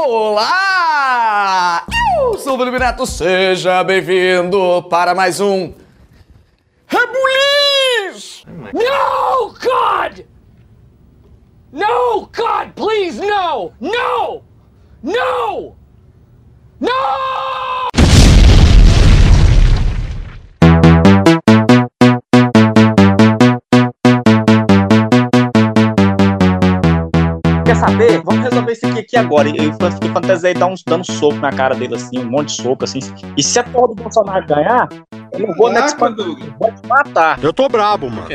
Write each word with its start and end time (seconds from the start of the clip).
Olá! 0.00 1.84
Eu 2.20 2.38
sou 2.38 2.56
o 2.56 2.78
Neto, 2.78 3.04
seja 3.04 3.82
bem-vindo 3.82 4.84
para 4.84 5.12
mais 5.12 5.40
um 5.40 5.74
Rebuliz! 6.86 8.44
No, 8.46 9.52
God! 9.54 10.24
No, 11.72 12.30
God, 12.32 12.72
please, 12.76 13.20
no! 13.20 13.72
No! 13.80 14.44
No! 15.02 15.76
No! 16.78 17.87
Aqui, 29.08 29.16
agora. 29.16 29.48
E 29.48 29.56
eu 29.56 29.72
fiquei 29.92 30.10
fantasiei 30.10 30.54
dar 30.54 30.66
uns 30.66 30.82
dando 30.84 31.04
soco 31.04 31.36
na 31.36 31.50
cara 31.50 31.74
dele, 31.74 31.94
assim, 31.94 32.18
um 32.18 32.30
monte 32.30 32.56
de 32.56 32.62
soco, 32.62 32.84
assim. 32.84 33.00
E 33.36 33.42
se 33.42 33.58
a 33.58 33.64
porra 33.64 33.88
do 33.88 33.94
Bolsonaro 33.94 34.46
ganhar, 34.46 34.88
eu 35.32 35.40
não 35.40 35.54
vou 35.56 35.72
Caraca, 35.72 36.10
Douglas. 36.10 36.52
vou 36.58 36.72
te 36.72 36.86
matar. 36.86 37.42
Eu 37.42 37.52
tô 37.52 37.68
brabo, 37.68 38.10
mano. 38.10 38.28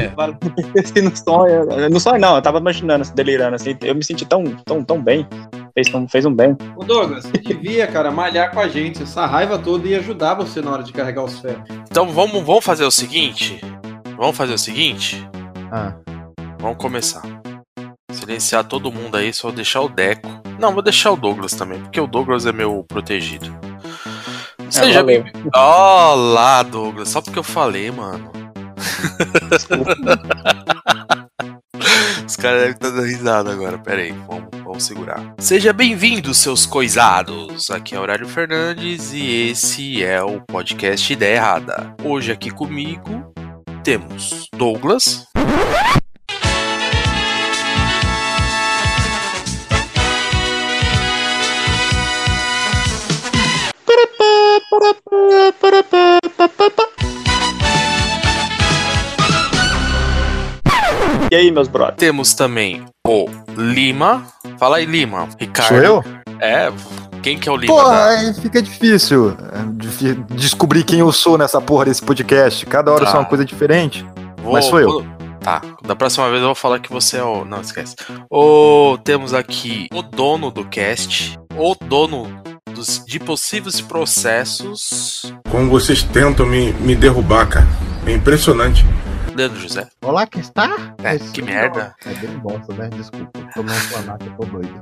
Assim, 0.78 1.02
no 1.02 1.16
sonho, 1.16 1.90
no 1.90 2.00
sonho 2.00 2.20
não, 2.20 2.36
eu 2.36 2.41
tava 2.41 2.58
imaginando, 2.58 3.04
assim, 3.04 3.14
delirando, 3.14 3.55
assim. 3.55 3.78
Eu 3.81 3.95
me 3.95 4.04
senti 4.04 4.26
tão, 4.26 4.44
tão, 4.66 4.84
tão 4.84 5.02
bem. 5.02 5.28
Fez, 5.73 5.88
fez 6.09 6.26
um 6.26 6.34
bem. 6.34 6.55
Ô 6.76 6.84
Douglas, 6.84 7.23
você 7.23 7.38
devia, 7.38 7.88
cara, 7.88 8.12
malhar 8.12 8.52
com 8.52 8.59
a 8.59 8.67
gente. 8.67 9.03
Essa 9.03 9.26
raiva 9.26 9.58
toda 9.58 9.88
ia 9.88 10.00
ajudar 10.00 10.36
você 10.36 10.62
na 10.62 10.72
hora 10.72 10.84
de 10.84 10.94
carregar 10.94 11.23
os 11.23 11.40
ferros. 11.40 11.64
Então 11.90 12.08
vamos, 12.09 12.44
vamos 12.44 12.64
fazer 12.64 12.86
o 12.86 12.92
seguinte. 12.92 13.59
Vamos 14.16 14.38
fazer 14.38 14.53
o 14.53 14.58
seguinte. 14.58 15.28
Ah. 15.72 15.95
Vamos 16.59 16.78
começar. 16.78 17.43
Silenciar 18.13 18.63
todo 18.63 18.91
mundo 18.91 19.17
aí, 19.17 19.34
só 19.34 19.52
deixar 19.52 19.81
o 19.81 19.90
Deco. 19.90 20.30
Não, 20.59 20.73
vou 20.73 20.81
deixar 20.81 21.12
o 21.12 21.17
Douglas 21.17 21.53
também, 21.53 21.81
porque 21.81 21.99
o 21.99 22.08
Douglas 22.08 22.45
é 22.45 22.52
meu 22.52 22.86
protegido. 22.88 23.53
Seja 24.70 25.02
valeu. 25.03 25.23
bem-vindo. 25.23 25.50
Olá, 25.55 26.64
Douglas. 26.64 27.09
Só 27.09 27.22
porque 27.22 27.39
eu 27.39 27.44
falei, 27.44 27.92
mano. 27.92 28.31
Os 32.25 32.36
caras 32.36 32.61
devem 32.61 32.73
estar 32.73 32.89
dando 32.89 33.03
risada 33.03 33.52
agora. 33.52 33.78
Pera 33.78 34.02
aí, 34.02 34.11
vamos, 34.27 34.50
vamos 34.64 34.83
segurar. 34.83 35.36
Seja 35.38 35.72
bem-vindo, 35.73 36.33
seus 36.33 36.66
coisados. 36.66 37.70
Aqui 37.70 37.95
é 37.95 38.00
Horário 38.00 38.27
Fernandes 38.27 39.14
e 39.14 39.50
esse 39.50 40.03
é 40.03 40.23
o 40.23 40.42
podcast 40.42 41.11
Ideia 41.11 41.36
Errada. 41.36 41.95
Hoje 42.03 42.31
aqui 42.31 42.50
comigo 42.50 43.33
temos 43.83 44.48
Douglas. 44.55 45.27
E 61.31 61.36
aí, 61.36 61.52
meus 61.52 61.67
brothers? 61.67 61.98
Temos 61.98 62.34
também 62.34 62.86
o 63.08 63.26
Lima. 63.58 64.26
Fala 64.59 64.78
aí, 64.78 64.86
Lima. 64.86 65.28
Ricardo. 65.39 65.70
Sou 65.70 65.78
eu? 65.78 66.04
É, 66.39 66.72
quem 67.23 67.38
que 67.39 67.50
é 67.50 67.52
o 67.52 67.56
Lima? 67.56 67.73
Porra, 67.73 67.89
da- 67.89 68.06
aí 68.09 68.34
fica 68.36 68.61
difícil 68.61 69.30
é, 69.31 69.64
de- 69.73 70.16
descobrir 70.36 70.84
quem 70.84 71.00
eu 71.00 71.11
sou 71.11 71.38
nessa 71.38 71.59
porra 71.59 71.86
desse 71.86 72.02
podcast. 72.04 72.66
Cada 72.66 72.92
hora 72.92 73.06
Tá. 73.06 73.11
sou 73.11 73.20
uma 73.22 73.26
coisa 73.26 73.44
diferente. 73.45 74.06
Vou- 74.44 74.54
Mas 74.54 74.66
sou 74.66 74.80
eu. 74.80 74.89
vou- 74.89 75.14
Tá, 75.39 75.61
da 75.86 75.94
próxima 75.94 76.30
vez 76.30 76.39
eu 76.39 76.45
vou 76.48 76.56
falar 76.56 76.80
que 76.80 76.89
você 76.89 77.17
é 77.17 77.23
o. 77.23 77.44
Não, 77.44 77.59
esquece. 77.59 77.95
O... 78.31 78.98
Temos 79.04 79.34
aqui 79.34 79.88
o 79.94 80.02
dono 80.02 80.50
do 80.50 80.64
cast, 80.64 81.38
o 81.58 81.76
dono 81.86 82.30
dos... 82.74 83.04
de 83.06 83.20
possíveis 83.20 83.80
processos, 83.80 85.34
Como 85.50 85.70
vocês 85.70 86.04
tentam 86.04 86.46
me, 86.46 86.74
me 86.74 86.96
derrubar, 86.96 87.48
cara. 87.48 87.68
É 88.06 88.12
impressionante. 88.12 88.86
Leandro 89.36 89.60
José. 89.60 89.88
Olá, 90.04 90.28
que 90.28 90.39
está? 90.39 90.70
É, 91.04 91.16
Esse 91.16 91.32
que 91.32 91.42
merda. 91.42 91.95
É 92.06 92.14
bem 92.14 92.38
bosta, 92.38 92.73
né? 92.73 92.89
Desculpa. 92.95 93.39
Tô 93.54 93.64
não 93.64 93.73
falar 93.73 94.17
que 94.17 94.28
eu 94.28 94.33
tô 94.33 94.45
doido. 94.45 94.82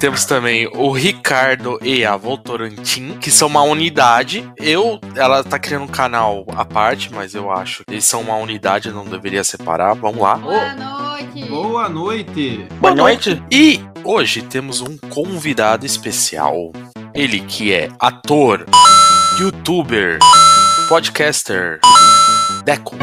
Temos 0.00 0.24
também 0.24 0.66
o 0.74 0.90
Ricardo 0.90 1.78
e 1.82 2.04
a 2.04 2.16
Voltorantim, 2.16 3.16
que 3.20 3.30
são 3.30 3.48
uma 3.48 3.62
unidade. 3.62 4.50
Eu, 4.56 4.98
ela 5.14 5.44
tá 5.44 5.58
criando 5.58 5.84
um 5.84 5.88
canal 5.88 6.44
à 6.56 6.64
parte, 6.64 7.12
mas 7.12 7.34
eu 7.34 7.50
acho 7.50 7.84
que 7.84 7.94
eles 7.94 8.04
são 8.04 8.22
uma 8.22 8.36
unidade, 8.36 8.90
não 8.90 9.04
deveria 9.04 9.44
separar. 9.44 9.94
Vamos 9.94 10.20
lá. 10.20 10.36
Boa 10.36 10.74
noite. 10.74 11.03
Boa 11.48 11.88
noite. 11.88 12.66
Boa 12.80 12.92
noite. 12.92 13.40
E 13.48 13.80
hoje 14.02 14.42
temos 14.42 14.80
um 14.80 14.98
convidado 14.98 15.86
especial. 15.86 16.72
Ele 17.14 17.38
que 17.38 17.72
é 17.72 17.88
ator, 18.00 18.66
youtuber, 19.38 20.18
podcaster, 20.88 21.78
Deco. 22.64 22.96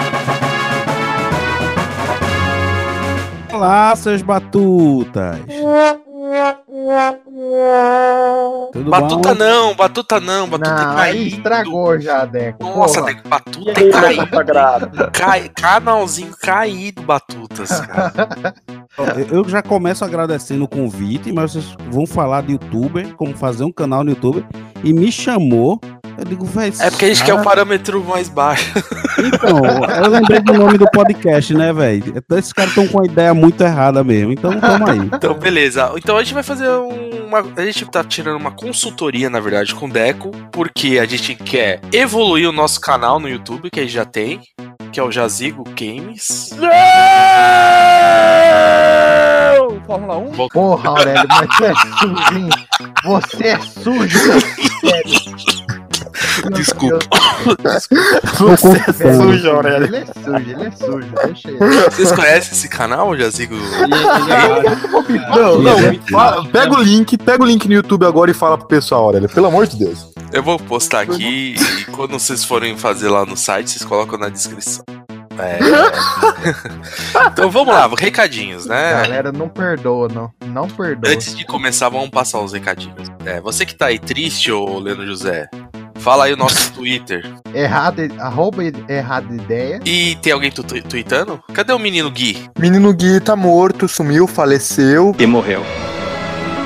Olá, 3.53 3.95
seus 3.95 4.21
batutas. 4.21 5.39
Tudo 8.72 8.90
Batuta 8.90 9.30
bom? 9.30 9.36
não, 9.36 9.75
batuta 9.75 10.19
não, 10.19 10.47
batuta 10.47 10.72
Não, 10.72 11.00
é 11.00 11.02
aí 11.03 11.14
caído. 11.14 11.36
estragou 11.38 12.00
já, 12.00 12.25
Deco. 12.25 12.64
Nossa. 12.64 13.02
Deco, 13.02 13.28
batuta 13.28 13.81
E 13.81 13.84
aí, 13.84 13.90
é 13.90 13.92
meu 13.92 14.02
caído. 14.02 14.36
sagrado? 14.36 15.12
Cai, 15.12 15.50
canalzinho 15.50 16.31
caído, 16.42 17.02
batutas, 17.02 17.81
cara. 17.81 18.14
Eu 19.31 19.47
já 19.47 19.62
começo 19.62 20.03
agradecendo 20.03 20.66
o 20.66 20.68
convite, 20.68 21.31
mas 21.31 21.53
vocês 21.53 21.75
vão 21.90 22.06
falar 22.06 22.44
de 22.44 22.53
youtuber, 22.53 23.13
como 23.16 23.36
fazer 23.36 23.63
um 23.63 23.72
canal 23.72 24.03
no 24.03 24.09
YouTube, 24.12 24.46
e 24.84 24.94
me 24.94 25.12
chamou. 25.12 25.80
Eu 26.21 26.25
digo, 26.25 26.45
velho. 26.45 26.73
É 26.79 26.91
porque 26.91 27.05
a 27.05 27.07
gente 27.07 27.23
quer 27.23 27.33
o 27.33 27.41
parâmetro 27.41 28.03
mais 28.03 28.29
baixo. 28.29 28.71
Então, 29.17 29.59
eu 30.03 30.09
lembrei 30.09 30.39
do 30.39 30.53
nome 30.53 30.77
do 30.77 30.85
podcast, 30.91 31.51
né, 31.55 31.73
velho? 31.73 32.13
Então, 32.15 32.37
esses 32.37 32.53
caras 32.53 32.69
estão 32.69 32.87
com 32.87 33.01
a 33.01 33.05
ideia 33.05 33.33
muito 33.33 33.63
errada 33.63 34.03
mesmo. 34.03 34.31
Então, 34.31 34.59
tamo 34.59 34.87
aí. 34.87 34.99
Então, 34.99 35.33
beleza. 35.33 35.91
Então 35.97 36.17
a 36.17 36.23
gente 36.23 36.35
vai 36.35 36.43
fazer 36.43 36.67
uma. 36.67 37.39
A 37.57 37.65
gente 37.65 37.85
tá 37.85 38.03
tirando 38.03 38.37
uma 38.37 38.51
consultoria, 38.51 39.31
na 39.31 39.39
verdade, 39.39 39.73
com 39.73 39.87
o 39.87 39.89
Deco, 39.89 40.29
porque 40.51 40.99
a 40.99 41.05
gente 41.05 41.33
quer 41.33 41.81
evoluir 41.91 42.47
o 42.47 42.51
nosso 42.51 42.79
canal 42.79 43.19
no 43.19 43.27
YouTube, 43.27 43.71
que 43.71 43.79
a 43.79 43.83
gente 43.83 43.93
já 43.93 44.05
tem, 44.05 44.41
que 44.91 44.99
é 44.99 45.03
o 45.03 45.11
Jazigo 45.11 45.63
Games. 45.75 46.51
Fórmula 49.88 50.17
1? 50.17 50.47
Porra, 50.49 50.89
Aurélio, 50.89 51.27
mas 51.27 51.47
você 51.47 51.65
é 51.65 51.75
sujo, 51.97 52.38
hein? 52.38 52.49
Você 53.03 53.47
é 53.47 53.59
sujo, 53.59 54.19
sério. 54.79 55.51
Desculpa. 56.53 57.00
Você 58.40 59.03
é 59.03 59.14
sujo, 59.14 59.50
Aurélio. 59.50 59.88
Ele 59.88 59.97
é 59.97 60.06
sujo, 60.06 60.52
ele 60.52 60.64
é 60.64 60.72
sujo. 60.72 61.14
Deixa 61.25 61.50
ele. 61.50 61.58
Vocês 61.90 62.12
conhecem 62.12 62.52
esse 62.53 62.68
canal, 62.68 63.16
Jazigo? 63.18 63.56
Não, 65.36 65.59
não. 65.59 65.80
Ele 65.80 65.97
é 65.97 66.52
pega 66.52 66.74
o 66.74 66.81
link, 66.81 67.18
pega 67.18 67.44
o 67.44 67.46
link 67.46 67.68
no 67.68 67.74
YouTube 67.74 68.06
agora 68.06 68.31
e 68.31 68.34
fala 68.34 68.58
pro 68.58 68.68
pessoal, 68.68 69.06
Aurélio. 69.06 69.30
Pelo 69.30 69.47
amor 69.47 69.68
de 69.68 69.78
Deus. 69.78 70.12
Eu 70.31 70.44
vou 70.44 70.58
postar 70.58 71.02
aqui 71.02 71.56
e 71.56 71.86
quando 71.92 72.12
vocês 72.12 72.44
forem 72.46 72.78
fazer 72.78 73.09
lá 73.09 73.25
no 73.25 73.36
site, 73.36 73.72
vocês 73.72 73.84
colocam 73.84 74.18
na 74.18 74.30
descrição. 74.30 74.84
É. 75.38 75.59
então 77.28 77.50
vamos 77.50 77.74
lá, 77.74 77.90
recadinhos, 77.98 78.66
né? 78.66 78.92
Galera, 79.02 79.31
não 79.31 79.50
perdoa, 79.50 80.08
não. 80.08 80.31
Não 80.48 80.69
perdoa. 80.69 81.12
Antes 81.12 81.36
de 81.36 81.46
começar, 81.46 81.90
vamos 81.90 82.09
passar 82.09 82.40
os 82.40 82.53
recadinhos. 82.53 83.09
É, 83.25 83.42
você 83.42 83.66
que 83.66 83.75
tá 83.75 83.88
aí 83.88 83.98
triste, 83.98 84.52
ô 84.52 84.80
Leandro 84.80 85.06
José, 85.06 85.50
fala 86.01 86.25
aí 86.25 86.34
o 86.34 86.38
nosso 86.38 86.73
Twitter. 86.73 87.23
Errado, 87.53 88.01
arroba 88.19 88.63
errada 88.89 89.34
ideia. 89.34 89.79
E 89.85 90.16
tem 90.22 90.34
alguém 90.34 90.51
tu 90.51 90.63
tu- 90.63 90.81
tweetando? 90.84 91.41
Cadê 91.53 91.72
o 91.73 91.79
menino 91.79 92.09
Gui? 92.12 92.50
Menino 92.59 92.94
Gui 92.94 93.19
tá 93.19 93.35
morto, 93.35 93.88
sumiu, 93.88 94.28
faleceu. 94.28 95.16
E 95.17 95.25
morreu. 95.25 95.63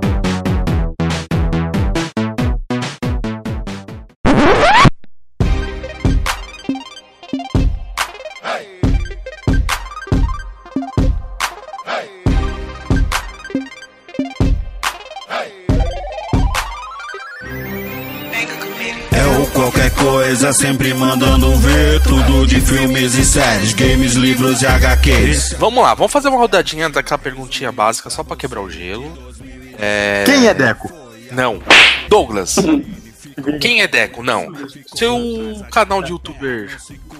Filmes 23.04 23.14
e 23.14 23.24
séries, 23.24 23.72
games, 23.74 24.14
livros 24.14 24.62
e 24.62 24.66
HQs. 24.66 25.54
Vamos 25.58 25.82
lá, 25.82 25.94
vamos 25.94 26.10
fazer 26.12 26.28
uma 26.28 26.38
rodadinha 26.38 26.88
daquela 26.88 27.18
perguntinha 27.18 27.70
básica 27.70 28.08
só 28.08 28.24
pra 28.24 28.36
quebrar 28.36 28.62
o 28.62 28.70
gelo. 28.70 29.12
É... 29.78 30.24
Quem 30.24 30.46
é 30.46 30.54
Deco? 30.54 30.90
Não. 31.30 31.62
Douglas. 32.08 32.56
Quem 33.60 33.82
é 33.82 33.88
Deco? 33.88 34.22
Não. 34.22 34.46
Seu 34.94 35.18
canal 35.70 36.02
de 36.02 36.12
youtuber 36.12 36.74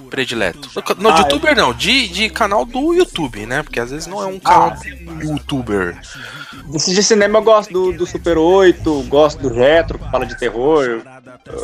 predileto. 0.09 0.69
Não, 0.97 1.13
de 1.13 1.21
Ah, 1.21 1.23
youtuber 1.23 1.55
não, 1.55 1.73
de, 1.73 2.07
de 2.07 2.29
canal 2.29 2.65
do 2.65 2.93
YouTube, 2.93 3.45
né? 3.45 3.61
Porque 3.61 3.79
às 3.79 3.91
vezes 3.91 4.07
não 4.07 4.23
é 4.23 4.25
um 4.25 4.39
canal 4.39 4.71
de 4.71 4.89
youtuber. 5.23 5.99
Desses 6.67 6.93
de 6.95 7.03
cinema 7.03 7.39
eu 7.39 7.43
gosto 7.43 7.71
do, 7.71 7.91
do 7.93 8.05
Super 8.05 8.37
8, 8.37 9.03
gosto 9.07 9.39
do 9.41 9.49
Retro, 9.53 9.99
que 9.99 10.09
fala 10.11 10.25
de 10.25 10.37
terror. 10.37 10.83
Eu, 10.83 11.01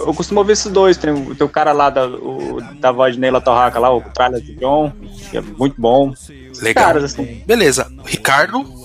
eu 0.08 0.14
costumo 0.14 0.40
ouvir 0.40 0.54
esses 0.54 0.72
dois. 0.72 0.98
Tem, 0.98 1.12
o- 1.12 1.34
tem 1.36 1.46
o 1.46 1.50
cara 1.50 1.72
lá 1.72 1.90
da, 1.90 2.08
o, 2.08 2.60
da 2.80 2.92
voz 2.92 3.16
de 3.16 3.20
Neila 3.20 3.42
Torraca 3.42 3.80
lá, 3.80 3.94
o 3.94 4.02
trailer 4.02 4.42
do 4.42 4.54
John, 4.56 4.92
que 5.30 5.38
é 5.38 5.42
muito 5.42 5.76
bom. 5.82 6.14
Legal. 6.62 6.84
Caras, 6.86 7.04
assim. 7.06 7.42
Beleza. 7.46 7.88
Ricardo. 8.06 8.82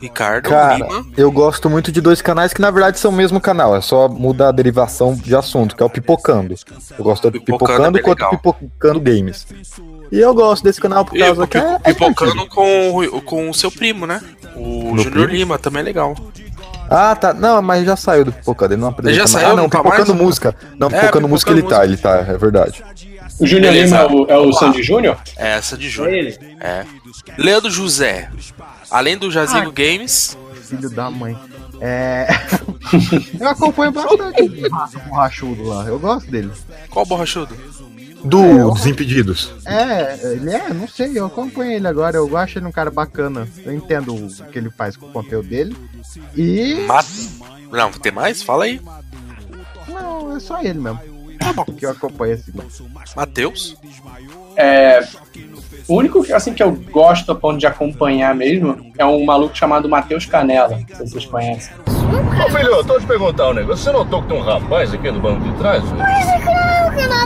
Ricardo 0.00 0.48
Cara, 0.48 0.76
Lima. 0.76 1.06
eu 1.16 1.30
gosto 1.32 1.68
muito 1.68 1.90
de 1.90 2.00
dois 2.00 2.22
canais 2.22 2.52
que 2.52 2.60
na 2.60 2.70
verdade 2.70 2.98
são 2.98 3.10
o 3.10 3.14
mesmo 3.14 3.40
canal, 3.40 3.74
é 3.76 3.80
só 3.80 4.08
mudar 4.08 4.48
a 4.48 4.52
derivação 4.52 5.14
de 5.14 5.34
assunto, 5.34 5.74
que 5.76 5.82
é 5.82 5.86
o 5.86 5.90
Pipocando. 5.90 6.54
Eu 6.96 7.04
gosto 7.04 7.28
do 7.30 7.40
Pipocando 7.40 7.72
é 7.72 7.76
Pipocando 7.76 7.92
bem 7.92 8.02
quanto 8.02 8.18
legal. 8.18 8.30
Pipocando 8.30 9.00
Games. 9.00 9.46
E 10.10 10.18
eu 10.20 10.32
gosto 10.32 10.62
desse 10.62 10.80
canal 10.80 11.04
por 11.04 11.18
causa 11.18 11.46
que 11.46 11.58
é, 11.58 11.78
é 11.84 11.92
Pipocando 11.92 12.30
divertido. 12.32 12.54
com, 12.54 12.98
o- 12.98 13.22
com 13.22 13.50
o 13.50 13.54
seu 13.54 13.70
primo, 13.70 14.06
né? 14.06 14.20
O 14.56 14.96
Júnior 14.96 15.10
primo? 15.12 15.26
Lima 15.26 15.58
também 15.58 15.80
é 15.80 15.84
legal. 15.84 16.14
Ah, 16.90 17.14
tá. 17.14 17.34
Não, 17.34 17.60
mas 17.60 17.84
já 17.84 17.96
saiu 17.96 18.24
do 18.24 18.32
Pipocando, 18.32 18.74
ele 18.74 18.80
não 18.80 18.88
apresenta 18.88 19.14
já 19.14 19.20
mais. 19.22 19.30
saiu, 19.30 19.46
Ah, 19.46 19.50
não, 19.50 19.62
não 19.64 19.68
tá 19.68 19.78
Pipocando 19.78 20.14
mais? 20.14 20.24
música. 20.26 20.54
Não, 20.78 20.88
É, 20.88 21.00
Pipocando 21.00 21.28
música 21.28 21.50
ele 21.50 21.62
Pipocando 21.62 21.80
tá, 21.80 21.86
ele 21.86 21.96
tá, 21.96 22.32
é 22.32 22.38
verdade. 22.38 22.84
O 23.38 23.46
Júnior 23.46 23.72
Beleza. 23.72 24.02
Lima 24.08 24.12
é 24.12 24.14
o, 24.14 24.26
é 24.30 24.38
o. 24.48 24.52
Sandy 24.52 24.82
Júnior? 24.82 25.16
É 25.36 25.48
essa 25.56 25.76
de 25.76 25.88
Júnior. 25.88 26.14
É 26.14 26.18
ele? 26.18 26.38
É. 26.60 26.84
Leandro 27.36 27.70
José. 27.70 28.30
Além 28.90 29.16
do 29.18 29.30
Jazigo 29.30 29.68
Ah. 29.68 29.72
Games. 29.72 30.36
filho 30.62 30.90
da 30.90 31.10
mãe. 31.10 31.38
É. 31.80 32.26
eu 33.38 33.48
acompanho 33.48 33.92
bastante 33.92 34.42
o 34.96 35.08
borrachudo 35.08 35.62
lá. 35.68 35.84
Eu 35.84 35.98
gosto 35.98 36.28
dele. 36.30 36.50
Qual 36.90 37.06
borrachudo? 37.06 37.54
Do 38.24 38.72
Desimpedidos. 38.72 39.52
É, 39.64 40.18
ele 40.32 40.50
é, 40.50 40.72
não 40.72 40.88
sei, 40.88 41.12
eu 41.14 41.26
acompanho 41.26 41.72
ele 41.72 41.86
agora. 41.86 42.16
Eu 42.16 42.36
acho 42.36 42.58
ele 42.58 42.66
um 42.66 42.72
cara 42.72 42.90
bacana. 42.90 43.48
Eu 43.64 43.72
entendo 43.72 44.14
o 44.14 44.28
que 44.50 44.58
ele 44.58 44.70
faz 44.70 44.96
com 44.96 45.06
o 45.06 45.12
conteúdo 45.12 45.48
dele. 45.48 45.76
E. 46.36 46.74
Mat... 46.86 47.06
Não, 47.70 47.90
tem 47.92 48.12
mais? 48.12 48.42
Fala 48.42 48.64
aí. 48.64 48.80
Não, 49.88 50.36
é 50.36 50.40
só 50.40 50.60
ele 50.60 50.78
mesmo. 50.78 51.00
Que 51.76 51.86
eu 51.86 51.90
acompanho 51.90 52.34
assim. 52.34 52.52
Matheus. 53.16 53.76
É, 54.56 55.06
o 55.86 55.94
único 55.96 56.22
que, 56.22 56.32
assim, 56.32 56.52
que 56.52 56.62
eu 56.62 56.72
gosto 56.72 57.32
a 57.32 57.34
ponto 57.34 57.58
de 57.58 57.66
acompanhar 57.66 58.34
mesmo 58.34 58.92
é 58.98 59.04
um 59.06 59.24
maluco 59.24 59.56
chamado 59.56 59.88
Matheus 59.88 60.26
Canela. 60.26 60.76
Não 60.76 60.96
sei 60.96 61.06
se 61.06 61.12
vocês 61.12 61.26
conhecem. 61.26 61.72
Ô 61.86 62.50
filho, 62.50 62.68
eu 62.68 62.84
tô 62.84 62.98
te 62.98 63.06
perguntar 63.06 63.48
um 63.48 63.54
negócio. 63.54 63.84
Você 63.84 63.92
notou 63.92 64.22
que 64.22 64.28
tem 64.28 64.38
um 64.38 64.42
rapaz 64.42 64.92
aqui 64.92 65.10
no 65.10 65.20
banco 65.20 65.40
de 65.40 65.56
trás? 65.58 65.82
Mas 65.92 66.44
claro 66.44 66.67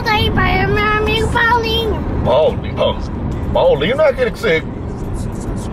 tá 0.03 0.11
aí, 0.11 0.31
pai. 0.31 0.59
É 0.59 0.67
meu 0.67 0.83
amigo 0.83 1.27
Paulinho. 1.31 2.03
Paulinho. 2.25 2.97
Paulinho 3.53 3.97
não 3.97 4.05
é 4.05 4.09
aquele 4.09 4.31
que 4.31 4.39
você. 4.39 4.63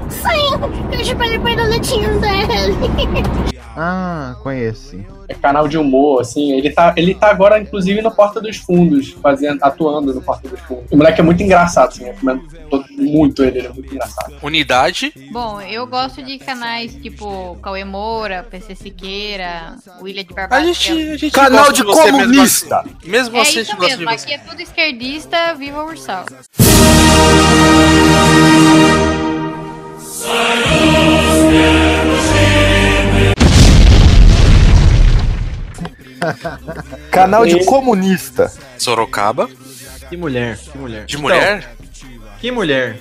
Sim, 0.09 0.93
eu 0.93 1.05
chupei 1.05 1.57
do 1.57 1.63
leitinho 1.65 2.21
dele. 2.21 3.51
Ah, 3.83 4.37
conheço. 4.43 5.03
É 5.27 5.33
canal 5.33 5.67
de 5.67 5.79
humor, 5.79 6.21
assim. 6.21 6.53
Ele 6.53 6.69
tá, 6.71 6.93
ele 6.99 7.15
tá 7.15 7.31
agora, 7.31 7.59
inclusive, 7.59 8.03
no 8.03 8.11
Porta 8.11 8.39
dos 8.39 8.59
Fundos, 8.59 9.13
fazendo, 9.23 9.59
atuando 9.63 10.13
no 10.13 10.21
Porta 10.21 10.47
dos 10.51 10.61
Fundos. 10.61 10.85
O 10.91 10.97
moleque 10.99 11.19
é 11.21 11.25
muito 11.25 11.43
engraçado, 11.43 11.89
assim. 11.89 12.05
Eu 12.07 12.15
todo- 12.69 12.85
muito 12.99 13.43
ele, 13.43 13.61
ele 13.61 13.69
é 13.69 13.73
muito 13.73 13.91
engraçado. 13.91 14.35
Unidade. 14.43 15.15
Bom, 15.33 15.63
eu 15.63 15.87
gosto 15.87 16.23
de 16.23 16.39
canais 16.39 16.95
tipo 16.95 17.57
Cauê 17.63 17.83
Moura, 17.85 18.47
PC 18.51 18.75
Siqueira, 18.75 19.77
William 20.03 20.25
de 20.25 20.35
Barbados. 20.35 20.63
A 20.69 20.73
gente, 20.73 20.93
a 21.13 21.17
gente 21.17 21.33
Canal 21.33 21.61
gosta 21.61 21.73
de 21.73 21.83
você 21.83 22.13
mesmo 22.13 22.19
comunista. 22.21 22.77
assim. 22.81 22.91
Mesmo 23.07 23.37
É 23.39 23.41
assim, 23.41 23.59
a 23.59 23.63
isso 23.63 23.75
de 23.77 23.81
mesmo, 23.81 24.05
você. 24.05 24.15
aqui 24.15 24.35
é 24.35 24.39
tudo 24.39 24.61
esquerdista, 24.61 25.55
viva 25.55 25.83
o 25.83 25.87
Ursal. 25.89 26.27
Canal 37.11 37.47
de 37.47 37.65
comunista. 37.65 38.53
Sorocaba. 38.79 39.49
Que 40.09 40.17
mulher, 40.17 40.59
que 40.59 40.77
mulher. 40.79 41.05
De 41.07 41.17
mulher? 41.17 41.75
Que 42.41 42.51
mulher. 42.51 43.01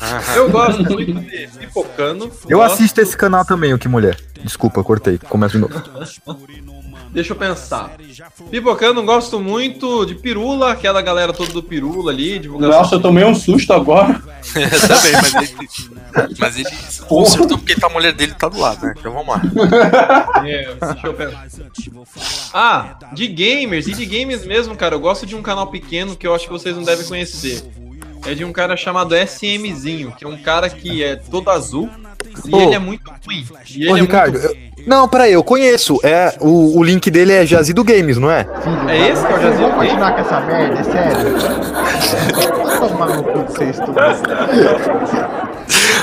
Aham. 0.00 0.34
Eu 0.34 0.50
gosto 0.50 0.82
muito 0.82 1.12
de 1.12 1.48
Pipocando. 1.58 2.32
Eu 2.48 2.58
gosto- 2.58 2.74
assisto 2.74 3.00
esse 3.00 3.16
canal 3.16 3.44
também, 3.44 3.74
o 3.74 3.78
Que 3.78 3.88
Mulher. 3.88 4.16
Desculpa, 4.42 4.82
cortei. 4.84 5.18
Começa 5.18 5.54
de 5.54 5.58
novo. 5.58 5.74
Deixa 7.10 7.32
eu 7.32 7.36
pensar. 7.36 7.96
Pipocando, 8.50 9.02
gosto 9.02 9.40
muito 9.40 10.04
de 10.04 10.14
Pirula, 10.14 10.72
aquela 10.72 11.00
galera 11.00 11.32
toda 11.32 11.52
do 11.52 11.62
Pirula 11.62 12.12
ali, 12.12 12.38
divulgação. 12.38 12.78
Nossa, 12.78 12.94
eu 12.96 13.00
tomei 13.00 13.24
um 13.24 13.34
susto 13.34 13.72
agora. 13.72 14.14
Também, 14.52 15.12
mas 15.12 15.34
ele. 15.34 15.98
Mas 16.38 16.56
ele 16.56 16.68
consertou 17.06 17.58
porque 17.58 17.74
a 17.80 17.88
mulher 17.88 18.12
dele 18.12 18.34
tá 18.34 18.48
do 18.48 18.58
lado, 18.58 18.86
né? 18.86 18.94
Então 18.98 19.12
vamos 19.12 19.28
lá. 19.28 19.42
É, 20.44 20.74
deixa 20.74 21.06
eu 21.06 21.14
pensar. 21.14 21.46
Ah, 22.52 22.98
de 23.12 23.26
gamers, 23.28 23.86
e 23.86 23.92
de 23.92 24.06
games 24.06 24.44
mesmo, 24.46 24.74
cara, 24.74 24.94
eu 24.94 25.00
gosto 25.00 25.26
de 25.26 25.36
um 25.36 25.42
canal 25.42 25.68
pequeno 25.68 26.16
que 26.16 26.26
eu 26.26 26.34
acho 26.34 26.46
que 26.46 26.50
vocês 26.52 26.74
não 26.74 26.82
devem 26.82 27.06
conhecer. 27.06 27.62
É 28.26 28.34
de 28.34 28.44
um 28.44 28.52
cara 28.52 28.76
chamado 28.76 29.14
SMzinho, 29.16 30.12
que 30.12 30.24
é 30.24 30.28
um 30.28 30.36
cara 30.38 30.68
que 30.68 31.02
é 31.02 31.16
todo 31.16 31.50
azul 31.50 31.88
e 32.44 32.54
Ô. 32.54 32.60
ele 32.60 32.74
é 32.74 32.78
muito 32.78 33.10
ruim. 33.26 33.46
E 33.70 33.82
ele 33.82 33.92
Ô, 33.92 33.96
é 33.96 34.00
Ricardo, 34.00 34.38
muito... 34.38 34.46
eu- 34.54 34.68
não, 34.86 35.08
peraí, 35.08 35.32
eu 35.32 35.42
conheço. 35.44 35.98
É, 36.02 36.36
o, 36.40 36.78
o 36.78 36.82
link 36.82 37.10
dele 37.10 37.32
é 37.32 37.44
Jazido 37.44 37.82
Games, 37.84 38.16
não 38.16 38.30
é? 38.30 38.46
É 38.88 39.08
esse 39.10 39.26
que 39.26 39.32
é 39.32 39.36
o 39.36 39.40
Jazido 39.42 39.62
vão 39.68 39.72
continuar 39.78 40.12
com 40.14 40.20
essa 40.20 40.40
merda, 40.40 40.78
é 40.80 40.84
sério? 40.84 42.78
Tomar 42.88 43.06
no 43.16 43.22
cu 43.24 43.42
de 43.44 43.52
vocês. 43.52 43.76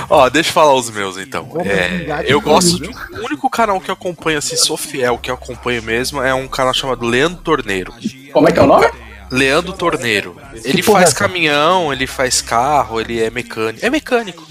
Ó, 0.10 0.29
deixa 0.29 0.50
eu 0.50 0.53
falar 0.53 0.74
os 0.75 0.89
meus 0.89 1.17
então. 1.17 1.48
É, 1.65 2.25
eu 2.27 2.39
gosto 2.41 2.79
de. 2.79 2.89
O 2.89 3.25
único 3.25 3.50
canal 3.50 3.79
que 3.79 3.89
eu 3.89 3.93
acompanho, 3.93 4.38
assim, 4.38 4.55
sou 4.55 4.77
fiel, 4.77 5.17
que 5.17 5.31
eu 5.31 5.36
acompanho 5.36 5.81
mesmo, 5.81 6.22
é 6.22 6.34
um 6.34 6.48
canal 6.48 6.74
chamado 6.74 7.05
Leandro 7.05 7.41
Torneiro. 7.41 7.93
Como 8.31 8.48
é 8.48 8.51
que 8.51 8.60
é 8.60 8.62
o 8.62 8.67
nome? 8.67 8.86
Leandro 9.32 9.74
Torneiro. 9.74 10.36
Ele 10.63 10.79
é 10.79 10.84
faz 10.84 11.10
essa? 11.10 11.15
caminhão, 11.15 11.91
ele 11.91 12.08
faz 12.08 12.41
carro, 12.41 13.00
ele 13.00 13.22
é 13.22 13.29
mecânico. 13.29 13.86
É 13.86 13.89
mecânico. 13.89 14.46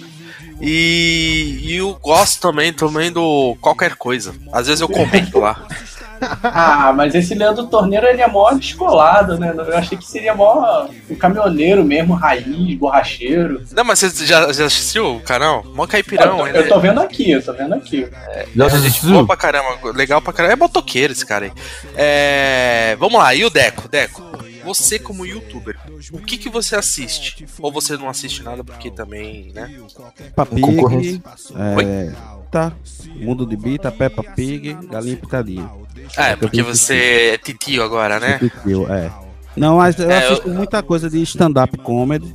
E, 0.60 1.58
e 1.62 1.76
eu 1.76 1.94
gosto 1.94 2.40
também, 2.40 2.72
também 2.72 3.10
do 3.12 3.56
qualquer 3.60 3.96
coisa. 3.96 4.34
Às 4.52 4.66
vezes 4.66 4.80
eu 4.80 4.88
comento 4.88 5.38
lá. 5.38 5.66
Ah, 6.42 6.90
mas 6.94 7.14
esse 7.14 7.34
Leandro 7.34 7.66
Torneiro, 7.66 8.06
ele 8.06 8.22
é 8.22 8.26
mó 8.26 8.50
descolado, 8.52 9.38
né? 9.38 9.52
Eu 9.54 9.76
achei 9.76 9.98
que 9.98 10.06
seria 10.06 10.34
mó 10.34 10.86
o 11.10 11.16
caminhoneiro 11.16 11.84
mesmo, 11.84 12.14
raiz, 12.14 12.78
borracheiro. 12.78 13.62
Não, 13.72 13.84
mas 13.84 13.98
você 13.98 14.24
já, 14.24 14.50
já 14.50 14.64
assistiu 14.64 15.16
o 15.16 15.20
canal? 15.20 15.62
Mó 15.74 15.86
caipirão. 15.86 16.38
eu, 16.40 16.46
ele 16.46 16.58
eu 16.58 16.68
tô 16.68 16.76
é- 16.76 16.80
vendo 16.80 17.00
aqui, 17.00 17.30
eu 17.30 17.44
tô 17.44 17.52
vendo 17.52 17.74
aqui. 17.74 18.08
Já 18.56 18.68
gente 18.68 19.04
boa 19.04 19.26
pra 19.26 19.36
caramba, 19.36 19.76
legal 19.94 20.22
pra 20.22 20.32
caramba. 20.32 20.54
É 20.54 20.56
motoqueiro 20.56 21.12
esse 21.12 21.26
cara 21.26 21.46
aí. 21.46 21.52
É, 21.94 22.96
vamos 22.98 23.18
lá, 23.18 23.34
e 23.34 23.44
o 23.44 23.50
Deco? 23.50 23.88
Deco. 23.88 24.22
Você 24.64 24.98
como 24.98 25.24
youtuber, 25.26 25.76
o 26.12 26.18
que 26.18 26.36
que 26.38 26.48
você 26.48 26.74
assiste? 26.76 27.46
Ou 27.60 27.70
você 27.70 27.96
não 27.96 28.08
assiste 28.08 28.42
nada 28.42 28.64
porque 28.64 28.90
também, 28.90 29.52
né? 29.54 29.70
Peppa 30.18 30.46
Pig, 30.46 30.60
Concorrência. 30.62 31.22
é, 31.56 32.12
tá, 32.50 32.72
Mundo 33.16 33.46
de 33.46 33.56
Bita, 33.56 33.92
Peppa 33.92 34.22
Pig, 34.22 34.74
Galinha 34.90 35.16
Pitadinha. 35.16 35.70
É, 36.16 36.34
porque 36.36 36.62
você 36.62 37.30
é 37.34 37.38
titio 37.38 37.82
agora, 37.82 38.18
né? 38.18 38.38
Titio, 38.38 38.90
é. 38.92 39.10
Não, 39.56 39.76
mas 39.76 39.96
eu 39.98 40.10
É, 40.10 40.24
eu- 40.26 40.32
assisto 40.32 40.48
muita 40.50 40.82
coisa 40.82 41.08
de 41.08 41.22
stand-up 41.22 41.76
comedy. 41.78 42.34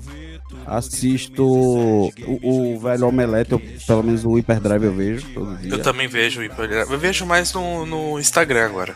Assisto 0.70 1.44
o, 1.44 2.12
o 2.44 2.80
velho 2.80 3.08
Omelete, 3.08 3.54
eu- 3.54 3.62
pelo 3.88 4.04
menos 4.04 4.24
o 4.24 4.34
Hyperdrive 4.36 4.86
eu 4.86 4.94
vejo 4.94 5.28
todo 5.34 5.58
dia. 5.58 5.72
Eu 5.72 5.82
também 5.82 6.08
vejo, 6.08 6.42
eu 6.44 6.98
vejo 7.00 7.26
mais 7.26 7.52
no, 7.54 7.86
no 7.88 8.20
Instagram 8.20 8.66
agora. 8.66 8.96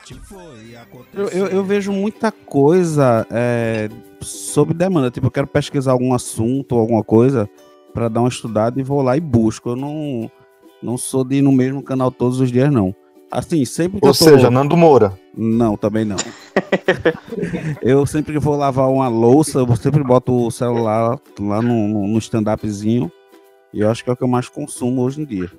Eu, 1.13 1.27
eu- 1.29 1.47
eu 1.47 1.63
vejo 1.63 1.91
muita 1.91 2.31
coisa 2.31 3.25
é, 3.31 3.89
sob 4.21 4.73
demanda. 4.73 5.09
Tipo, 5.09 5.27
eu 5.27 5.31
quero 5.31 5.47
pesquisar 5.47 5.91
algum 5.93 6.13
assunto, 6.13 6.75
alguma 6.77 7.03
coisa, 7.03 7.49
pra 7.91 8.07
dar 8.07 8.19
uma 8.21 8.29
estudada 8.29 8.79
e 8.79 8.83
vou 8.83 9.01
lá 9.01 9.17
e 9.17 9.19
busco. 9.19 9.69
Eu 9.69 9.75
não, 9.75 10.29
não 10.81 10.95
sou 10.95 11.23
de 11.23 11.37
ir 11.37 11.41
no 11.41 11.51
mesmo 11.51 11.81
canal 11.81 12.11
todos 12.11 12.39
os 12.39 12.51
dias, 12.51 12.71
não. 12.71 12.93
Assim, 13.31 13.65
sempre 13.65 13.99
que 13.99 14.05
Ou 14.05 14.11
eu 14.13 14.17
tô... 14.17 14.25
seja, 14.25 14.51
Nando 14.51 14.77
Moura. 14.77 15.17
Não, 15.35 15.75
também 15.75 16.05
não. 16.05 16.17
eu 17.81 18.05
sempre 18.05 18.33
que 18.33 18.39
vou 18.39 18.55
lavar 18.55 18.89
uma 18.89 19.07
louça, 19.07 19.59
eu 19.59 19.75
sempre 19.75 20.03
boto 20.03 20.47
o 20.47 20.51
celular 20.51 21.19
lá 21.39 21.61
no, 21.61 22.07
no- 22.07 22.17
stand-upzinho. 22.19 23.11
E 23.73 23.79
eu 23.79 23.89
acho 23.89 24.03
que 24.03 24.09
é 24.09 24.13
o 24.13 24.15
que 24.15 24.23
eu 24.23 24.27
mais 24.27 24.47
consumo 24.47 25.01
hoje 25.01 25.21
em 25.21 25.25
dia. 25.25 25.51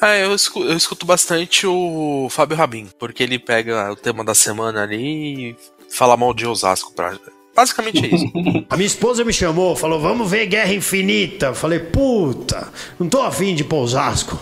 Ah, 0.00 0.16
eu 0.16 0.34
escuto, 0.34 0.66
eu 0.66 0.76
escuto 0.76 1.04
bastante 1.04 1.66
o 1.66 2.26
Fábio 2.30 2.56
Rabin, 2.56 2.88
porque 2.98 3.22
ele 3.22 3.38
pega 3.38 3.92
o 3.92 3.96
tema 3.96 4.24
da 4.24 4.34
semana 4.34 4.82
ali 4.82 5.50
e 5.50 5.56
fala 5.90 6.16
mal 6.16 6.32
de 6.32 6.46
Osasco. 6.46 6.94
Pra... 6.94 7.18
Basicamente 7.54 8.06
é 8.06 8.14
isso. 8.14 8.32
A 8.70 8.76
minha 8.76 8.86
esposa 8.86 9.22
me 9.22 9.34
chamou, 9.34 9.76
falou: 9.76 10.00
vamos 10.00 10.30
ver 10.30 10.46
Guerra 10.46 10.72
Infinita. 10.72 11.46
Eu 11.46 11.54
Falei, 11.54 11.78
puta, 11.78 12.68
não 12.98 13.06
tô 13.06 13.20
afim 13.20 13.54
de 13.54 13.66
Osasco. 13.70 14.38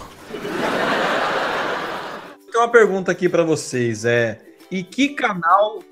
Tem 2.53 2.61
uma 2.61 2.69
pergunta 2.69 3.11
aqui 3.11 3.29
pra 3.29 3.43
vocês, 3.43 4.05
é... 4.05 4.41
E 4.71 4.83
que 4.83 5.11
canal 5.11 5.83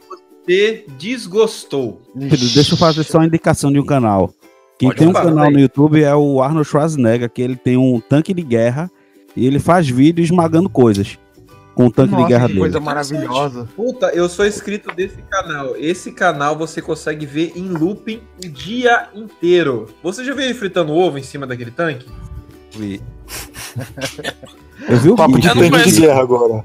você 0.45 0.85
desgostou? 0.99 2.01
Pedro, 2.13 2.49
Deixa 2.55 2.75
eu 2.75 2.79
fazer 2.79 3.03
só 3.05 3.19
uma 3.19 3.27
indicação 3.27 3.73
de 3.73 3.81
um 3.81 3.87
canal. 3.87 4.33
Quem 4.79 4.89
Pode 4.89 4.99
tem 4.99 5.09
um 5.09 5.13
canal 5.13 5.45
vai. 5.45 5.53
no 5.53 5.61
YouTube 5.61 6.03
é 6.03 6.15
o 6.15 6.43
Arnold 6.43 6.69
Schwarzenegger, 6.69 7.31
que 7.31 7.41
ele 7.41 7.57
tem 7.57 7.77
um 7.77 8.01
tanque 8.01 8.35
de 8.35 8.43
guerra 8.43 8.91
e 9.37 9.47
ele 9.47 9.59
faz 9.59 9.89
vídeo 9.89 10.23
esmagando 10.23 10.69
coisas 10.69 11.19
com 11.75 11.87
o 11.87 11.91
tanque 11.91 12.15
de 12.15 12.25
guerra 12.25 12.47
dele. 12.49 12.81
maravilhosa. 12.81 13.69
Puta, 13.75 14.07
eu 14.09 14.29
sou 14.29 14.47
inscrito 14.47 14.95
desse 14.95 15.21
canal. 15.23 15.77
Esse 15.77 16.13
canal 16.13 16.57
você 16.57 16.81
consegue 16.81 17.27
ver 17.27 17.53
em 17.57 17.69
looping 17.69 18.21
o 18.45 18.49
dia 18.49 19.09
inteiro. 19.15 19.87
Você 20.03 20.25
já 20.25 20.35
viu 20.35 20.45
ele 20.45 20.55
fritando 20.55 20.93
ovo 20.93 21.19
em 21.19 21.23
cima 21.23 21.47
daquele 21.47 21.71
tanque? 21.71 22.07
Vi. 22.73 23.01
Eu 24.89 24.99
vi 24.99 25.11
o 25.11 25.17
Papo 25.17 25.39
de 25.39 25.49
tanque 25.49 25.91
de 25.91 26.01
guerra 26.01 26.21
agora. 26.21 26.65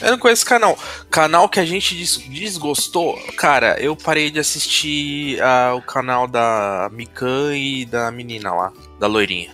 Eu 0.00 0.12
não 0.12 0.18
conheço 0.18 0.40
esse 0.42 0.48
canal. 0.48 0.78
Canal 1.10 1.48
que 1.48 1.58
a 1.60 1.64
gente 1.64 1.94
des- 1.94 2.16
desgostou. 2.18 3.18
Cara, 3.36 3.76
eu 3.80 3.96
parei 3.96 4.30
de 4.30 4.38
assistir 4.38 5.40
ah, 5.42 5.74
o 5.76 5.82
canal 5.82 6.26
da 6.26 6.88
Mikan 6.92 7.56
e 7.56 7.84
da 7.84 8.10
menina 8.10 8.54
lá, 8.54 8.72
da 8.98 9.06
loirinha. 9.06 9.50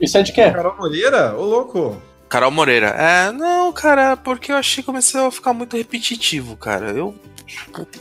Isso 0.00 0.18
é 0.18 0.22
de 0.22 0.32
quê? 0.32 0.50
Carol 0.50 0.76
Moreira? 0.76 1.34
Ô, 1.36 1.44
louco. 1.44 2.00
Carol 2.28 2.50
Moreira. 2.50 2.88
É, 2.88 3.30
não, 3.32 3.72
cara, 3.72 4.16
porque 4.16 4.50
eu 4.50 4.56
achei 4.56 4.82
que 4.82 4.86
começou 4.86 5.26
a 5.26 5.30
ficar 5.30 5.52
muito 5.52 5.76
repetitivo, 5.76 6.56
cara. 6.56 6.90
Eu. 6.90 7.14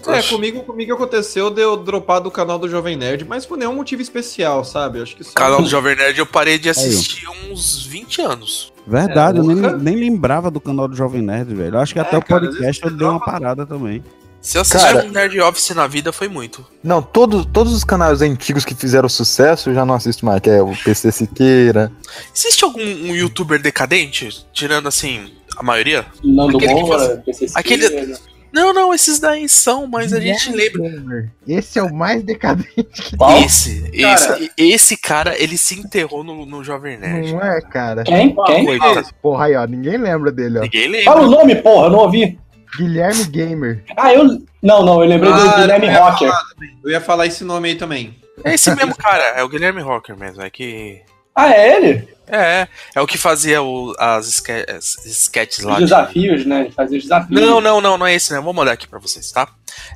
É, 0.07 0.24
comigo, 0.24 0.63
comigo 0.63 0.93
aconteceu 0.93 1.50
de 1.50 1.62
eu 1.62 1.77
dropar 1.77 2.19
do 2.22 2.31
canal 2.31 2.57
do 2.57 2.67
Jovem 2.67 2.95
Nerd, 2.95 3.25
mas 3.25 3.45
por 3.45 3.57
nenhum 3.57 3.75
motivo 3.75 4.01
especial, 4.01 4.63
sabe? 4.65 5.01
Acho 5.01 5.15
que 5.15 5.24
só. 5.24 5.31
O 5.31 5.33
canal 5.36 5.62
do 5.62 5.67
Jovem 5.69 5.95
Nerd 5.95 6.17
eu 6.17 6.25
parei 6.25 6.57
de 6.57 6.69
assistir 6.69 7.25
há 7.27 7.31
uns 7.51 7.86
20 7.86 8.22
anos. 8.22 8.73
Verdade, 8.85 9.37
É, 9.37 9.41
eu 9.41 9.45
nem, 9.45 9.77
nem 9.77 9.95
lembrava 9.95 10.51
do 10.51 10.59
canal 10.59 10.87
do 10.87 10.95
Jovem 10.95 11.21
Nerd, 11.21 11.53
velho. 11.55 11.75
Eu 11.75 11.79
acho 11.79 11.93
que 11.93 11.99
até 11.99 12.17
o 12.17 12.21
cara, 12.21 12.47
às 12.47 12.55
podcast 12.55 12.83
eu 12.83 12.91
dei 12.91 13.07
uma 13.07 13.19
parada 13.19 13.65
também. 13.65 14.03
Se 14.41 14.57
eu 14.57 14.61
assistir 14.61 14.85
Cara- 14.93 15.05
um 15.05 15.09
Nerd 15.09 15.39
Office 15.39 15.69
na 15.69 15.87
vida, 15.87 16.11
foi 16.11 16.27
muito. 16.27 16.65
Não, 16.83 17.01
todos, 17.01 17.45
todos 17.45 17.71
os 17.73 17.85
canais 17.85 18.21
antigos 18.21 18.65
que 18.65 18.75
fizeram 18.75 19.07
sucesso 19.07 19.69
eu 19.69 19.73
já 19.73 19.85
não 19.85 19.95
assisto 19.95 20.25
mais, 20.25 20.41
que 20.41 20.49
é 20.49 20.61
o 20.61 20.75
PC 20.83 21.13
Siqueira. 21.13 21.89
Existe 22.35 22.65
algum 22.65 22.81
um 22.81 23.15
youtuber 23.15 23.61
decadente? 23.61 24.45
Tirando 24.51 24.87
assim, 24.89 25.31
a 25.57 25.63
maioria? 25.63 26.05
Nando 26.21 26.59
Moura, 26.59 26.99
faz- 26.99 27.19
PCC. 27.23 27.53
Aquele- 27.57 28.17
Não, 28.53 28.72
não, 28.72 28.93
esses 28.93 29.17
daí 29.19 29.50
são, 29.50 29.88
mas 29.88 30.13
a 30.13 30.19
gente 30.19 30.51
lembra. 30.51 31.27
Esse 31.48 31.79
é 31.79 31.83
o 31.83 31.91
mais 31.93 32.22
decadente 32.22 32.86
que 33.01 33.15
Esse, 33.43 33.91
Cara. 34.00 34.38
esse, 34.39 34.51
esse 34.57 34.98
cara, 34.98 35.36
ele 35.41 35.57
se 35.57 35.79
enterrou 35.79 36.24
no, 36.24 36.45
no 36.45 36.63
Jovem 36.63 36.98
Nerd. 36.98 37.33
Não 37.33 37.41
é, 37.41 37.60
cara? 37.62 38.03
Quem? 38.03 38.36
Quem? 38.45 38.65
Coitado. 38.65 39.07
Porra, 39.22 39.45
aí, 39.45 39.55
ó, 39.55 39.65
ninguém 39.65 39.98
lembra 39.98 40.31
dele, 40.31 40.60
ó. 40.60 40.62
Ninguém 40.62 40.88
lembra. 40.88 41.03
Fala 41.05 41.22
o 41.25 41.29
nome, 41.31 41.55
porra, 41.55 41.88
eu 41.88 41.89
não 41.89 42.00
ouvi. 42.00 42.39
Guilherme 42.77 43.24
Gamer. 43.25 43.83
Ah, 43.98 44.13
eu. 44.13 44.24
Não, 44.62 44.83
não, 44.86 45.01
eu 45.03 45.10
lembrei 45.10 45.31
do 45.31 45.38
Ah, 45.39 45.60
Guilherme 45.62 45.88
eu 45.88 45.93
Rocker. 45.93 46.27
falar. 46.29 46.43
Eu 46.83 46.91
ia 46.91 47.01
falar 47.01 47.25
esse 47.25 47.43
nome 47.43 47.69
aí 47.69 47.75
também. 47.75 48.15
É 48.43 48.53
esse 48.53 48.74
mesmo 48.75 48.95
cara, 48.95 49.24
é 49.36 49.43
o 49.43 49.50
Guilherme 49.50 49.81
Rocker 49.81 50.17
mesmo, 50.17 50.41
é 50.41 50.50
que... 50.50 51.01
Ah, 51.35 51.51
é 51.51 51.75
ele? 51.77 52.13
É, 52.25 52.67
é 52.95 53.01
o 53.01 53.05
que 53.05 53.17
fazia 53.17 53.61
o- 53.61 53.93
as, 53.99 54.27
esque, 54.27 54.51
as 54.51 55.05
sketches 55.05 55.63
lá. 55.63 55.73
Os 55.73 55.77
de- 55.79 55.83
desafios, 55.85 56.45
né? 56.45 56.69
Fazer 56.75 56.97
os 56.97 57.03
desafios. 57.03 57.39
Não, 57.39 57.59
não, 57.61 57.81
não, 57.81 57.97
não 57.97 58.07
é 58.07 58.15
esse, 58.15 58.31
né? 58.33 58.39
Vou 58.39 58.53
mandar 58.53 58.71
aqui 58.71 58.87
pra 58.87 58.97
vocês, 58.97 59.29
tá? 59.31 59.47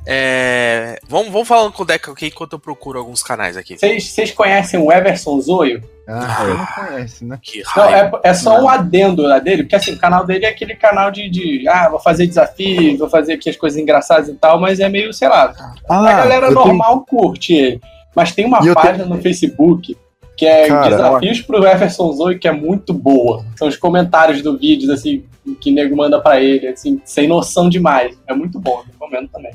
É... 0.06 0.98
Vamos, 1.08 1.32
vamos 1.32 1.46
falando 1.48 1.72
com 1.72 1.82
o 1.82 1.86
Deca 1.86 2.10
aqui 2.12 2.26
enquanto 2.26 2.54
eu 2.54 2.58
procuro 2.58 2.98
alguns 2.98 3.22
canais 3.22 3.56
aqui. 3.56 3.76
Vocês 3.78 4.30
conhecem 4.32 4.78
o 4.78 4.92
Everson 4.92 5.40
Zoio? 5.40 5.82
Ah, 6.06 6.38
eu 6.44 6.56
não 6.58 6.66
conhece, 6.66 7.24
né? 7.24 7.38
Que 7.42 7.62
Não, 7.76 7.82
raiva. 7.88 8.20
é, 8.24 8.30
é 8.30 8.34
só 8.34 8.58
um 8.60 8.68
adendo 8.68 9.22
lá 9.22 9.38
dele, 9.38 9.62
porque 9.64 9.76
assim, 9.76 9.92
o 9.92 9.98
canal 9.98 10.24
dele 10.24 10.46
é 10.46 10.48
aquele 10.48 10.74
canal 10.74 11.10
de, 11.10 11.28
de 11.28 11.68
ah, 11.68 11.88
vou 11.90 12.00
fazer 12.00 12.26
desafios, 12.26 12.98
vou 12.98 13.10
fazer 13.10 13.34
aqui 13.34 13.50
as 13.50 13.56
coisas 13.56 13.78
engraçadas 13.78 14.28
e 14.28 14.34
tal, 14.34 14.58
mas 14.58 14.80
é 14.80 14.88
meio, 14.88 15.12
sei 15.12 15.28
lá. 15.28 15.52
Ah, 15.88 16.00
a 16.00 16.12
galera 16.16 16.46
eu 16.46 16.54
tenho- 16.54 16.64
normal 16.66 17.04
curte 17.06 17.52
ele. 17.54 17.80
Mas 18.16 18.32
tem 18.32 18.46
uma 18.46 18.58
E 18.66 18.72
página 18.74 19.04
no 19.04 19.20
Facebook 19.20 19.96
que 20.38 20.46
é 20.46 20.68
Cara, 20.68 20.88
Desafios 20.88 21.40
pro 21.42 21.66
Everson 21.66 22.12
Zoe, 22.12 22.38
que 22.38 22.46
é 22.46 22.52
muito 22.52 22.94
boa. 22.94 23.44
São 23.56 23.66
os 23.66 23.76
comentários 23.76 24.40
do 24.40 24.56
vídeo, 24.56 24.90
assim, 24.92 25.24
que 25.60 25.72
o 25.72 25.74
nego 25.74 25.96
manda 25.96 26.20
pra 26.20 26.40
ele, 26.40 26.68
assim, 26.68 27.00
sem 27.04 27.26
noção 27.26 27.68
demais. 27.68 28.16
É 28.24 28.32
muito 28.32 28.60
bom, 28.60 28.84
recomendo 28.86 29.28
também. 29.28 29.50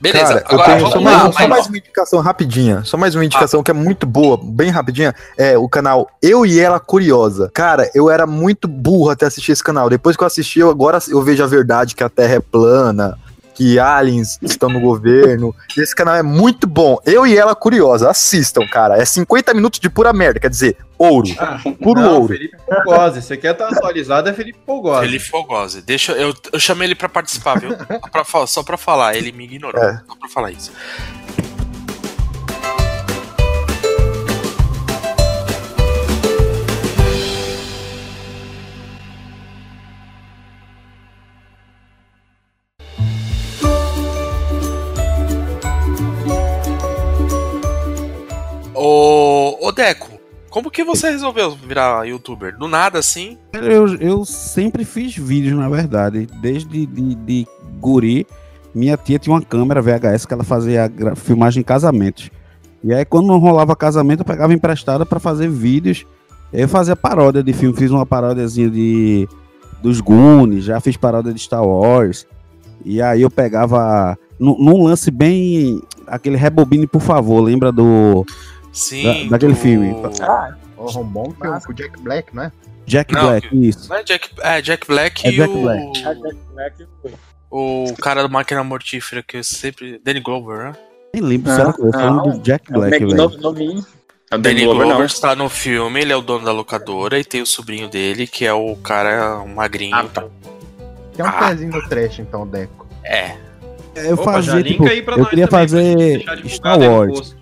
Beleza, 0.00 0.40
Cara, 0.40 0.44
eu 0.50 0.60
agora 0.60 0.64
tenho 0.64 0.90
vamos 0.90 0.92
só, 0.92 0.98
lá. 0.98 1.22
mais, 1.22 1.34
só 1.36 1.48
mais 1.48 1.66
uma 1.68 1.78
indicação 1.78 2.20
rapidinha. 2.20 2.82
Só 2.84 2.96
mais 2.96 3.14
uma 3.14 3.24
indicação 3.24 3.62
que 3.62 3.70
é 3.70 3.74
muito 3.74 4.06
boa, 4.06 4.36
bem 4.42 4.70
rapidinha. 4.70 5.14
É 5.38 5.56
o 5.56 5.68
canal 5.68 6.10
Eu 6.20 6.44
e 6.44 6.58
Ela 6.58 6.80
Curiosa. 6.80 7.48
Cara, 7.54 7.88
eu 7.94 8.10
era 8.10 8.26
muito 8.26 8.66
burro 8.66 9.10
até 9.10 9.26
assistir 9.26 9.52
esse 9.52 9.62
canal. 9.62 9.88
Depois 9.88 10.16
que 10.16 10.24
eu 10.24 10.26
assisti, 10.26 10.58
eu, 10.58 10.68
agora 10.68 10.98
eu 11.08 11.22
vejo 11.22 11.44
a 11.44 11.46
verdade 11.46 11.94
que 11.94 12.02
a 12.02 12.08
Terra 12.08 12.34
é 12.34 12.40
plana, 12.40 13.16
que 13.54 13.78
aliens 13.78 14.38
estão 14.42 14.68
no 14.68 14.80
governo. 14.80 15.54
Esse 15.76 15.94
canal 15.94 16.14
é 16.16 16.22
muito 16.22 16.66
bom. 16.66 16.98
Eu 17.06 17.26
e 17.26 17.36
Ela 17.36 17.54
Curiosa. 17.54 18.10
Assistam, 18.10 18.66
cara. 18.66 18.96
É 18.96 19.04
50 19.04 19.54
minutos 19.54 19.80
de 19.80 19.88
pura 19.88 20.12
merda. 20.12 20.40
Quer 20.40 20.50
dizer, 20.50 20.76
ouro. 20.98 21.28
Puro 21.82 22.00
Não, 22.00 22.14
ouro. 22.14 22.28
Felipe 22.28 22.56
Fogose. 22.66 23.22
Você 23.22 23.36
quer 23.36 23.52
estar 23.52 23.68
atualizado, 23.68 24.28
é 24.28 24.32
Felipe 24.32 24.58
Fogose. 24.66 25.00
Felipe 25.06 25.24
Fogose. 25.24 25.82
Deixa 25.82 26.12
eu, 26.12 26.34
eu 26.52 26.60
chamei 26.60 26.88
ele 26.88 26.94
pra 26.94 27.08
participar, 27.08 27.58
viu? 27.60 27.70
Só 27.70 28.08
pra, 28.10 28.46
só 28.46 28.62
pra 28.62 28.76
falar, 28.76 29.16
ele 29.16 29.32
me 29.32 29.44
ignorou. 29.44 29.82
É. 29.82 30.00
Só 30.06 30.16
pra 30.16 30.28
falar 30.28 30.50
isso. 30.50 30.72
Como 50.54 50.70
que 50.70 50.84
você 50.84 51.10
resolveu 51.10 51.50
virar 51.50 52.06
youtuber? 52.06 52.56
Do 52.56 52.68
nada 52.68 53.00
assim? 53.00 53.36
Eu, 53.52 53.96
eu 53.96 54.24
sempre 54.24 54.84
fiz 54.84 55.16
vídeos, 55.16 55.58
na 55.58 55.68
verdade. 55.68 56.28
Desde 56.40 56.86
de, 56.86 57.14
de 57.16 57.46
guri, 57.80 58.24
minha 58.72 58.96
tia 58.96 59.18
tinha 59.18 59.34
uma 59.34 59.42
câmera 59.42 59.82
VHS 59.82 60.24
que 60.24 60.32
ela 60.32 60.44
fazia 60.44 60.88
filmagem 61.16 61.60
em 61.60 61.64
casamentos. 61.64 62.30
E 62.84 62.94
aí, 62.94 63.04
quando 63.04 63.26
não 63.26 63.38
rolava 63.38 63.74
casamento, 63.74 64.20
eu 64.20 64.24
pegava 64.24 64.54
emprestada 64.54 65.04
pra 65.04 65.18
fazer 65.18 65.50
vídeos. 65.50 66.06
Eu 66.52 66.68
fazia 66.68 66.94
paródia 66.94 67.42
de 67.42 67.52
filme, 67.52 67.76
fiz 67.76 67.90
uma 67.90 68.06
paródiazinha 68.06 68.70
de 68.70 69.28
dos 69.82 70.00
Goonies, 70.00 70.66
já 70.66 70.80
fiz 70.80 70.96
paródia 70.96 71.34
de 71.34 71.40
Star 71.40 71.66
Wars. 71.66 72.28
E 72.84 73.02
aí 73.02 73.22
eu 73.22 73.30
pegava 73.30 74.16
num, 74.38 74.56
num 74.56 74.84
lance 74.84 75.10
bem 75.10 75.82
aquele 76.06 76.36
rebobine, 76.36 76.86
por 76.86 77.02
favor, 77.02 77.40
lembra 77.40 77.72
do 77.72 78.24
Sim. 78.74 79.24
da- 79.24 79.30
daquele 79.30 79.54
do- 79.54 79.58
filme? 79.58 79.94
Ah, 80.20 80.54
o 80.76 81.04
bom 81.04 81.32
filme 81.40 81.60
com 81.64 81.72
o 81.72 81.74
Jack 81.74 82.00
Black, 82.00 82.34
não 82.36 82.42
é? 82.42 82.52
Jack 82.86 83.14
Não, 83.14 83.22
Black, 83.28 83.48
isso. 83.68 83.88
Não 83.88 83.96
é 83.96 84.02
Jack, 84.02 84.28
é 84.42 84.60
Jack 84.60 84.86
Black 84.86 85.26
É 85.26 85.30
e 85.30 85.36
Jack 85.36 85.54
o. 85.54 85.62
Black. 85.62 86.86
O 87.50 87.94
cara 88.02 88.22
do 88.22 88.28
Máquina 88.30 88.62
Mortífera 88.64 89.22
que 89.22 89.38
eu 89.38 89.44
sempre. 89.44 89.98
Danny 90.04 90.20
Glover, 90.20 90.58
né? 90.64 90.72
Nem 91.14 91.22
lembro 91.22 91.52
se 91.54 91.60
era 91.60 91.70
eu 91.78 91.92
falando 91.92 92.32
do 92.32 92.38
Jack 92.40 92.70
Black, 92.72 92.98
velho. 92.98 93.20
É 93.20 93.24
o 93.24 93.28
Danny 93.38 93.84
Danny 94.38 94.64
Glover, 94.64 94.86
Glover 94.88 95.06
está 95.06 95.36
no 95.36 95.48
filme, 95.48 96.00
ele 96.00 96.12
é 96.12 96.16
o 96.16 96.20
dono 96.20 96.44
da 96.44 96.50
locadora 96.52 97.18
e 97.18 97.24
tem 97.24 97.40
o 97.40 97.46
sobrinho 97.46 97.88
dele, 97.88 98.26
que 98.26 98.44
é 98.44 98.52
o 98.52 98.74
cara 98.76 99.38
um 99.40 99.54
magrinho. 99.54 99.94
Ah, 99.94 100.04
tá. 100.12 100.24
Tem 101.14 101.24
um 101.24 101.30
pezinho 101.30 101.70
no 101.72 101.88
trash, 101.88 102.18
então, 102.18 102.46
Deco. 102.46 102.86
É. 103.04 103.36
Eu 103.94 104.14
Opa, 104.14 104.32
fazia, 104.32 104.60
tipo, 104.62 104.84
aí 104.88 105.00
pra 105.02 105.14
eu 105.14 105.18
nós 105.20 105.28
queria 105.30 105.46
também, 105.46 105.68
fazer 105.68 106.48
Star 106.48 106.80
Wars. 106.80 107.36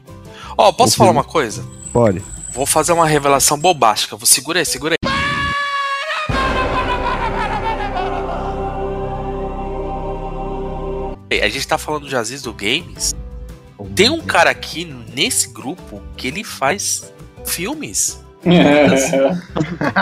Ó, 0.56 0.72
posso 0.72 0.94
Eu 0.94 0.98
falar 0.98 1.10
uma 1.10 1.24
coisa? 1.24 1.64
Pode. 1.92 2.22
Vou 2.52 2.66
fazer 2.66 2.92
uma 2.92 3.06
revelação 3.06 3.58
bobástica. 3.58 4.16
Vou 4.16 4.26
segura 4.26 4.58
aí, 4.58 4.66
segura 4.66 4.94
aí. 4.94 5.12
A 11.42 11.48
gente 11.48 11.66
tá 11.66 11.78
falando 11.78 12.06
de 12.08 12.14
Aziz 12.14 12.42
do 12.42 12.52
Games. 12.52 13.14
Tem 13.96 14.10
um 14.10 14.20
cara 14.20 14.50
aqui 14.50 14.84
nesse 15.14 15.48
grupo 15.52 16.00
que 16.16 16.28
ele 16.28 16.44
faz 16.44 17.12
filmes. 17.44 18.22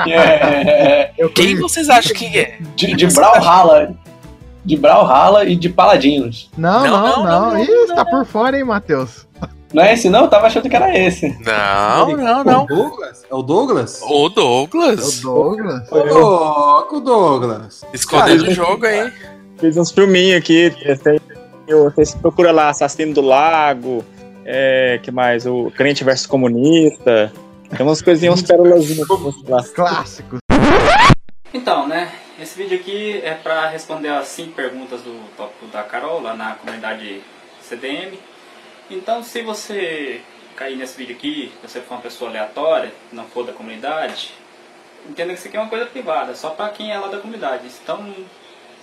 É, 0.08 1.12
Quem 1.34 1.56
vocês 1.56 1.88
acham 1.90 2.14
que 2.14 2.26
é? 2.38 2.58
De, 2.74 2.94
de 2.94 3.06
Brawlhalla. 3.08 3.94
De 4.64 4.76
Brawlhalla 4.76 5.44
e 5.44 5.54
de 5.56 5.68
Paladinos. 5.68 6.50
Não, 6.56 6.86
não, 6.86 7.24
não. 7.24 7.58
Ih, 7.62 7.66
você 7.66 7.94
tá 7.94 8.04
por 8.04 8.24
fora, 8.24 8.58
hein, 8.58 8.64
Matheus? 8.64 9.26
Não 9.72 9.82
é 9.84 9.94
esse 9.94 10.08
não? 10.08 10.22
Eu 10.22 10.28
tava 10.28 10.46
achando 10.46 10.68
que 10.68 10.74
era 10.74 10.96
esse. 10.98 11.28
Não, 11.44 12.16
não, 12.16 12.44
não. 12.44 12.66
Douglas? 12.66 13.24
É 13.30 13.34
o 13.34 13.42
Douglas? 13.42 14.02
O 14.02 14.28
Douglas. 14.28 15.20
Douglas. 15.20 15.92
Ô, 15.92 15.98
louco, 15.98 17.00
Douglas. 17.00 17.84
Escondendo 17.92 18.48
o 18.48 18.50
jogo 18.50 18.84
aí. 18.84 19.12
Fiz 19.58 19.76
uns 19.76 19.92
filminhos 19.92 20.38
aqui. 20.38 20.72
Você 21.94 22.18
procura 22.18 22.50
lá 22.50 22.70
Assassino 22.70 23.14
do 23.14 23.20
Lago. 23.20 24.04
É, 24.44 24.98
que 25.02 25.12
mais? 25.12 25.46
O 25.46 25.70
Crente 25.76 26.02
versus 26.02 26.26
Comunista. 26.26 27.32
Tem 27.76 27.86
umas 27.86 28.02
coisinhas, 28.02 28.40
você 28.40 28.56
lá. 29.46 29.62
Clássicos. 29.74 30.40
Então, 31.54 31.86
né? 31.86 32.10
Esse 32.40 32.56
vídeo 32.56 32.78
aqui 32.78 33.20
é 33.22 33.34
para 33.34 33.68
responder 33.68 34.08
as 34.08 34.26
cinco 34.28 34.52
perguntas 34.52 35.02
do 35.02 35.14
tópico 35.36 35.66
da 35.66 35.82
Carol 35.82 36.20
lá 36.20 36.34
na 36.34 36.54
comunidade 36.54 37.20
CDM. 37.60 38.18
Então, 38.90 39.22
se 39.22 39.40
você 39.42 40.20
cair 40.56 40.76
nesse 40.76 40.96
vídeo 40.96 41.14
aqui, 41.14 41.52
se 41.60 41.68
você 41.68 41.80
for 41.80 41.94
uma 41.94 42.00
pessoa 42.00 42.28
aleatória, 42.28 42.92
não 43.12 43.24
for 43.24 43.46
da 43.46 43.52
comunidade, 43.52 44.34
entenda 45.08 45.32
que 45.32 45.38
isso 45.38 45.48
aqui 45.48 45.56
é 45.56 45.60
uma 45.60 45.68
coisa 45.68 45.86
privada, 45.86 46.34
só 46.34 46.50
para 46.50 46.68
quem 46.70 46.90
é 46.92 46.98
lá 46.98 47.06
da 47.06 47.18
comunidade. 47.18 47.68
Então, 47.82 48.12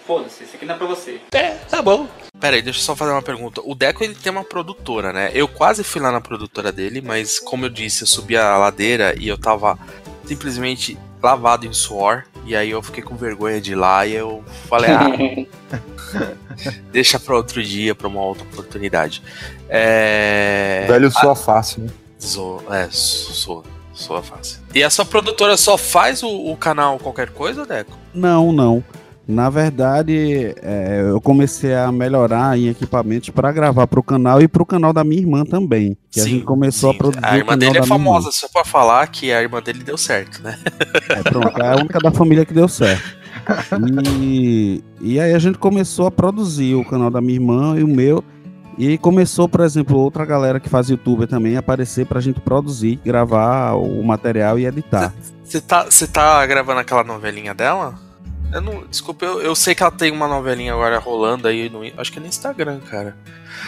foda-se, 0.05 0.45
isso 0.45 0.55
aqui 0.55 0.65
não 0.65 0.75
é 0.75 0.77
pra 0.77 0.87
você. 0.87 1.19
É, 1.33 1.55
tá 1.69 1.81
bom. 1.81 2.07
Pera 2.39 2.55
aí, 2.55 2.61
deixa 2.61 2.79
eu 2.79 2.83
só 2.83 2.95
fazer 2.95 3.11
uma 3.11 3.21
pergunta. 3.21 3.61
O 3.65 3.75
Deco 3.75 4.01
ele 4.01 4.15
tem 4.15 4.31
uma 4.31 4.45
produtora, 4.45 5.11
né? 5.11 5.29
Eu 5.33 5.47
quase 5.47 5.83
fui 5.83 6.01
lá 6.01 6.11
na 6.11 6.21
produtora 6.21 6.71
dele, 6.71 7.01
mas 7.01 7.37
como 7.37 7.65
eu 7.65 7.69
disse, 7.69 8.03
eu 8.03 8.07
subi 8.07 8.37
a 8.37 8.57
ladeira 8.57 9.13
e 9.19 9.27
eu 9.27 9.37
tava 9.37 9.77
simplesmente 10.25 10.97
lavado 11.21 11.67
em 11.67 11.73
suor. 11.73 12.23
E 12.47 12.55
aí 12.55 12.71
eu 12.71 12.81
fiquei 12.81 13.03
com 13.03 13.15
vergonha 13.17 13.59
de 13.59 13.73
ir 13.73 13.75
lá 13.75 14.05
e 14.05 14.13
eu 14.15 14.41
falei, 14.69 14.89
ah, 14.91 15.09
deixa 16.91 17.19
pra 17.19 17.35
outro 17.35 17.61
dia, 17.61 17.93
pra 17.93 18.07
uma 18.07 18.21
outra 18.21 18.43
oportunidade. 18.45 19.21
É. 19.69 20.85
Velho 20.87 21.11
soa 21.11 21.35
fácil, 21.35 21.83
né? 21.83 21.89
Zo- 22.21 22.63
é, 22.71 22.87
soa, 22.89 23.63
soa 23.93 24.23
fácil. 24.23 24.59
E 24.73 24.81
a 24.81 24.89
sua 24.89 25.03
produtora 25.05 25.57
só 25.57 25.77
faz 25.77 26.23
o, 26.23 26.29
o 26.51 26.55
canal 26.55 26.97
qualquer 26.99 27.29
coisa, 27.31 27.65
Deco? 27.65 27.91
Não, 28.13 28.51
não. 28.53 28.81
Na 29.27 29.49
verdade, 29.49 30.55
é, 30.61 31.05
eu 31.09 31.19
comecei 31.19 31.75
a 31.75 31.91
melhorar 31.91 32.57
em 32.57 32.69
equipamentos 32.69 33.29
para 33.29 33.51
gravar 33.51 33.85
pro 33.85 34.01
canal 34.01 34.41
e 34.41 34.47
pro 34.47 34.65
canal 34.65 34.93
da 34.93 35.03
minha 35.03 35.21
irmã 35.21 35.43
também. 35.43 35.97
Que 36.09 36.21
a 36.21 36.23
Sim, 36.23 36.29
gente 36.29 36.45
começou 36.45 36.91
a 36.91 36.93
produzir 36.93 37.25
A 37.25 37.33
o 37.33 37.35
irmã 37.35 37.57
dele 37.57 37.77
é 37.77 37.83
famosa, 37.83 38.31
só 38.31 38.47
pra 38.47 38.63
falar 38.63 39.05
que 39.07 39.33
a 39.33 39.41
irmã 39.41 39.61
dele 39.61 39.83
deu 39.83 39.97
certo, 39.97 40.41
né? 40.41 40.57
É, 41.09 41.21
pronto, 41.23 41.61
é 41.61 41.73
a 41.73 41.75
única 41.75 41.99
da 41.99 42.09
família 42.09 42.45
que 42.45 42.53
deu 42.53 42.69
certo. 42.69 43.17
E, 44.21 44.81
e 45.01 45.19
aí 45.19 45.33
a 45.33 45.39
gente 45.39 45.57
começou 45.57 46.07
a 46.07 46.11
produzir 46.11 46.75
o 46.75 46.85
canal 46.85 47.09
da 47.09 47.19
minha 47.19 47.35
irmã 47.35 47.77
e 47.77 47.83
o 47.83 47.87
meu. 47.87 48.23
E 48.77 48.97
começou, 48.97 49.49
por 49.49 49.61
exemplo, 49.61 49.97
outra 49.97 50.23
galera 50.23 50.59
que 50.59 50.69
faz 50.69 50.87
youtuber 50.89 51.27
também 51.27 51.57
a 51.57 51.59
aparecer 51.59 52.05
pra 52.05 52.21
gente 52.21 52.39
produzir, 52.39 52.99
gravar 53.03 53.73
o 53.73 54.01
material 54.03 54.57
e 54.57 54.65
editar. 54.65 55.13
Você 55.43 55.59
tá, 55.59 55.83
você 55.83 56.07
tá 56.07 56.45
gravando 56.45 56.79
aquela 56.79 57.03
novelinha 57.03 57.53
dela? 57.53 58.06
Eu 58.51 58.61
não, 58.61 58.85
desculpa, 58.87 59.25
eu, 59.25 59.41
eu 59.41 59.55
sei 59.55 59.75
que 59.75 59.83
ela 59.83 59.91
tem 59.91 60.11
uma 60.11 60.27
novelinha 60.27 60.73
agora 60.73 60.97
rolando 60.99 61.47
aí 61.47 61.69
no, 61.69 61.81
acho 61.99 62.11
que 62.11 62.17
é 62.17 62.21
no 62.21 62.27
Instagram, 62.27 62.79
cara. 62.89 63.15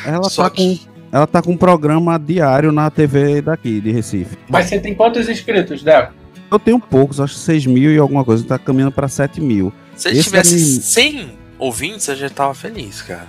Ela 0.05 0.29
Só 0.29 0.43
tá, 0.43 0.49
com, 0.55 0.79
ela 1.11 1.27
tá 1.27 1.41
com 1.41 1.51
um 1.51 1.57
programa 1.57 2.17
diário 2.17 2.71
na 2.71 2.89
TV 2.89 3.41
daqui, 3.41 3.81
de 3.81 3.91
Recife. 3.91 4.37
Mas 4.47 4.67
você 4.67 4.79
tem 4.79 4.95
quantos 4.95 5.27
inscritos, 5.27 5.83
Deco? 5.83 6.13
Eu 6.49 6.57
tenho 6.57 6.79
poucos, 6.79 7.19
acho 7.19 7.33
que 7.35 7.39
6 7.41 7.65
mil 7.67 7.91
e 7.93 7.97
alguma 7.97 8.23
coisa, 8.23 8.43
tá 8.43 8.57
caminhando 8.57 8.91
pra 8.91 9.07
7 9.07 9.39
mil. 9.41 9.71
Se 9.95 10.07
ele 10.07 10.19
Esse 10.19 10.29
tivesse 10.29 10.55
é 10.77 10.81
100 10.81 11.37
ouvintes, 11.59 12.07
eu 12.07 12.15
já 12.15 12.29
tava 12.29 12.53
feliz, 12.53 13.01
cara. 13.01 13.27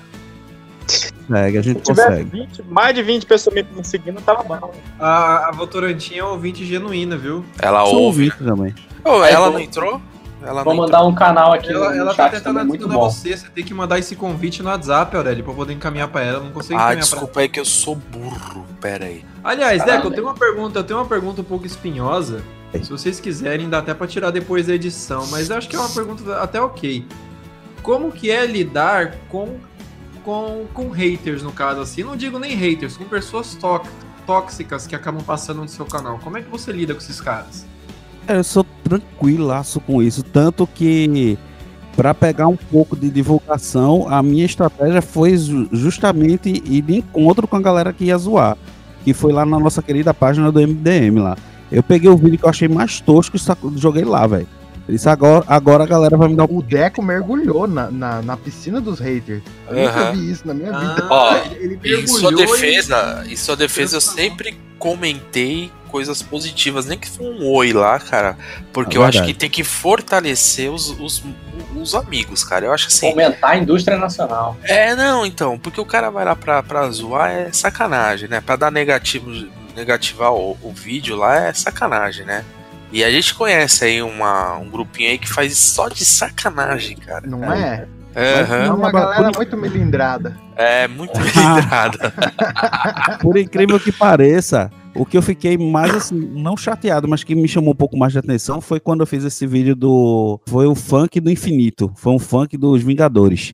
Consegue, 1.26 1.58
a 1.58 1.62
gente 1.62 1.78
Se 1.78 1.84
tivesse 1.84 2.08
consegue. 2.24 2.30
20, 2.30 2.62
mais 2.68 2.94
de 2.94 3.02
20 3.02 3.26
pessoas 3.26 3.54
me 3.76 3.84
seguindo, 3.84 4.20
tava 4.22 4.42
bom. 4.42 4.72
A, 4.98 5.48
a 5.48 5.52
Votorantim 5.52 6.14
é 6.16 6.24
ouvinte 6.24 6.64
genuína, 6.64 7.16
viu? 7.16 7.44
Ela 7.60 7.84
Sou 7.84 8.02
ouve. 8.02 8.24
ouvinte 8.30 8.42
também. 8.44 8.74
Aí, 9.04 9.32
ela 9.32 9.46
vou- 9.50 9.52
não 9.54 9.60
entrou? 9.60 10.00
Ela 10.42 10.62
Vou 10.64 10.74
mandar 10.74 11.04
um 11.04 11.14
canal 11.14 11.52
aqui 11.52 11.70
Ela, 11.70 11.90
no 11.90 11.96
ela 11.96 12.14
tá 12.14 12.24
chat 12.24 12.32
tentando 12.38 12.54
também, 12.54 12.64
muito 12.66 12.84
adicionar 12.84 13.04
bom. 13.04 13.10
você, 13.10 13.36
você 13.36 13.48
tem 13.50 13.62
que 13.64 13.74
mandar 13.74 13.98
esse 13.98 14.16
convite 14.16 14.62
no 14.62 14.70
WhatsApp, 14.70 15.14
Aurélio, 15.16 15.44
pra 15.44 15.52
eu 15.52 15.56
poder 15.56 15.72
encaminhar 15.74 16.08
pra 16.08 16.22
ela. 16.22 16.38
Eu 16.38 16.44
não 16.44 16.50
consigo 16.52 16.78
Ah, 16.78 16.94
desculpa 16.94 17.40
aí 17.40 17.48
que 17.48 17.60
eu 17.60 17.64
sou 17.64 17.94
burro. 17.94 18.64
Pera 18.80 19.04
aí. 19.04 19.24
pra. 19.42 19.50
Aliás, 19.52 19.84
Deco, 19.84 20.06
eu 20.06 20.10
tenho 20.10 20.22
uma 20.24 20.34
pergunta, 20.34 20.78
eu 20.78 20.84
tenho 20.84 20.98
uma 20.98 21.04
pergunta 21.06 21.40
um 21.42 21.44
pouco 21.44 21.66
espinhosa. 21.66 22.42
Se 22.72 22.88
vocês 22.90 23.18
quiserem, 23.20 23.68
dá 23.68 23.78
até 23.78 23.92
pra 23.92 24.06
tirar 24.06 24.30
depois 24.30 24.66
da 24.68 24.74
edição, 24.74 25.26
mas 25.26 25.50
eu 25.50 25.56
acho 25.56 25.68
que 25.68 25.74
é 25.76 25.78
uma 25.78 25.88
pergunta 25.88 26.36
até 26.40 26.60
ok. 26.60 27.04
Como 27.82 28.12
que 28.12 28.30
é 28.30 28.46
lidar 28.46 29.16
com, 29.28 29.58
com, 30.24 30.66
com 30.72 30.88
haters, 30.90 31.42
no 31.42 31.50
caso 31.52 31.80
assim? 31.80 32.02
Não 32.04 32.16
digo 32.16 32.38
nem 32.38 32.54
haters, 32.54 32.96
com 32.96 33.04
pessoas 33.04 33.54
tó- 33.56 33.82
tóxicas 34.26 34.86
que 34.86 34.94
acabam 34.94 35.22
passando 35.22 35.60
no 35.62 35.68
seu 35.68 35.84
canal. 35.84 36.18
Como 36.22 36.38
é 36.38 36.42
que 36.42 36.48
você 36.48 36.70
lida 36.70 36.94
com 36.94 37.00
esses 37.00 37.20
caras? 37.20 37.66
Eu 38.36 38.44
sou 38.44 38.64
tranquilaço 38.84 39.80
com 39.80 40.02
isso, 40.02 40.22
tanto 40.22 40.66
que 40.66 41.38
para 41.96 42.14
pegar 42.14 42.46
um 42.48 42.56
pouco 42.56 42.96
de 42.96 43.10
divulgação, 43.10 44.06
a 44.08 44.22
minha 44.22 44.44
estratégia 44.44 45.02
foi 45.02 45.36
ju- 45.36 45.68
justamente 45.72 46.48
ir 46.64 46.80
de 46.82 46.96
encontro 46.98 47.46
com 47.48 47.56
a 47.56 47.60
galera 47.60 47.92
que 47.92 48.04
ia 48.04 48.16
zoar, 48.16 48.56
que 49.04 49.12
foi 49.12 49.32
lá 49.32 49.44
na 49.44 49.58
nossa 49.58 49.82
querida 49.82 50.14
página 50.14 50.50
do 50.50 50.60
MDM 50.60 51.18
lá. 51.20 51.36
Eu 51.70 51.82
peguei 51.82 52.08
o 52.10 52.16
vídeo 52.16 52.38
que 52.38 52.44
eu 52.44 52.50
achei 52.50 52.68
mais 52.68 53.00
tosco 53.00 53.36
e 53.36 53.40
joguei 53.78 54.04
lá, 54.04 54.26
velho. 54.26 54.46
Disse 54.90 55.08
agora, 55.08 55.44
agora 55.46 55.84
a 55.84 55.86
galera 55.86 56.16
vai 56.16 56.28
me 56.28 56.34
dar 56.36 56.44
um 56.44 56.58
O 56.58 56.62
Deco 56.62 57.00
mergulhou 57.00 57.66
na, 57.66 57.90
na, 57.90 58.22
na 58.22 58.36
piscina 58.36 58.80
dos 58.80 58.98
haters. 58.98 59.42
Eu 59.68 59.76
nunca 59.76 60.00
Aham. 60.00 60.12
vi 60.12 60.30
isso 60.30 60.46
na 60.46 60.52
minha 60.52 60.72
vida. 60.72 60.96
Ah, 61.02 61.08
Ó, 61.10 61.36
ele 61.58 61.78
em 61.84 62.06
sua 62.06 62.34
defesa, 62.34 63.24
em 63.28 63.36
sua 63.36 63.56
defesa, 63.56 63.96
eu 63.96 64.00
sempre 64.00 64.58
comentei 64.78 65.70
coisas 65.88 66.22
positivas, 66.22 66.86
nem 66.86 66.98
que 66.98 67.08
for 67.08 67.24
um 67.24 67.46
oi 67.52 67.72
lá, 67.72 67.98
cara. 67.98 68.36
Porque 68.72 68.96
É 68.96 69.00
eu 69.00 69.04
acho 69.04 69.24
que 69.24 69.34
tem 69.34 69.50
que 69.50 69.62
fortalecer 69.62 70.70
os, 70.70 70.90
os, 71.00 71.22
os 71.76 71.94
amigos, 71.94 72.42
cara. 72.42 72.66
Eu 72.66 72.72
acho 72.72 72.88
assim. 72.88 73.10
Fomentar 73.10 73.50
a 73.50 73.56
indústria 73.56 73.96
nacional. 73.98 74.56
É, 74.64 74.94
não, 74.94 75.24
então, 75.26 75.58
porque 75.58 75.80
o 75.80 75.84
cara 75.84 76.10
vai 76.10 76.24
lá 76.24 76.34
pra, 76.34 76.62
pra 76.62 76.88
zoar 76.90 77.30
é 77.30 77.52
sacanagem, 77.52 78.28
né? 78.28 78.40
Pra 78.40 78.56
dar 78.56 78.70
negativo, 78.70 79.30
negativar 79.76 80.32
o, 80.32 80.56
o 80.62 80.72
vídeo 80.72 81.16
lá 81.16 81.36
é 81.48 81.52
sacanagem, 81.52 82.24
né? 82.24 82.44
E 82.92 83.04
a 83.04 83.10
gente 83.10 83.34
conhece 83.34 83.84
aí 83.84 84.02
uma, 84.02 84.56
um 84.58 84.68
grupinho 84.68 85.10
aí 85.10 85.18
que 85.18 85.28
faz 85.28 85.56
só 85.56 85.88
de 85.88 86.04
sacanagem, 86.04 86.96
cara. 86.96 87.26
Não 87.26 87.52
é? 87.52 87.86
Aham. 88.16 88.64
É 88.64 88.72
uma 88.72 88.90
galera 88.90 89.30
muito 89.34 89.56
melindrada. 89.56 90.36
É 90.56 90.88
muito 90.88 91.12
melindrada. 91.18 92.12
Por 93.22 93.36
incrível 93.36 93.78
que 93.78 93.92
pareça, 93.92 94.70
o 94.94 95.06
que 95.06 95.16
eu 95.16 95.22
fiquei 95.22 95.56
mais 95.56 95.94
assim, 95.94 96.18
não 96.18 96.56
chateado, 96.56 97.06
mas 97.06 97.22
que 97.22 97.34
me 97.34 97.46
chamou 97.46 97.72
um 97.72 97.76
pouco 97.76 97.96
mais 97.96 98.12
de 98.12 98.18
atenção 98.18 98.60
foi 98.60 98.80
quando 98.80 99.00
eu 99.00 99.06
fiz 99.06 99.24
esse 99.24 99.46
vídeo 99.46 99.76
do. 99.76 100.40
Foi 100.48 100.66
o 100.66 100.74
funk 100.74 101.20
do 101.20 101.30
infinito. 101.30 101.92
Foi 101.96 102.12
um 102.12 102.18
funk 102.18 102.56
dos 102.56 102.82
Vingadores. 102.82 103.52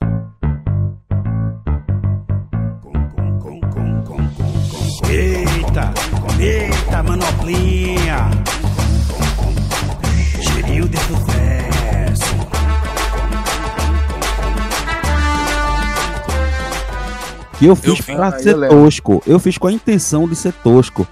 Eita, 5.08 5.92
eita, 6.40 7.02
manoplinha. 7.02 8.30
Que 17.58 17.66
eu 17.66 17.76
fiz 17.76 17.98
vi. 18.00 18.14
pra 18.14 18.34
Aí 18.34 18.42
ser 18.42 18.54
eu 18.56 18.68
tosco. 18.68 19.22
Eu 19.26 19.38
fiz 19.38 19.56
com 19.58 19.66
a 19.66 19.72
intenção 19.72 20.28
de 20.28 20.36
ser 20.36 20.52
tosco. 20.52 21.06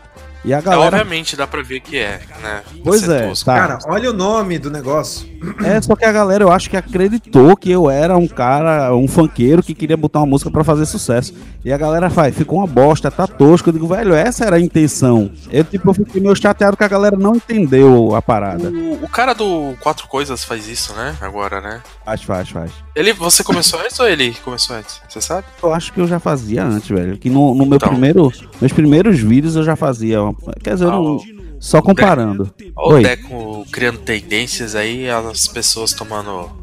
E 0.45 0.53
a 0.53 0.59
É, 0.59 0.63
galera. 0.63 0.97
obviamente 0.99 1.37
dá 1.37 1.47
pra 1.47 1.63
ver 1.63 1.81
que 1.81 1.97
é, 1.97 2.21
né? 2.43 2.63
Pois 2.85 3.09
é, 3.09 3.29
tosco. 3.29 3.47
tá. 3.47 3.55
Cara, 3.57 3.79
olha 3.87 4.11
o 4.11 4.13
nome 4.13 4.59
do 4.59 4.71
negócio. 4.71 5.27
É, 5.65 5.81
só 5.81 5.95
que 5.97 6.05
a 6.05 6.13
galera 6.13 6.45
eu 6.45 6.51
acho 6.53 6.69
que 6.71 6.77
acreditou 6.77 7.57
que 7.57 7.71
eu 7.71 7.91
era 7.91 8.17
um 8.17 8.27
cara, 8.29 8.95
um 8.95 9.07
funkeiro 9.09 9.63
que 9.63 9.75
queria 9.75 9.97
botar 9.97 10.21
uma 10.21 10.27
música 10.27 10.51
pra 10.51 10.65
fazer 10.65 10.87
sucesso. 10.87 11.35
E 11.65 11.73
a 11.73 11.79
galera 11.79 12.11
faz, 12.11 12.35
ficou 12.37 12.59
uma 12.59 12.67
bosta, 12.67 13.11
tá 13.11 13.27
tosco. 13.27 13.69
Eu 13.69 13.73
digo, 13.73 13.87
velho, 13.87 14.15
essa 14.15 14.45
era 14.45 14.57
a 14.57 14.61
intenção. 14.61 15.31
Eu, 15.51 15.65
tipo, 15.65 15.89
eu 15.91 15.95
fiquei 15.95 16.21
meio 16.21 16.37
chateado 16.37 16.77
que 16.77 16.85
a 16.85 16.89
galera 16.89 17.17
não 17.17 17.35
entendeu 17.37 18.15
a 18.15 18.21
parada. 18.21 18.69
O, 18.69 19.05
o 19.05 19.09
cara 19.09 19.33
do 19.35 19.75
Quatro 19.81 20.07
Coisas 20.09 20.45
faz 20.45 20.69
isso, 20.69 20.93
né? 20.95 21.17
Agora, 21.21 21.61
né? 21.61 21.81
Faz, 22.05 22.23
faz, 22.23 22.49
faz. 22.51 22.71
Ele, 22.95 23.13
você 23.13 23.43
começou 23.43 23.81
antes 23.81 23.99
ou 23.99 24.07
ele 24.07 24.35
começou 24.45 24.77
antes? 24.77 25.01
Você 25.09 25.21
sabe? 25.21 25.47
Eu 25.63 25.73
acho 25.73 25.93
que 25.93 26.01
eu 26.01 26.07
já 26.07 26.21
fazia 26.21 26.63
antes, 26.65 26.89
velho. 26.89 27.17
Que 27.17 27.31
no, 27.31 27.55
no 27.55 27.65
meu 27.65 27.77
Então. 27.77 27.89
primeiro. 27.89 28.31
Meus 28.61 28.73
primeiros 28.73 29.19
vídeos 29.19 29.57
eu 29.57 29.65
já 29.65 29.75
fazia. 29.75 30.19
Quer 30.63 30.75
dizer, 30.75 30.85
eu 30.85 30.91
não- 30.91 31.19
só 31.65 31.81
comparando. 31.81 32.53
Olha 32.77 32.93
o 32.93 32.95
Oi. 32.97 33.03
Deco 33.03 33.67
criando 33.73 33.99
tendências 34.01 34.75
aí, 34.75 35.09
as 35.09 35.49
pessoas 35.49 35.93
tomando 35.93 36.63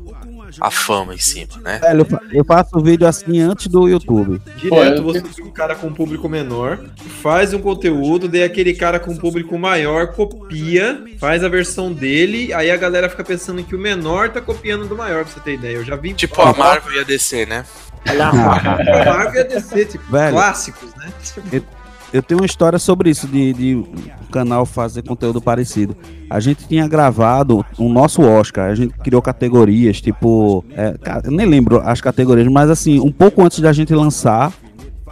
a 0.60 0.70
fama 0.70 1.16
em 1.16 1.18
cima, 1.18 1.54
né? 1.64 1.80
Velho, 1.80 2.02
eu 2.02 2.06
fa- 2.06 2.22
eu 2.34 2.46
faço 2.46 2.80
vídeo 2.82 3.08
assim 3.08 3.40
antes 3.40 3.68
do 3.68 3.88
YouTube. 3.88 4.40
Direto 4.58 5.02
você 5.02 5.22
tem 5.22 5.46
um 5.46 5.50
cara 5.50 5.76
com 5.76 5.88
um 5.88 5.94
público 5.94 6.28
menor, 6.28 6.78
faz 7.22 7.54
um 7.54 7.60
conteúdo, 7.60 8.28
daí 8.28 8.44
aquele 8.44 8.74
cara 8.74 9.00
com 9.00 9.12
um 9.12 9.18
público 9.18 9.58
maior 9.58 10.08
copia, 10.14 11.04
faz 11.20 11.44
a 11.44 11.48
versão 11.50 11.92
dele, 11.92 12.54
aí 12.54 12.70
a 12.70 12.76
galera 12.78 13.10
fica 13.10 13.24
pensando 13.24 13.64
que 13.64 13.74
o 13.76 13.80
menor 13.80 14.30
tá 14.30 14.42
copiando 14.42 14.86
do 14.86 14.96
maior, 14.96 15.24
pra 15.24 15.34
você 15.34 15.40
ter 15.40 15.54
ideia. 15.54 15.78
Eu 15.78 15.86
já 15.86 15.96
vi. 15.96 16.14
Tipo 16.14 16.42
a 16.42 16.54
Marvel 16.54 16.94
ia 16.94 17.06
descer, 17.06 17.48
né? 17.48 17.66
a 18.06 19.06
Marvel 19.06 19.42
ia 19.42 19.46
descer, 19.48 19.88
tipo, 19.88 20.12
Velho. 20.12 20.34
clássicos, 20.34 20.94
né? 20.96 21.12
Eu, 21.54 21.64
eu 22.14 22.22
tenho 22.22 22.42
uma 22.42 22.46
história 22.46 22.78
sobre 22.78 23.10
isso, 23.10 23.28
de, 23.28 23.54
de 23.54 23.76
o 23.76 24.32
canal 24.32 24.66
fazer 24.66 25.02
conteúdo 25.04 25.42
parecido. 25.42 25.96
A 26.30 26.40
gente 26.40 26.68
tinha 26.68 26.88
gravado 26.88 27.66
o 27.78 27.90
nosso 27.90 28.22
Oscar, 28.22 28.70
a 28.70 28.76
gente 28.76 28.94
criou 29.00 29.22
categorias, 29.22 30.02
tipo. 30.02 30.64
é, 30.76 30.96
nem 31.30 31.46
lembro 31.46 31.82
as 31.84 32.02
categorias, 32.02 32.48
mas 32.48 32.70
assim, 32.70 33.00
um 33.00 33.12
pouco 33.12 33.44
antes 33.44 33.60
da 33.60 33.72
gente 33.72 33.94
lançar, 33.94 34.52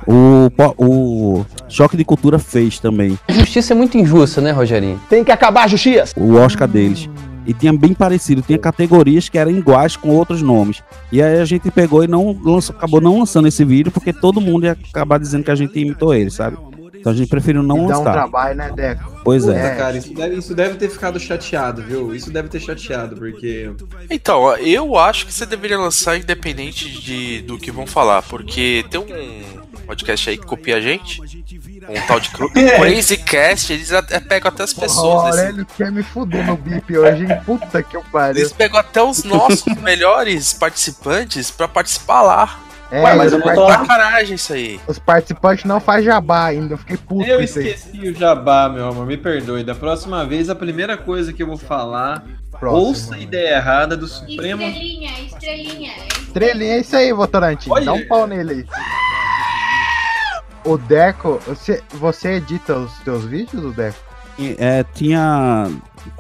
o, 0.08 0.50
o 0.78 1.46
Choque 1.68 1.98
de 1.98 2.04
Cultura 2.04 2.40
fez 2.40 2.80
também. 2.80 3.18
A 3.28 3.34
justiça 3.34 3.74
é 3.74 3.76
muito 3.76 3.98
injusta, 3.98 4.42
né, 4.42 4.52
Rogerinho? 4.52 5.00
Tem 5.10 5.24
que 5.24 5.32
acabar 5.32 5.66
a 5.66 5.68
justiça. 5.68 6.14
o 6.18 6.36
Oscar 6.36 6.68
deles. 6.68 7.10
E 7.46 7.54
tinha 7.54 7.74
bem 7.74 7.94
parecido, 7.94 8.44
tinha 8.44 8.60
categorias 8.60 9.28
que 9.28 9.38
eram 9.38 9.50
iguais 9.50 9.96
com 9.96 10.10
outros 10.10 10.42
nomes. 10.42 10.84
E 11.12 11.22
aí 11.22 11.40
a 11.40 11.46
gente 11.46 11.72
pegou 11.72 12.04
e 12.04 12.08
não 12.08 12.38
lançou, 12.44 12.76
acabou 12.76 13.02
não 13.02 13.20
lançando 13.20 13.48
esse 13.48 13.66
vídeo 13.66 13.92
porque 13.92 14.14
todo 14.14 14.40
mundo 14.40 14.66
ia 14.66 14.74
acabar 14.74 15.18
dizendo 15.20 15.44
que 15.44 15.52
a 15.52 15.56
gente 15.56 15.80
imitou 15.80 16.14
ele, 16.14 16.30
sabe? 16.30 16.58
Então 17.00 17.12
a 17.14 17.16
gente 17.16 17.30
preferiu 17.30 17.64
não 17.64 17.88
Dá 17.88 17.96
um 17.96 17.98
lançar. 18.00 18.12
trabalho, 18.14 18.56
né, 18.58 18.72
Deco? 18.76 19.22
Pois 19.24 19.48
é. 19.48 19.54
Puta, 19.54 19.76
cara, 19.76 19.98
isso 19.98 20.14
deve, 20.14 20.36
isso 20.36 20.54
deve 20.56 20.76
ter 20.76 20.90
ficado 20.90 21.20
chateado, 21.20 21.82
viu? 21.82 22.14
Isso 22.14 22.30
deve 22.32 22.50
ter 22.50 22.60
chateado, 22.60 23.16
porque. 23.16 23.72
Então, 24.10 24.56
eu 24.58 24.98
acho 24.98 25.26
que 25.26 25.34
você 25.34 25.46
deveria 25.46 25.78
lançar 25.78 26.18
independente 26.18 26.90
de, 27.02 27.42
do 27.42 27.58
que 27.58 27.72
vão 27.72 27.88
falar, 27.88 28.22
porque 28.24 28.86
tem 28.90 29.00
um 29.00 29.80
podcast 29.86 30.30
aí 30.30 30.38
que 30.38 30.46
copia 30.46 30.76
a 30.78 30.82
gente, 30.82 31.22
um 31.88 32.02
tal 32.06 32.20
de 32.20 32.30
Cru- 32.32 32.52
Crazy 32.52 33.18
Cast, 33.18 33.72
eles 33.74 33.92
até 33.94 34.20
pegam 34.20 34.50
até 34.52 34.64
as 34.64 34.74
pessoas. 34.74 35.24
desse- 35.26 35.40
Aurélio 35.40 35.66
quer 35.78 35.92
me 35.92 36.04
fuder 36.04 36.46
no 36.46 36.58
bip 36.58 36.98
hoje, 36.98 37.24
hein? 37.24 37.30
Puta 37.46 37.82
que 37.82 37.96
eu 37.96 38.04
pariu. 38.12 38.42
Eles 38.42 38.52
pegam 38.52 38.78
até 38.80 39.02
os 39.02 39.24
nossos 39.24 39.64
melhores 39.82 40.54
participantes 40.54 41.50
pra 41.50 41.68
participar 41.68 42.22
lá. 42.22 42.60
É, 42.92 43.04
Ué, 43.04 43.16
mas 43.16 43.32
eu 43.32 43.40
não 43.40 43.54
tô 43.54 43.68
lá. 43.68 43.80
Sacanagem 43.80 44.36
isso 44.36 44.54
aí. 44.54 44.80
Os 44.88 44.98
participantes 44.98 45.64
não 45.66 45.80
fazem 45.80 46.06
jabá 46.06 46.46
ainda, 46.46 46.74
eu 46.74 46.78
fiquei 46.78 46.98
puto 46.98 47.24
Eu 47.24 47.42
esqueci 47.42 48.10
o 48.10 48.16
jabá, 48.16 48.68
meu 48.68 48.88
amor, 48.88 49.06
me 49.06 49.16
perdoe. 49.16 49.64
Da 49.64 49.76
próxima 49.76 50.26
vez, 50.26 50.50
a 50.50 50.56
primeira 50.56 50.98
coisa 50.98 51.32
que 51.32 51.44
eu 51.44 51.48
vou 51.48 51.58
falar, 51.58 52.24
Próximo. 52.60 52.88
ouça 52.88 53.16
a 53.16 53.20
ideia 53.20 53.56
errada 53.58 53.96
do 53.96 54.08
Supremo. 54.08 54.64
Estrelinha, 54.64 55.12
estrelinha. 55.22 55.92
Estrelinha, 56.22 56.74
é 56.74 56.80
isso 56.80 56.96
aí, 56.96 57.14
Votorantim. 57.14 57.70
Dá 57.84 57.94
um 57.94 58.08
pau 58.08 58.26
nele 58.26 58.52
aí. 58.52 58.66
O 60.66 60.78
Deco, 60.78 61.40
você, 61.46 61.82
você 61.94 62.34
edita 62.34 62.76
os 62.76 62.92
teus 63.00 63.24
vídeos, 63.24 63.64
o 63.64 63.72
Deco? 63.72 63.98
É, 64.58 64.84
tinha. 64.94 65.70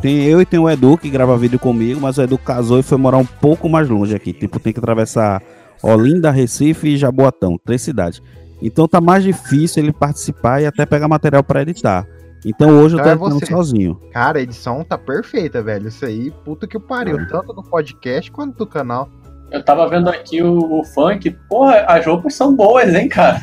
Tem 0.02 0.24
eu 0.26 0.42
e 0.42 0.46
tem 0.46 0.60
o 0.60 0.70
Edu 0.70 0.98
que 0.98 1.10
grava 1.10 1.38
vídeo 1.38 1.58
comigo, 1.58 2.02
mas 2.02 2.18
o 2.18 2.22
Edu 2.22 2.38
casou 2.38 2.78
e 2.78 2.84
foi 2.84 2.98
morar 2.98 3.18
um 3.18 3.26
pouco 3.26 3.70
mais 3.70 3.88
longe 3.90 4.14
aqui. 4.14 4.34
Tipo, 4.34 4.60
tem 4.60 4.74
que 4.74 4.80
atravessar 4.80 5.42
Olinda, 5.82 6.30
Recife 6.32 6.88
e 6.90 6.98
Jaboatão, 6.98 7.58
três 7.64 7.82
cidades. 7.82 8.22
Então 8.62 8.88
tá 8.88 9.00
mais 9.00 9.24
difícil 9.24 9.82
ele 9.84 9.94
participar 9.94 10.62
e 10.62 10.66
até 10.66 10.86
pegar 10.86 11.08
material 11.08 11.44
pra 11.44 11.62
editar. 11.62 12.06
Então 12.46 12.70
hoje 12.80 12.96
eu 12.98 13.04
tô 13.04 13.10
Então 13.10 13.12
é 13.12 13.16
editando 13.16 13.40
você. 13.40 13.46
sozinho. 13.54 14.02
Cara, 14.12 14.40
a 14.40 14.42
edição 14.42 14.84
tá 14.84 14.98
perfeita, 14.98 15.62
velho. 15.62 15.88
Isso 15.88 16.06
aí, 16.06 16.32
puta 16.44 16.68
que 16.68 16.80
pariu. 16.80 17.26
Tanto 17.28 17.54
no 17.54 17.64
podcast 17.64 18.32
quanto 18.32 18.60
no 18.60 18.68
canal. 18.68 19.10
Eu 19.52 19.64
tava 19.64 19.88
vendo 19.90 20.10
aqui 20.10 20.42
o, 20.44 20.80
o 20.80 20.84
funk, 20.86 21.32
porra, 21.50 21.80
as 21.88 22.06
roupas 22.06 22.34
são 22.36 22.56
boas, 22.56 22.94
hein, 22.94 23.10
cara? 23.10 23.42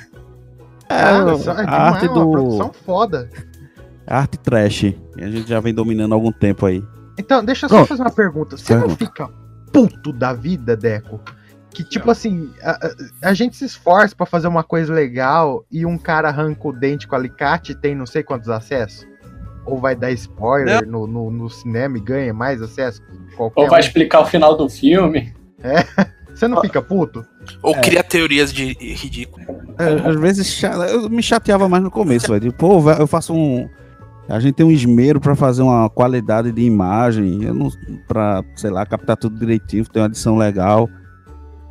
Cara, 0.89 1.33
a 1.33 1.35
isso 1.35 1.51
é 1.51 1.55
demais, 1.57 1.69
arte 1.69 2.07
uma 2.07 2.15
do- 2.15 2.31
produção 2.31 2.73
foda. 2.85 3.29
Arte 4.07 4.39
trash. 4.39 4.83
E 4.85 4.95
a 5.19 5.29
gente 5.29 5.49
já 5.49 5.59
vem 5.61 5.75
dominando 5.75 6.13
há 6.13 6.15
algum 6.15 6.31
tempo 6.31 6.65
aí. 6.67 6.83
Então, 7.19 7.45
deixa 7.45 7.67
eu 7.67 7.71
só 7.71 7.77
Pronto. 7.77 7.89
fazer 7.89 8.03
uma 8.03 8.11
pergunta. 8.13 8.57
Você 8.57 8.73
não 8.75 8.83
Pergunta. 8.83 9.05
fica 9.05 9.29
puto 9.73 10.13
da 10.13 10.33
vida, 10.33 10.77
Deco? 10.77 11.21
Que 11.77 11.85
tipo 11.85 12.11
assim, 12.11 12.51
a, 12.63 12.89
a- 13.29 13.35
gente 13.35 13.55
se 13.57 13.65
esforça 13.67 14.15
pra 14.17 14.25
fazer 14.25 14.49
uma 14.49 14.65
coisa 14.65 14.95
legal 14.95 15.65
e 15.71 15.85
um 15.85 15.99
cara 15.99 16.29
arranca 16.29 16.69
o 16.69 16.73
dente 16.73 17.07
com 17.07 17.15
alicate 17.15 17.73
e 17.73 17.75
tem 17.75 17.95
não 17.95 18.07
sei 18.07 18.23
quantos 18.23 18.49
acessos? 18.49 19.07
Ou 19.67 19.79
vai 19.79 19.95
dar 19.95 20.11
spoiler 20.13 20.87
no, 20.87 21.07
no, 21.07 21.31
no 21.31 21.51
cinema 21.51 21.99
e 21.99 22.01
ganha 22.01 22.33
mais 22.33 22.63
acesso? 22.63 23.03
que 23.03 23.37
Qualquer 23.37 23.61
Ou 23.63 23.69
vai 23.69 23.81
um? 23.81 23.85
explicar 23.85 24.21
o 24.21 24.25
final 24.27 24.57
do 24.57 24.69
filme. 24.69 25.35
É. 25.63 25.85
Você 26.35 26.47
não 26.49 26.61
fica 26.61 26.81
puto? 26.83 27.25
Ou 27.63 27.75
É. 27.75 27.81
cria 27.81 28.03
teorias 28.05 28.53
de 28.53 28.73
ridículo. 28.75 29.45
É, 29.79 30.09
às 30.09 30.17
vezes 30.17 30.63
eu 30.91 31.09
me 31.11 31.23
chateava 31.23 31.69
mais 31.69 31.83
no 31.83 31.91
começo, 31.91 32.29
velho. 32.33 32.51
Tipo, 32.53 32.81
Pô, 32.83 32.91
eu 32.91 33.07
faço 33.07 33.35
um. 33.35 33.69
A 34.29 34.39
gente 34.41 34.55
tem 34.55 34.65
um 34.67 34.71
esmero 34.71 35.19
pra 35.21 35.35
fazer 35.35 35.63
uma 35.63 35.89
qualidade 35.89 36.53
de 36.53 36.61
imagem, 36.63 37.43
eu 37.45 37.55
não, 37.55 37.71
pra, 38.09 38.43
sei 38.55 38.71
lá, 38.71 38.85
captar 38.85 39.17
tudo 39.17 39.39
direitinho, 39.39 39.85
ter 39.87 40.01
uma 40.01 40.07
edição 40.07 40.37
legal. 40.37 40.89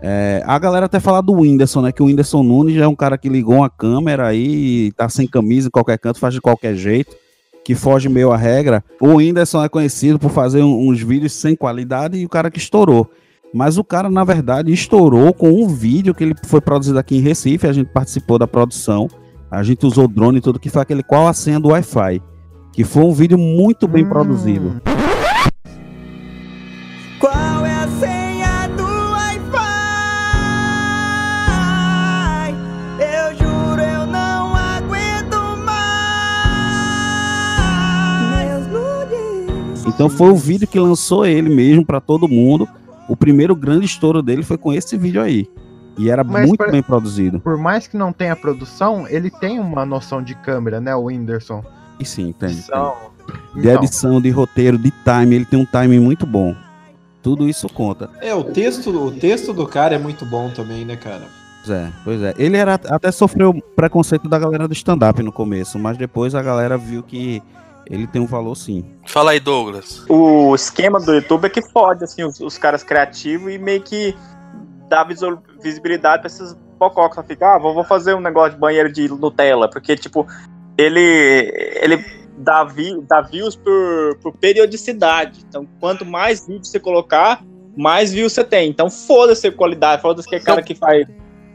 É, 0.07 0.43
a 0.45 0.59
galera 0.59 0.85
até 0.85 0.99
fala 0.99 1.19
do 1.19 1.33
Whindersson, 1.33 1.81
né? 1.81 1.91
Que 1.91 2.03
o 2.03 2.05
Whindersson 2.05 2.43
Nunes 2.43 2.77
é 2.77 2.87
um 2.87 2.95
cara 2.95 3.17
que 3.17 3.27
ligou 3.27 3.55
uma 3.55 3.69
câmera 3.71 4.27
aí, 4.27 4.91
tá 4.91 5.09
sem 5.09 5.25
camisa 5.25 5.67
em 5.67 5.71
qualquer 5.71 5.97
canto, 5.97 6.19
faz 6.19 6.31
de 6.31 6.39
qualquer 6.39 6.75
jeito, 6.75 7.15
que 7.65 7.73
foge 7.73 8.07
meio 8.07 8.31
à 8.31 8.37
regra. 8.37 8.83
O 9.01 9.15
Whindersson 9.15 9.63
é 9.63 9.67
conhecido 9.67 10.19
por 10.19 10.29
fazer 10.29 10.61
uns 10.61 11.01
vídeos 11.01 11.33
sem 11.33 11.55
qualidade 11.55 12.19
e 12.19 12.25
o 12.25 12.29
cara 12.29 12.51
que 12.51 12.59
estourou. 12.59 13.09
Mas 13.51 13.79
o 13.79 13.83
cara, 13.83 14.07
na 14.07 14.23
verdade, 14.23 14.71
estourou 14.71 15.33
com 15.33 15.49
um 15.49 15.67
vídeo 15.67 16.13
que 16.13 16.23
ele 16.23 16.35
foi 16.45 16.61
produzido 16.61 16.99
aqui 16.99 17.17
em 17.17 17.21
Recife, 17.21 17.65
a 17.65 17.73
gente 17.73 17.89
participou 17.91 18.37
da 18.37 18.45
produção, 18.45 19.07
a 19.49 19.63
gente 19.63 19.87
usou 19.87 20.07
drone 20.07 20.37
e 20.37 20.41
tudo, 20.41 20.59
que 20.59 20.69
foi 20.69 20.83
aquele 20.83 21.01
qual 21.01 21.27
a 21.27 21.33
senha 21.33 21.59
do 21.59 21.69
Wi-Fi. 21.69 22.21
Que 22.71 22.83
foi 22.83 23.01
um 23.03 23.11
vídeo 23.11 23.39
muito 23.39 23.87
bem 23.87 24.05
produzido. 24.05 24.79
Então 39.85 40.09
foi 40.09 40.29
o 40.29 40.35
vídeo 40.35 40.67
que 40.67 40.79
lançou 40.79 41.25
ele 41.25 41.49
mesmo 41.53 41.85
pra 41.85 41.99
todo 42.01 42.27
mundo. 42.27 42.67
O 43.07 43.15
primeiro 43.15 43.55
grande 43.55 43.85
estouro 43.85 44.21
dele 44.21 44.41
foi 44.43 44.57
com 44.57 44.73
esse 44.73 44.97
vídeo 44.97 45.21
aí. 45.21 45.47
E 45.97 46.09
era 46.09 46.23
Mas 46.23 46.47
muito 46.47 46.57
pra- 46.57 46.71
bem 46.71 46.81
produzido. 46.81 47.39
Por 47.39 47.57
mais 47.57 47.87
que 47.87 47.95
não 47.95 48.11
tenha 48.11 48.35
produção, 48.35 49.07
ele 49.07 49.29
tem 49.29 49.59
uma 49.59 49.85
noção 49.85 50.21
de 50.21 50.35
câmera, 50.35 50.81
né, 50.81 50.93
o 50.95 51.03
Whindersson? 51.05 51.63
E 51.99 52.05
sim, 52.05 52.33
tem. 52.37 52.49
tem. 52.49 52.57
Edição. 52.57 52.95
De 53.53 53.59
Então. 53.61 53.73
edição, 53.75 54.21
de 54.21 54.29
roteiro, 54.29 54.77
de 54.77 54.91
time, 54.91 55.35
ele 55.35 55.45
tem 55.45 55.59
um 55.59 55.65
timing 55.65 55.99
muito 55.99 56.25
bom. 56.25 56.53
Tudo 57.23 57.47
isso 57.47 57.67
conta. 57.69 58.09
É, 58.21 58.35
o 58.35 58.43
texto, 58.43 58.89
o 58.89 59.11
texto 59.11 59.53
do 59.53 59.65
cara 59.65 59.95
é 59.95 59.97
muito 59.97 60.25
bom 60.25 60.49
também, 60.49 60.83
né, 60.85 60.95
cara? 60.95 61.23
Pois 61.65 61.75
é, 61.77 61.91
pois 62.03 62.21
é. 62.21 62.33
Ele 62.37 62.57
era, 62.57 62.73
até 62.75 63.11
sofreu 63.11 63.53
preconceito 63.75 64.27
da 64.27 64.37
galera 64.37 64.67
do 64.67 64.73
stand-up 64.73 65.23
no 65.23 65.31
começo, 65.31 65.79
mas 65.79 65.97
depois 65.97 66.35
a 66.35 66.41
galera 66.43 66.77
viu 66.77 67.01
que 67.01 67.41
ele 67.89 68.07
tem 68.07 68.21
um 68.21 68.25
valor 68.25 68.55
sim. 68.55 68.85
Fala 69.07 69.31
aí, 69.31 69.39
Douglas. 69.39 70.05
O 70.09 70.53
esquema 70.55 70.99
do 70.99 71.13
YouTube 71.13 71.45
é 71.45 71.49
que 71.49 71.61
fode 71.61 72.03
assim, 72.03 72.23
os, 72.23 72.39
os 72.39 72.57
caras 72.57 72.83
criativos 72.83 73.53
e 73.53 73.57
meio 73.57 73.81
que 73.81 74.15
dá 74.89 75.05
visibilidade 75.61 76.21
pra 76.21 76.27
esses 76.27 76.55
bococos. 76.77 77.15
Só 77.15 77.23
Fica, 77.23 77.55
ah, 77.55 77.59
vou, 77.59 77.73
vou 77.73 77.83
fazer 77.83 78.13
um 78.13 78.19
negócio 78.19 78.53
de 78.53 78.59
banheiro 78.59 78.91
de 78.91 79.07
Nutella. 79.07 79.69
Porque, 79.69 79.95
tipo, 79.95 80.27
ele, 80.77 81.51
ele 81.81 82.03
dá, 82.37 82.63
vi, 82.63 82.99
dá 83.01 83.21
views 83.21 83.55
por, 83.55 84.17
por 84.21 84.33
periodicidade. 84.33 85.45
Então, 85.47 85.67
quanto 85.79 86.05
mais 86.05 86.45
vídeos 86.47 86.69
você 86.69 86.79
colocar, 86.79 87.43
mais 87.77 88.11
views 88.11 88.33
você 88.33 88.43
tem. 88.43 88.69
Então, 88.69 88.89
foda-se 88.89 89.47
a 89.47 89.51
qualidade, 89.51 90.01
foda-se 90.01 90.27
que 90.27 90.35
é 90.35 90.39
cara 90.39 90.61
que 90.61 90.75
faz. 90.75 91.07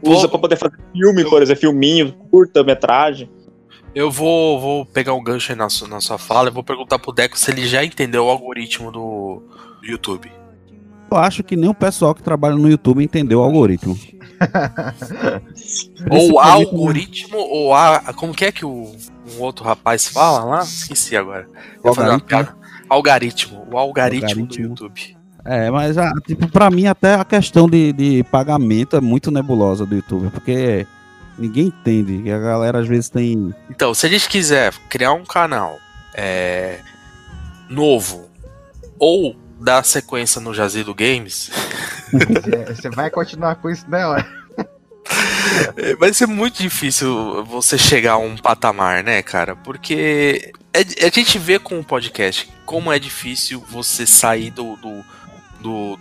Usa 0.03 0.27
pra 0.27 0.39
poder 0.39 0.55
fazer 0.55 0.79
filme, 0.91 1.23
por 1.29 1.41
exemplo, 1.43 1.61
filminho, 1.61 2.13
curta-metragem. 2.31 3.29
Eu 3.93 4.09
vou, 4.09 4.59
vou 4.59 4.85
pegar 4.85 5.13
um 5.13 5.23
gancho 5.23 5.51
aí 5.51 5.57
na 5.57 5.69
sua, 5.69 5.87
na 5.87 5.99
sua 5.99 6.17
fala 6.17 6.49
e 6.49 6.51
vou 6.51 6.63
perguntar 6.63 6.97
pro 6.97 7.11
Deco 7.11 7.37
se 7.37 7.51
ele 7.51 7.67
já 7.67 7.83
entendeu 7.83 8.25
o 8.25 8.29
algoritmo 8.29 8.91
do, 8.91 9.43
do 9.81 9.85
YouTube. 9.85 10.31
Eu 11.11 11.17
acho 11.17 11.43
que 11.43 11.57
nem 11.57 11.69
o 11.69 11.73
pessoal 11.73 12.15
que 12.15 12.23
trabalha 12.23 12.55
no 12.55 12.69
YouTube 12.69 13.03
entendeu 13.03 13.39
o 13.39 13.43
algoritmo. 13.43 13.99
Ou 16.09 16.39
algoritmo, 16.39 17.37
ou 17.37 17.75
a. 17.75 18.11
Como 18.13 18.33
que 18.33 18.45
é 18.45 18.51
que 18.51 18.65
o 18.65 18.91
um 19.37 19.41
outro 19.41 19.63
rapaz 19.63 20.07
fala 20.07 20.43
lá? 20.43 20.61
Esqueci 20.63 21.15
agora. 21.15 21.47
Piada. 22.25 22.55
Algaritmo. 22.89 23.67
O 23.71 23.77
algaritmo, 23.77 24.45
do 24.47 24.47
Algaritmo. 24.47 24.47
YouTube. 24.51 25.17
É, 25.45 25.69
mas 25.71 25.97
ah, 25.97 26.11
tipo, 26.25 26.47
pra 26.47 26.69
mim 26.69 26.87
até 26.87 27.15
a 27.15 27.25
questão 27.25 27.69
de, 27.69 27.93
de 27.93 28.23
pagamento 28.25 28.95
é 28.95 29.01
muito 29.01 29.31
nebulosa 29.31 29.85
do 29.85 29.95
YouTube, 29.95 30.29
porque 30.31 30.85
ninguém 31.37 31.67
entende. 31.67 32.21
E 32.23 32.31
a 32.31 32.39
galera 32.39 32.79
às 32.79 32.87
vezes 32.87 33.09
tem. 33.09 33.53
Então, 33.69 33.93
se 33.93 34.05
a 34.05 34.09
gente 34.09 34.27
quiser 34.29 34.73
criar 34.89 35.13
um 35.13 35.25
canal 35.25 35.79
é, 36.13 36.79
novo 37.69 38.29
ou 38.99 39.35
dar 39.59 39.83
sequência 39.85 40.41
no 40.41 40.53
Jazido 40.53 40.93
Games, 40.93 41.51
É, 42.51 42.73
Você 42.73 42.89
vai 42.89 43.09
continuar 43.09 43.55
com 43.55 43.69
isso, 43.69 43.89
né? 43.89 44.01
É, 45.77 45.95
Vai 45.99 46.13
ser 46.13 46.27
muito 46.27 46.61
difícil 46.61 47.43
você 47.45 47.77
chegar 47.77 48.13
a 48.13 48.17
um 48.17 48.35
patamar, 48.37 49.03
né, 49.03 49.21
cara? 49.21 49.55
Porque 49.55 50.51
é- 50.73 51.05
a 51.05 51.09
gente 51.09 51.37
vê 51.39 51.57
com 51.59 51.79
o 51.79 51.83
podcast 51.83 52.49
como 52.65 52.91
é 52.91 52.99
difícil 52.99 53.63
você 53.69 54.05
sair 54.05 54.51
do, 54.51 54.75
do, 54.77 55.03
do, 55.61 55.99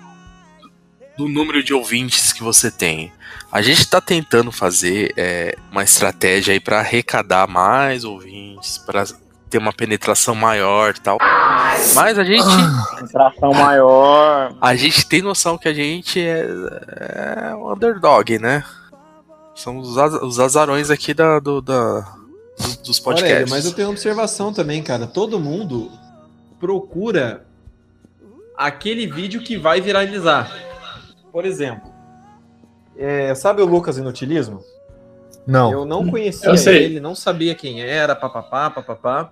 do 1.20 1.28
número 1.28 1.62
de 1.62 1.74
ouvintes 1.74 2.32
que 2.32 2.42
você 2.42 2.70
tem. 2.70 3.12
A 3.52 3.60
gente 3.62 3.86
tá 3.88 4.00
tentando 4.00 4.50
fazer 4.52 5.12
é, 5.16 5.56
uma 5.70 5.82
estratégia 5.82 6.52
aí 6.54 6.60
pra 6.60 6.78
arrecadar 6.80 7.46
mais 7.48 8.04
ouvintes, 8.04 8.78
pra 8.78 9.04
ter 9.48 9.58
uma 9.58 9.72
penetração 9.72 10.34
maior 10.34 10.94
e 10.96 11.00
tal. 11.00 11.18
Mas 11.94 12.18
a 12.18 12.24
gente. 12.24 12.44
Penetração 12.96 13.52
maior. 13.52 14.54
A 14.60 14.74
gente 14.76 15.04
tem 15.06 15.20
noção 15.20 15.58
que 15.58 15.68
a 15.68 15.74
gente 15.74 16.20
é, 16.20 16.46
é 17.50 17.54
um 17.54 17.72
underdog, 17.72 18.38
né? 18.38 18.64
São 19.54 19.78
os, 19.78 19.98
az- 19.98 20.22
os 20.22 20.38
azarões 20.40 20.90
aqui 20.90 21.12
da, 21.12 21.38
do, 21.40 21.60
da, 21.60 22.00
dos, 22.56 22.76
dos 22.78 22.98
Olha, 23.06 23.16
podcasts. 23.16 23.50
mas 23.50 23.64
eu 23.66 23.72
tenho 23.72 23.88
uma 23.88 23.92
observação 23.94 24.52
também, 24.52 24.82
cara. 24.82 25.06
Todo 25.06 25.38
mundo 25.40 25.90
procura 26.60 27.44
aquele 28.56 29.06
vídeo 29.06 29.42
que 29.42 29.56
vai 29.58 29.80
viralizar. 29.80 30.50
Por 31.32 31.44
exemplo, 31.44 31.92
é, 32.96 33.34
sabe 33.34 33.62
o 33.62 33.66
Lucas 33.66 33.98
Inutilismo? 33.98 34.62
Não. 35.46 35.72
Eu 35.72 35.84
não 35.84 36.06
conhecia 36.08 36.50
Eu 36.50 36.72
ele, 36.72 37.00
não 37.00 37.14
sabia 37.14 37.54
quem 37.54 37.82
era, 37.82 38.14
papapá, 38.14 38.70
papapá. 38.70 39.30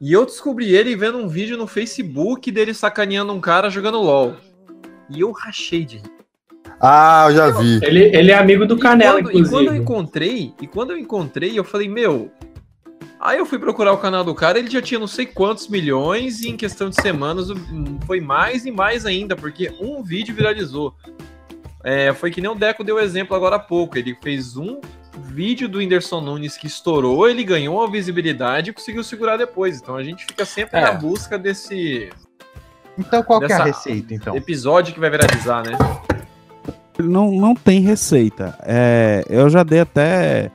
E 0.00 0.12
eu 0.12 0.26
descobri 0.26 0.74
ele 0.74 0.96
vendo 0.96 1.18
um 1.18 1.28
vídeo 1.28 1.56
no 1.56 1.66
Facebook 1.66 2.50
dele 2.50 2.74
sacaneando 2.74 3.32
um 3.32 3.40
cara 3.40 3.70
jogando 3.70 4.00
LOL. 4.00 4.34
E 5.08 5.20
eu 5.20 5.30
rachei 5.30 5.84
de 5.84 5.98
rir. 5.98 6.12
Ah, 6.80 7.26
eu 7.28 7.36
já 7.36 7.50
vi. 7.50 7.78
Ele, 7.82 8.04
ele 8.16 8.32
é 8.32 8.34
amigo 8.34 8.66
do 8.66 8.76
Canela, 8.76 9.20
e 9.20 9.22
quando, 9.22 9.36
e 9.36 9.42
quando 9.42 9.52
eu 9.52 9.60
inclusive. 9.60 9.78
encontrei, 9.78 10.54
e 10.60 10.66
quando 10.66 10.90
eu 10.90 10.98
encontrei, 10.98 11.56
eu 11.56 11.62
falei, 11.62 11.88
meu. 11.88 12.32
Aí 13.24 13.38
eu 13.38 13.46
fui 13.46 13.56
procurar 13.56 13.92
o 13.92 13.98
canal 13.98 14.24
do 14.24 14.34
cara, 14.34 14.58
ele 14.58 14.68
já 14.68 14.82
tinha 14.82 14.98
não 14.98 15.06
sei 15.06 15.24
quantos 15.26 15.68
milhões, 15.68 16.40
e 16.40 16.48
em 16.48 16.56
questão 16.56 16.90
de 16.90 17.00
semanas 17.00 17.50
hum, 17.50 17.98
foi 18.04 18.20
mais 18.20 18.66
e 18.66 18.72
mais 18.72 19.06
ainda, 19.06 19.36
porque 19.36 19.72
um 19.80 20.02
vídeo 20.02 20.34
viralizou. 20.34 20.92
É, 21.84 22.12
foi 22.12 22.32
que 22.32 22.40
nem 22.40 22.50
o 22.50 22.54
Deco 22.56 22.82
deu 22.82 22.98
exemplo 22.98 23.36
agora 23.36 23.56
há 23.56 23.60
pouco. 23.60 23.96
Ele 23.96 24.16
fez 24.20 24.56
um 24.56 24.80
vídeo 25.20 25.68
do 25.68 25.78
Whindersson 25.78 26.20
Nunes 26.20 26.56
que 26.56 26.66
estourou, 26.66 27.28
ele 27.28 27.44
ganhou 27.44 27.78
uma 27.78 27.88
visibilidade 27.88 28.70
e 28.70 28.72
conseguiu 28.72 29.04
segurar 29.04 29.36
depois. 29.36 29.80
Então 29.80 29.94
a 29.94 30.02
gente 30.02 30.24
fica 30.24 30.44
sempre 30.44 30.78
É. 30.78 30.82
na 30.82 30.92
busca 30.92 31.38
desse 31.38 32.10
Então 32.98 33.22
qual 33.22 33.40
que 33.40 33.52
é 33.52 33.54
a 33.54 33.64
receita, 33.64 34.14
então? 34.14 34.36
episódio 34.36 34.92
que 34.92 34.98
vai 35.00 35.10
viralizar, 35.10 35.62
né? 35.64 35.78
Não, 36.98 37.30
não 37.30 37.54
tem 37.54 37.80
receita. 37.80 38.58
É, 38.62 39.24
eu 39.28 39.48
já 39.48 39.62
dei 39.62 39.80
até 39.80 40.50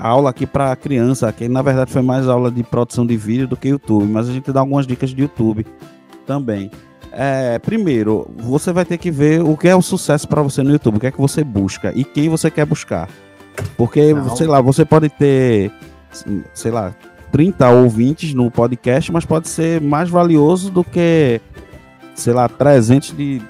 aula 0.00 0.30
aqui 0.30 0.46
pra 0.46 0.74
criança, 0.76 1.32
que 1.32 1.48
na 1.48 1.62
verdade 1.62 1.92
foi 1.92 2.02
mais 2.02 2.28
aula 2.28 2.50
de 2.50 2.62
produção 2.62 3.06
de 3.06 3.16
vídeo 3.16 3.46
do 3.46 3.56
que 3.56 3.68
YouTube, 3.68 4.06
mas 4.06 4.28
a 4.28 4.32
gente 4.32 4.52
dá 4.52 4.60
algumas 4.60 4.86
dicas 4.86 5.10
de 5.10 5.22
YouTube 5.22 5.66
também. 6.26 6.70
É, 7.10 7.58
primeiro, 7.58 8.30
você 8.36 8.72
vai 8.72 8.84
ter 8.84 8.98
que 8.98 9.10
ver 9.10 9.42
o 9.42 9.56
que 9.56 9.68
é 9.68 9.74
o 9.74 9.82
sucesso 9.82 10.28
pra 10.28 10.42
você 10.42 10.62
no 10.62 10.70
YouTube, 10.70 10.96
o 10.96 11.00
que 11.00 11.06
é 11.06 11.10
que 11.10 11.20
você 11.20 11.42
busca 11.42 11.92
e 11.94 12.04
quem 12.04 12.28
você 12.28 12.50
quer 12.50 12.66
buscar. 12.66 13.08
Porque, 13.76 14.12
Não. 14.14 14.36
sei 14.36 14.46
lá, 14.46 14.60
você 14.60 14.84
pode 14.84 15.08
ter, 15.08 15.72
sei 16.54 16.70
lá, 16.70 16.94
30 17.32 17.68
ouvintes 17.70 18.34
no 18.34 18.50
podcast, 18.50 19.10
mas 19.12 19.24
pode 19.24 19.48
ser 19.48 19.80
mais 19.80 20.08
valioso 20.08 20.70
do 20.70 20.84
que, 20.84 21.40
sei 22.14 22.32
lá, 22.32 22.48
300 22.48 23.16
de, 23.16 23.42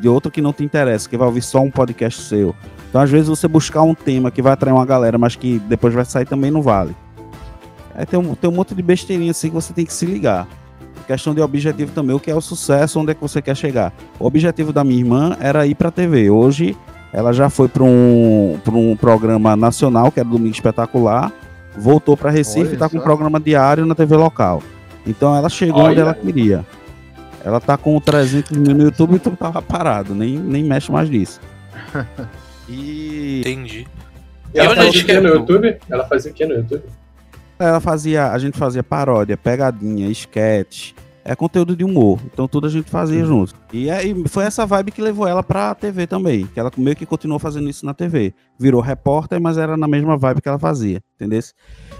de 0.00 0.08
outro 0.08 0.30
que 0.30 0.42
não 0.42 0.52
te 0.52 0.64
interessa, 0.64 1.08
que 1.08 1.16
vai 1.16 1.26
ouvir 1.26 1.42
só 1.42 1.60
um 1.60 1.70
podcast 1.70 2.20
seu. 2.22 2.54
Então, 2.94 3.02
às 3.02 3.10
vezes, 3.10 3.26
você 3.26 3.48
buscar 3.48 3.82
um 3.82 3.92
tema 3.92 4.30
que 4.30 4.40
vai 4.40 4.52
atrair 4.52 4.72
uma 4.72 4.86
galera, 4.86 5.18
mas 5.18 5.34
que 5.34 5.58
depois 5.58 5.92
vai 5.92 6.04
sair 6.04 6.26
também 6.26 6.48
não 6.48 6.62
vale. 6.62 6.94
Aí 7.92 8.06
tem 8.06 8.16
um, 8.16 8.36
tem 8.36 8.48
um 8.48 8.52
monte 8.52 8.72
de 8.72 8.80
besteirinha 8.84 9.32
assim 9.32 9.48
que 9.48 9.54
você 9.54 9.72
tem 9.72 9.84
que 9.84 9.92
se 9.92 10.06
ligar. 10.06 10.46
Questão 11.04 11.34
de 11.34 11.40
objetivo 11.40 11.90
também, 11.90 12.14
o 12.14 12.20
que 12.20 12.30
é 12.30 12.36
o 12.36 12.40
sucesso, 12.40 13.00
onde 13.00 13.10
é 13.10 13.14
que 13.14 13.20
você 13.20 13.42
quer 13.42 13.56
chegar. 13.56 13.92
O 14.16 14.24
objetivo 14.24 14.72
da 14.72 14.84
minha 14.84 15.00
irmã 15.00 15.36
era 15.40 15.66
ir 15.66 15.74
pra 15.74 15.90
TV. 15.90 16.30
Hoje, 16.30 16.76
ela 17.12 17.32
já 17.32 17.50
foi 17.50 17.66
para 17.66 17.82
um, 17.82 18.60
pra 18.62 18.74
um 18.74 18.94
programa 18.94 19.56
nacional, 19.56 20.12
que 20.12 20.20
era 20.20 20.28
Domingo 20.28 20.54
Espetacular, 20.54 21.32
voltou 21.76 22.16
para 22.16 22.30
Recife 22.30 22.74
e 22.74 22.78
tá 22.78 22.88
com 22.88 22.98
um 22.98 23.00
programa 23.00 23.40
diário 23.40 23.84
na 23.84 23.96
TV 23.96 24.14
local. 24.14 24.62
Então, 25.04 25.34
ela 25.34 25.48
chegou 25.48 25.80
onde 25.80 25.94
Olha. 25.94 26.00
ela 26.02 26.14
queria. 26.14 26.64
Ela 27.44 27.60
tá 27.60 27.76
com 27.76 27.98
300 27.98 28.56
mil 28.56 28.72
no 28.72 28.84
YouTube, 28.84 29.16
então 29.16 29.34
tava 29.34 29.60
parado, 29.60 30.14
nem, 30.14 30.38
nem 30.38 30.62
mexe 30.62 30.92
mais 30.92 31.10
nisso. 31.10 31.40
E 32.68 33.40
Entendi. 33.40 33.86
E 34.54 34.58
ela 34.58 34.74
fazia 34.74 34.90
o 34.90 34.92
quê 34.92 35.04
quer- 35.04 35.22
no 35.22 35.28
YouTube? 35.28 35.76
Ela 35.90 36.04
fazia 36.06 36.30
o 36.30 36.34
quê 36.34 36.46
no 36.46 36.54
YouTube? 36.54 36.82
ela 37.58 37.80
fazia, 37.80 38.30
a 38.32 38.38
gente 38.38 38.58
fazia 38.58 38.82
paródia, 38.82 39.36
pegadinha, 39.36 40.08
sketch, 40.10 40.92
é 41.24 41.34
conteúdo 41.34 41.74
de 41.74 41.82
humor. 41.84 42.18
Então 42.32 42.46
tudo 42.46 42.66
a 42.66 42.70
gente 42.70 42.90
fazia 42.90 43.24
junto. 43.24 43.54
E 43.72 43.90
aí 43.90 44.14
foi 44.28 44.44
essa 44.44 44.66
vibe 44.66 44.92
que 44.92 45.00
levou 45.00 45.26
ela 45.26 45.42
pra 45.42 45.74
TV 45.74 46.06
também, 46.06 46.46
que 46.46 46.60
ela 46.60 46.70
meio 46.76 46.94
que 46.94 47.06
continuou 47.06 47.38
fazendo 47.38 47.68
isso 47.70 47.86
na 47.86 47.94
TV. 47.94 48.34
Virou 48.58 48.80
repórter, 48.80 49.40
mas 49.40 49.56
era 49.56 49.76
na 49.76 49.88
mesma 49.88 50.16
vibe 50.16 50.42
que 50.42 50.48
ela 50.48 50.58
fazia, 50.58 51.00
entendeu? 51.16 51.40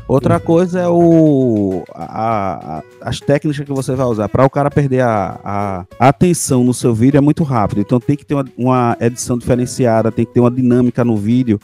Outra 0.07 0.39
coisa 0.39 0.81
é 0.81 0.89
o 0.89 1.83
a- 1.95 2.79
a- 2.79 2.83
as 3.09 3.19
técnicas 3.21 3.65
que 3.65 3.73
você 3.73 3.95
vai 3.95 4.07
usar 4.07 4.29
para 4.29 4.45
o 4.45 4.51
cara 4.51 4.71
perder 4.71 5.01
a, 5.01 5.41
a 5.99 6.09
atenção 6.09 6.63
no 6.63 6.75
seu 6.75 6.95
vídeo 6.95 7.17
é 7.19 7.21
muito 7.23 7.43
rápido. 7.43 7.81
Então 7.81 7.99
tem 7.99 8.17
que 8.17 8.25
ter 8.27 8.35
uma, 8.35 8.45
uma 8.59 8.97
edição 9.01 9.39
diferenciada, 9.39 10.13
tem 10.13 10.27
que 10.27 10.35
ter 10.35 10.41
uma 10.41 10.51
dinâmica 10.51 11.03
no 11.05 11.17
vídeo 11.17 11.59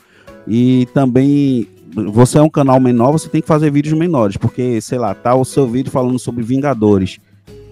e 0.47 0.89
também 0.95 1.69
você 2.13 2.39
é 2.39 2.43
um 2.43 2.49
canal 2.49 2.81
menor, 2.81 3.13
você 3.13 3.29
tem 3.29 3.43
que 3.43 3.49
fazer 3.49 3.71
vídeos 3.71 3.99
menores, 3.99 4.37
porque, 4.37 4.81
sei 4.81 4.97
lá, 4.99 5.13
tá 5.13 5.35
o 5.35 5.45
seu 5.45 5.67
vídeo 5.67 5.91
falando 5.91 6.19
sobre 6.19 6.43
Vingadores. 6.43 7.19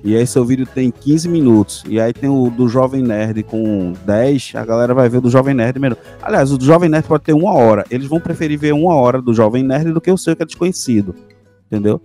E 0.05 0.17
aí 0.17 0.27
seu 0.27 0.45
vídeo 0.45 0.67
tem 0.67 0.91
15 0.91 1.29
minutos. 1.29 1.85
E 1.89 2.01
aí 2.01 2.13
tem 2.13 2.31
o 2.31 2.51
do 2.51 2.69
Jovem 2.69 3.03
Nerd 3.03 3.43
com 3.43 3.93
10, 4.05 4.53
a 4.55 4.65
galera 4.65 4.95
vai 4.95 5.09
ver 5.09 5.19
o 5.19 5.21
do 5.23 5.31
Jovem 5.31 5.55
Nerd 5.55 5.79
menor. 5.79 5.99
Aliás, 6.23 6.53
o 6.53 6.59
do 6.59 6.65
Jovem 6.65 6.89
Nerd 6.89 7.07
pode 7.07 7.25
ter 7.25 7.33
uma 7.33 7.53
hora. 7.53 7.85
Eles 7.91 8.07
vão 8.07 8.21
preferir 8.21 8.59
ver 8.59 8.73
uma 8.73 8.95
hora 8.95 9.21
do 9.21 9.35
Jovem 9.35 9.63
Nerd 9.63 9.93
do 9.93 10.01
que 10.01 10.11
o 10.11 10.17
seu 10.17 10.37
que 10.37 10.43
é 10.43 10.47
desconhecido. 10.47 11.15
Entendeu? 11.67 12.01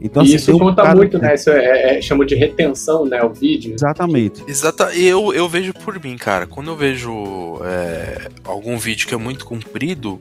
Então, 0.00 0.22
e 0.22 0.26
assim, 0.26 0.36
isso 0.36 0.54
um 0.54 0.58
conta 0.58 0.82
cara- 0.82 0.96
muito, 0.96 1.18
né? 1.18 1.34
Isso 1.34 1.50
é, 1.50 1.98
é, 1.98 2.02
chama 2.02 2.24
de 2.24 2.34
retenção, 2.34 3.04
né? 3.04 3.22
O 3.22 3.30
vídeo. 3.30 3.74
Exatamente. 3.74 4.44
Exata, 4.46 4.94
eu, 4.94 5.32
eu 5.32 5.48
vejo 5.48 5.72
por 5.74 6.00
mim, 6.02 6.16
cara. 6.16 6.46
Quando 6.46 6.70
eu 6.70 6.76
vejo 6.76 7.60
é, 7.64 8.28
algum 8.44 8.78
vídeo 8.78 9.08
que 9.08 9.14
é 9.14 9.18
muito 9.18 9.44
comprido 9.44 10.20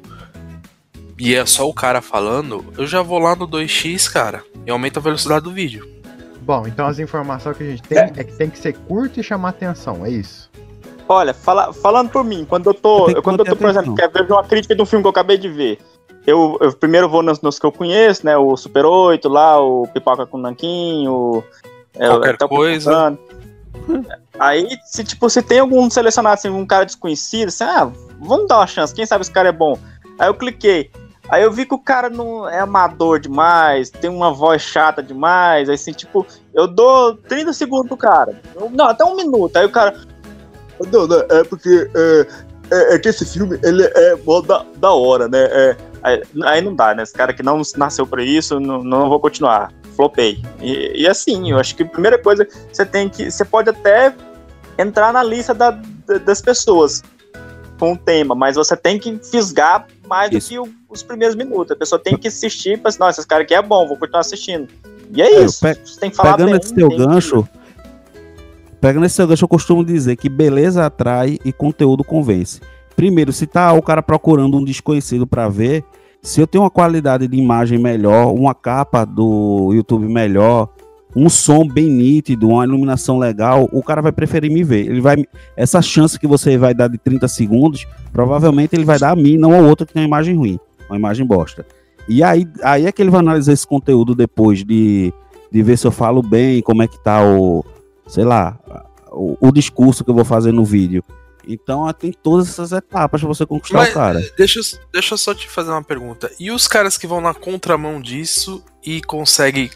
e 1.20 1.36
é 1.36 1.46
só 1.46 1.68
o 1.68 1.74
cara 1.74 2.02
falando, 2.02 2.66
eu 2.78 2.88
já 2.88 3.02
vou 3.02 3.20
lá 3.20 3.36
no 3.36 3.48
2x, 3.48 4.12
cara, 4.12 4.44
e 4.66 4.72
aumento 4.72 4.98
a 4.98 5.02
velocidade 5.02 5.44
do 5.44 5.52
vídeo. 5.52 5.88
Bom, 6.48 6.66
então 6.66 6.88
as 6.88 6.98
informações 6.98 7.58
que 7.58 7.64
a 7.64 7.66
gente 7.68 7.84
tem 7.84 7.98
é, 7.98 8.08
que 8.24 8.32
tem 8.38 8.50
que 8.50 8.58
ser 8.58 8.72
curto 8.88 9.20
e 9.20 9.24
chamar 9.24 9.50
atenção, 9.50 10.06
é 10.06 10.10
isso. 10.10 10.50
Olha, 11.10 11.34
fala- 11.34 11.74
falando 11.74 12.10
por 12.10 12.24
mim, 12.24 12.46
quando 12.48 12.68
eu 12.70 12.74
tô. 12.74 13.10
Eu- 13.10 13.22
quando 13.22 13.42
eu 13.42 13.46
tô, 13.46 13.54
por 13.58 13.68
exemplo, 13.70 13.94
quer 13.96 14.10
ver 14.10 14.32
uma 14.32 14.46
crítica 14.46 14.74
de 14.74 14.82
um 14.82 14.86
filme 14.86 15.04
que 15.04 15.08
eu 15.08 15.12
acabei 15.12 15.38
de 15.38 15.50
ver. 15.50 15.78
Eu, 16.26 16.58
eu 16.62 16.72
primeiro 16.72 17.10
vou 17.10 17.22
nos, 17.22 17.42
nos 17.42 17.60
que 17.60 17.66
eu 17.66 17.72
conheço, 17.72 18.26
né? 18.26 18.38
O 18.38 18.56
Super 18.56 18.86
8 18.86 19.28
lá, 19.28 19.60
o 19.62 19.86
Pipoca 19.94 20.26
com 20.26 20.38
Nanquim, 20.38 21.06
o. 21.10 21.44
é, 21.96 22.08
Qualquer 22.08 22.38
o 22.42 22.48
coisa. 22.48 23.18
Aí, 24.40 24.70
se 24.86 25.04
tipo, 25.04 25.30
se 25.30 25.42
tem 25.42 25.60
algum 25.60 25.90
selecionado 25.90 26.36
assim, 26.36 26.50
um 26.50 26.66
cara 26.66 26.86
desconhecido, 26.86 27.50
assim, 27.50 27.66
ah, 27.66 27.92
vamos 28.22 28.48
dar 28.48 28.60
uma 28.60 28.68
chance, 28.68 28.94
quem 28.96 29.06
sabe 29.06 29.22
esse 29.22 29.32
cara 29.32 29.50
é 29.50 29.52
bom. 29.54 29.78
Aí 30.18 30.30
eu 30.30 30.34
cliquei. 30.34 30.92
Aí 31.30 31.44
eu 31.44 31.52
vi 31.52 31.66
que 31.66 31.74
o 31.74 31.80
cara 31.80 32.10
não 32.10 32.48
é 32.48 32.60
amador 32.60 33.20
demais, 33.20 33.90
tem 33.90 34.10
uma 34.10 34.34
voz 34.34 34.62
chata 34.62 35.04
demais, 35.04 35.68
aí 35.70 35.76
assim, 35.76 35.92
tipo, 35.92 36.26
eu 36.54 36.68
dou 36.68 37.16
30 37.16 37.52
segundos 37.54 37.88
pro 37.88 37.98
cara. 37.98 38.40
Não, 38.72 38.86
até 38.86 39.04
um 39.04 39.16
minuto. 39.16 39.56
Aí 39.58 39.66
o 39.66 39.70
cara. 39.72 39.94
Não, 40.92 41.08
não, 41.08 41.18
é 41.30 41.44
porque 41.44 41.90
é, 41.96 42.28
é, 42.72 42.96
é 42.96 43.00
que 43.00 43.10
esse 43.10 43.26
filme 43.26 43.60
ele 43.64 43.84
é 43.84 44.16
mó 44.26 44.42
da, 44.42 44.64
da 44.78 44.92
hora, 44.92 45.28
né? 45.28 45.44
É, 45.52 45.78
Aí, 46.04 46.24
aí 46.46 46.62
não 46.62 46.74
dá, 46.76 46.94
né? 46.94 47.04
Esse 47.04 47.12
cara 47.12 47.34
que 47.34 47.44
não 47.44 47.62
nasceu 47.76 48.06
pra 48.08 48.24
isso, 48.24 48.60
não, 48.60 48.84
não 48.84 49.10
vou 49.10 49.20
continuar. 49.20 49.74
Flopei. 49.96 50.42
E, 50.62 51.02
e 51.02 51.08
assim, 51.08 51.52
eu 51.52 51.60
acho 51.60 51.76
que 51.76 51.84
a 51.84 51.88
primeira 51.88 52.18
coisa, 52.22 52.48
você 52.72 52.86
tem 52.86 53.10
que. 53.10 53.30
Você 53.30 53.44
pode 53.44 53.70
até 53.70 54.14
entrar 54.78 55.12
na 55.12 55.24
lista 55.24 55.54
da- 55.54 55.78
das 56.24 56.40
pessoas 56.40 57.04
com 57.80 57.94
o 57.94 57.98
tema, 57.98 58.36
mas 58.36 58.56
você 58.56 58.78
tem 58.78 59.00
que 59.00 59.20
fisgar 59.30 59.86
mais 60.08 60.30
do 60.32 60.40
que 60.40 60.58
o- 60.60 60.70
os 60.90 61.04
primeiros 61.04 61.36
minutos. 61.36 61.72
A 61.72 61.76
pessoa 61.76 62.00
tem 62.02 62.18
que 62.18 62.28
assistir 62.28 62.74
e 62.74 62.78
falar 62.78 62.90
assim, 62.90 63.00
nossa, 63.00 63.20
esse 63.22 63.28
cara 63.28 63.44
aqui 63.44 63.54
é 63.54 63.62
bom, 63.62 63.88
vou 63.88 63.98
continuar 63.98 64.22
assistindo. 64.22 64.68
E 65.14 65.22
é 65.22 65.42
isso. 65.44 65.62
Pe- 65.62 65.78
Você 65.86 66.00
tem 66.00 66.10
que 66.10 66.16
falar 66.16 66.34
pegando 66.38 66.52
bem, 66.52 66.60
esse 66.62 66.74
teu 66.74 66.90
tem 66.90 66.98
que- 66.98 67.06
gancho, 67.06 67.48
pegando 68.82 69.06
esse 69.06 69.16
teu 69.18 69.28
gancho, 69.28 69.44
eu 69.44 69.48
costumo 69.50 69.84
dizer 69.84 70.16
que 70.16 70.30
beleza 70.30 70.86
atrai 70.86 71.38
e 71.44 71.52
conteúdo 71.54 72.04
convence. 72.04 72.60
Primeiro, 72.96 73.32
se 73.32 73.46
tá 73.46 73.72
o 73.74 73.82
cara 73.82 74.02
procurando 74.02 74.58
um 74.58 74.64
desconhecido 74.64 75.28
para 75.28 75.48
ver, 75.48 75.84
se 76.22 76.42
eu 76.42 76.48
tenho 76.48 76.64
uma 76.64 76.70
qualidade 76.70 77.28
de 77.28 77.38
imagem 77.38 77.78
melhor, 77.78 78.34
uma 78.34 78.56
capa 78.56 79.06
do 79.06 79.72
YouTube 79.74 80.08
melhor, 80.08 80.70
um 81.20 81.30
som 81.30 81.68
bem 81.68 81.90
nítido, 81.90 82.50
uma 82.50 82.64
iluminação 82.64 83.18
legal, 83.18 83.68
o 83.72 83.82
cara 83.82 84.04
vai 84.04 84.12
preferir 84.12 84.52
me 84.52 84.64
ver. 84.64 84.86
Ele 84.86 85.02
vai 85.02 85.26
essa 85.56 85.82
chance 85.82 86.20
que 86.20 86.28
você 86.28 86.60
vai 86.60 86.76
dar 86.76 86.88
de 86.88 87.00
30 87.00 87.28
segundos, 87.28 87.88
provavelmente 88.14 88.76
ele 88.76 88.86
vai 88.86 89.00
dar 89.00 89.12
a 89.12 89.16
mim, 89.16 89.36
não 89.36 89.52
ao 89.56 89.64
outro 89.64 89.84
que 89.88 89.94
tem 89.94 90.04
uma 90.04 90.08
imagem 90.08 90.36
ruim, 90.36 90.60
uma 90.88 90.96
imagem 90.96 91.26
bosta. 91.26 91.66
E 92.08 92.22
aí, 92.22 92.48
aí 92.62 92.86
é 92.86 92.92
que 92.92 93.02
ele 93.02 93.10
vai 93.10 93.20
analisar 93.22 93.52
esse 93.52 93.66
conteúdo 93.66 94.14
depois 94.14 94.64
de, 94.64 95.12
de 95.52 95.64
ver 95.64 95.76
se 95.78 95.88
eu 95.88 95.92
falo 95.92 96.22
bem, 96.22 96.62
como 96.62 96.84
é 96.84 96.88
que 96.88 97.04
tá 97.04 97.24
o, 97.26 97.66
sei 98.06 98.24
lá, 98.24 98.60
o, 99.12 99.36
o 99.42 99.52
discurso 99.52 100.04
que 100.04 100.12
eu 100.12 100.16
vou 100.16 100.24
fazer 100.24 100.52
no 100.52 100.64
vídeo. 100.64 101.04
Então 101.48 101.92
tem 101.94 102.12
todas 102.12 102.48
essas 102.48 102.72
etapas 102.74 103.22
pra 103.22 103.28
você 103.28 103.44
conquistar 103.44 103.80
Mas, 103.80 103.90
o 103.90 103.94
cara. 103.94 104.32
Deixa, 104.38 104.60
eu- 104.60 104.80
deixa 104.94 105.14
eu 105.16 105.18
só 105.18 105.34
te 105.34 105.50
fazer 105.50 105.72
uma 105.72 105.84
pergunta. 105.84 106.30
E 106.40 106.52
os 106.52 106.68
caras 106.68 106.96
que 106.96 107.08
vão 107.08 107.22
na 107.22 107.34
contramão 107.34 108.00
disso 108.00 108.64
e 108.86 109.02
conseguem 109.02 109.70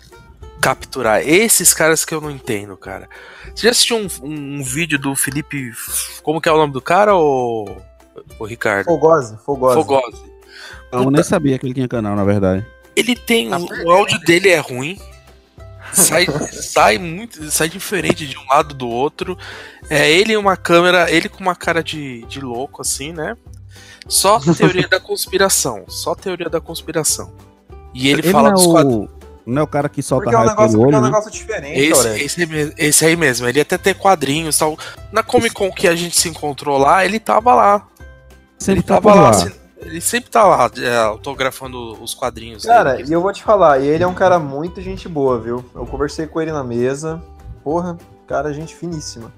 capturar? 0.62 1.28
Esses 1.28 1.74
caras 1.74 2.06
que 2.06 2.14
eu 2.14 2.22
não 2.22 2.30
entendo, 2.32 2.78
cara. 2.78 3.10
Você 3.56 3.64
já 3.68 3.72
assistiu 3.72 3.98
um, 3.98 4.08
um- 4.24 4.60
um 4.60 4.64
vídeo 4.64 5.00
do 5.00 5.16
Felipe. 5.16 5.72
Como 6.24 6.40
que 6.40 6.48
é 6.48 6.52
o 6.52 6.58
nome 6.58 6.72
do 6.74 6.82
cara, 6.82 7.16
ô, 7.16 7.68
ô 8.40 8.46
Ricardo? 8.46 8.86
Fogose, 8.86 9.38
Fogose. 9.46 9.76
Fogose. 9.76 10.32
Eu 10.92 11.10
nem 11.10 11.24
sabia 11.24 11.58
que 11.58 11.66
ele 11.66 11.74
tinha 11.74 11.88
canal, 11.88 12.16
na 12.16 12.24
verdade. 12.24 12.66
Ele 12.96 13.16
tem. 13.16 13.54
O, 13.54 13.66
o 13.86 13.92
áudio 13.92 14.20
dele 14.20 14.50
é 14.50 14.60
ruim. 14.60 15.00
Sai, 15.94 16.26
sai 16.52 16.98
muito. 16.98 17.50
Sai 17.50 17.68
diferente 17.70 18.28
de 18.28 18.38
um 18.38 18.46
lado 18.50 18.74
do 18.74 18.88
outro. 18.88 19.38
É 19.90 20.10
ele 20.12 20.34
e 20.34 20.38
uma 20.38 20.56
câmera. 20.58 21.10
Ele 21.12 21.28
com 21.30 21.40
uma 21.42 21.56
cara 21.56 21.82
de, 21.84 22.24
de 22.26 22.40
louco, 22.42 22.82
assim, 22.82 23.12
né? 23.14 23.36
Só 24.08 24.40
teoria 24.40 24.88
da 24.88 25.00
conspiração. 25.00 25.86
Só 25.88 26.14
teoria 26.16 26.50
da 26.50 26.60
conspiração. 26.60 27.34
E 27.94 28.10
ele, 28.10 28.24
fala 28.24 28.50
não 28.50 28.52
é 28.52 28.54
dos 28.54 28.66
o- 28.66 28.72
quadrinhos. 28.74 29.10
Não 29.46 29.62
é 29.62 29.64
o 29.64 29.68
cara 29.68 29.90
que 29.90 30.02
solta 30.04 30.26
Porque 30.26 30.36
é 30.36 30.38
um 30.38 30.42
raio 30.42 30.50
negócio, 30.52 30.72
pelo 30.72 30.84
porque 30.84 30.94
é 30.96 30.98
olho, 30.98 30.98
um 30.98 31.02
né? 31.02 31.10
negócio 31.10 31.32
diferente, 31.32 31.80
Esse, 31.80 32.08
esse, 32.24 32.42
aí 32.42 32.48
mesmo- 32.48 32.74
esse 32.78 33.06
aí 33.06 33.16
mesmo. 33.16 33.48
Ele 33.48 33.62
até 33.62 33.78
tem 33.78 33.94
quadrinhos 33.94 34.56
e 34.56 34.60
tal. 34.60 34.78
Na 35.12 35.24
Comic 35.24 35.54
Con 35.56 35.72
que 35.72 35.88
a 35.88 35.96
gente 35.96 36.16
se 36.20 36.30
encontrou 36.30 36.78
lá, 36.78 37.04
ele 37.06 37.20
tava 37.20 37.54
lá. 37.56 37.88
Sempre 38.58 38.82
ele 38.82 38.88
tá 38.88 38.96
tava 38.96 39.10
por 39.12 39.16
lá. 39.22 39.32
lá. 39.32 39.52
ele 39.82 40.00
sempre 40.02 40.30
tá 40.30 40.44
lá, 40.44 40.70
é, 40.78 40.98
autografando 40.98 41.94
os 42.04 42.14
quadrinhos. 42.14 42.64
Cara, 42.66 43.02
e 43.02 43.12
eu 43.12 43.20
vou 43.22 43.34
te 43.34 43.42
falar, 43.42 43.80
e 43.80 43.88
ele 43.88 44.04
é 44.04 44.08
um 44.08 44.14
cara 44.14 44.38
muito 44.38 44.80
gente 44.82 45.10
boa, 45.10 45.40
viu? 45.40 45.66
Eu 45.74 45.86
conversei 45.88 46.28
com 46.28 46.40
ele 46.40 46.52
na 46.52 46.64
mesa. 46.64 47.20
Porra, 47.64 47.98
cara, 48.28 48.54
gente 48.54 48.76
finíssima. 48.76 49.32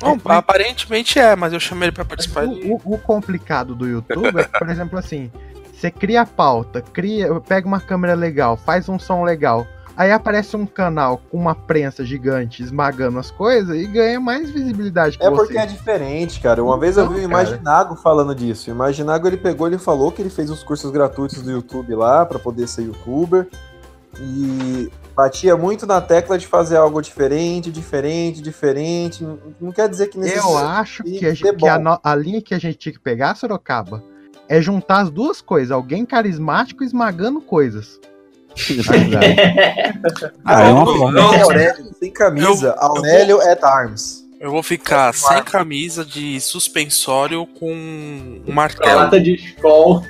Não, 0.00 0.16
aparentemente 0.26 1.18
é, 1.18 1.34
mas 1.34 1.52
eu 1.52 1.58
chamei 1.58 1.88
ele 1.88 1.92
pra 1.94 2.04
participar. 2.04 2.44
O, 2.44 2.74
o- 2.84 2.94
o 2.94 2.98
complicado 2.98 3.74
do 3.74 3.84
YouTube 3.84 4.38
é 4.38 4.44
que, 4.44 4.56
por 4.58 4.68
exemplo, 4.70 4.96
assim, 4.96 5.30
você 5.78 5.90
cria 5.90 6.22
a 6.22 6.26
pauta, 6.26 6.80
cria, 6.82 7.38
pega 7.40 7.66
uma 7.68 7.80
câmera 7.80 8.14
legal, 8.14 8.56
faz 8.56 8.88
um 8.88 8.98
som 8.98 9.22
legal, 9.22 9.66
aí 9.96 10.10
aparece 10.10 10.56
um 10.56 10.66
canal 10.66 11.20
com 11.30 11.36
uma 11.36 11.54
prensa 11.54 12.04
gigante 12.04 12.62
esmagando 12.62 13.18
as 13.18 13.30
coisas 13.30 13.76
e 13.76 13.86
ganha 13.86 14.18
mais 14.18 14.50
visibilidade 14.50 15.18
que 15.18 15.24
É 15.24 15.30
você. 15.30 15.36
porque 15.42 15.58
é 15.58 15.66
diferente, 15.66 16.40
cara. 16.40 16.62
Uma 16.64 16.78
vez 16.78 16.96
eu 16.96 17.08
vi 17.08 17.20
o. 17.20 17.22
Imaginago 17.22 17.94
falando 17.96 18.34
disso. 18.34 18.70
O 18.70 18.74
Imaginago 18.74 19.26
ele 19.28 19.36
pegou, 19.36 19.66
ele 19.66 19.78
falou 19.78 20.10
que 20.10 20.20
ele 20.22 20.30
fez 20.30 20.50
os 20.50 20.62
cursos 20.64 20.90
gratuitos 20.90 21.42
do 21.42 21.50
YouTube 21.50 21.94
lá 21.94 22.26
pra 22.26 22.38
poder 22.38 22.66
ser 22.68 22.82
youtuber 22.82 23.46
e 24.20 24.90
batia 25.14 25.56
muito 25.56 25.86
na 25.86 26.00
tecla 26.00 26.38
de 26.38 26.46
fazer 26.46 26.76
algo 26.76 27.00
diferente, 27.00 27.70
diferente, 27.70 28.40
diferente. 28.42 29.24
Não- 29.60 29.70
quer 29.72 29.88
dizer 29.88 30.08
que 30.08 30.18
Eu 30.18 30.58
acho 30.58 31.02
que, 31.04 31.24
a, 31.26 31.34
gente- 31.34 31.56
que 31.56 31.68
a, 31.68 32.00
a 32.02 32.14
linha 32.14 32.40
que 32.42 32.54
a 32.54 32.58
gente 32.58 32.76
tinha 32.78 32.92
que 32.92 32.98
pegar, 33.00 33.34
Sorocaba, 33.36 34.02
é 34.48 34.60
juntar 34.60 35.00
as 35.02 35.10
duas 35.10 35.40
coisas. 35.40 35.70
Alguém 35.70 36.04
carismático 36.04 36.82
esmagando 36.82 37.40
coisas. 37.40 38.00
Ah, 40.44 40.62
é 40.62 40.72
uma 40.72 41.12
não, 41.12 41.42
Aurélio 41.42 41.94
sem 41.98 42.10
camisa. 42.10 42.74
Aurélio 42.78 43.40
at 43.40 43.62
arms. 43.62 44.24
Eu 44.40 44.50
vou 44.50 44.62
ficar 44.62 45.12
sem 45.14 45.42
camisa 45.42 46.04
de 46.04 46.40
suspensório 46.40 47.46
com 47.46 47.72
um 47.72 48.42
Uma 48.46 48.54
martelo. 48.54 49.00
lata 49.00 49.20
de 49.20 49.34
escol 49.34 50.02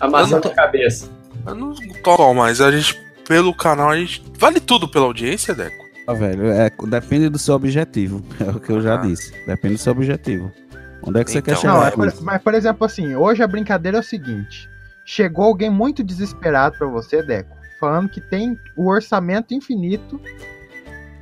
amassando 0.00 0.48
Eu 0.48 0.52
a 0.52 0.54
cabeça. 0.54 1.08
Eu 1.46 1.54
não 1.54 1.74
toco, 2.02 2.34
mas 2.34 2.60
a 2.60 2.70
gente, 2.70 2.98
pelo 3.26 3.54
canal, 3.54 3.90
a 3.90 3.96
gente. 3.96 4.22
Vale 4.38 4.58
tudo 4.60 4.88
pela 4.88 5.06
audiência, 5.06 5.54
Deco? 5.54 5.82
Ah, 6.06 6.14
velho, 6.14 6.50
é, 6.50 6.70
depende 6.88 7.28
do 7.28 7.38
seu 7.38 7.54
objetivo. 7.54 8.22
É 8.40 8.50
o 8.50 8.58
que 8.58 8.70
eu 8.70 8.80
já 8.80 8.96
disse. 8.96 9.32
Depende 9.46 9.74
do 9.74 9.80
seu 9.80 9.92
objetivo. 9.92 10.50
Onde 11.02 11.20
é 11.20 11.24
que 11.24 11.30
você 11.30 11.42
quer 11.42 11.56
chegar? 11.56 11.74
Não, 11.74 11.86
é 11.86 11.90
por- 11.90 12.22
mas 12.22 12.42
por 12.42 12.54
exemplo, 12.54 12.84
assim, 12.84 13.14
hoje 13.14 13.42
a 13.42 13.46
brincadeira 13.46 13.98
é 13.98 14.00
o 14.00 14.04
seguinte: 14.04 14.68
chegou 15.04 15.46
alguém 15.46 15.70
muito 15.70 16.02
desesperado 16.04 16.76
pra 16.78 16.86
você, 16.86 17.22
Deco, 17.22 17.56
falando 17.80 18.08
que 18.08 18.20
tem 18.20 18.58
o 18.76 18.88
orçamento 18.88 19.52
infinito 19.54 20.20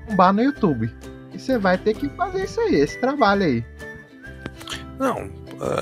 um 0.08 0.14
bar 0.16 0.32
no 0.32 0.42
YouTube. 0.42 0.92
E 1.32 1.38
você 1.38 1.56
vai 1.56 1.78
ter 1.78 1.94
que 1.94 2.08
fazer 2.10 2.44
isso 2.44 2.60
aí, 2.60 2.74
esse 2.74 2.98
trabalho 2.98 3.44
aí. 3.44 3.64
Não, 4.98 5.30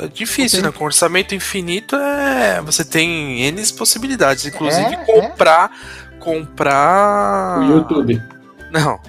é 0.04 0.06
difícil, 0.08 0.62
né? 0.62 0.70
Com 0.70 0.84
orçamento 0.84 1.34
infinito 1.34 1.96
é. 1.96 2.60
Você 2.62 2.84
tem 2.84 3.40
N 3.42 3.62
possibilidades, 3.72 4.44
inclusive 4.46 4.94
É, 4.94 4.96
comprar. 5.04 5.72
Comprar. 6.20 7.60
O 7.60 7.64
YouTube. 7.64 8.22
Não. 8.70 9.00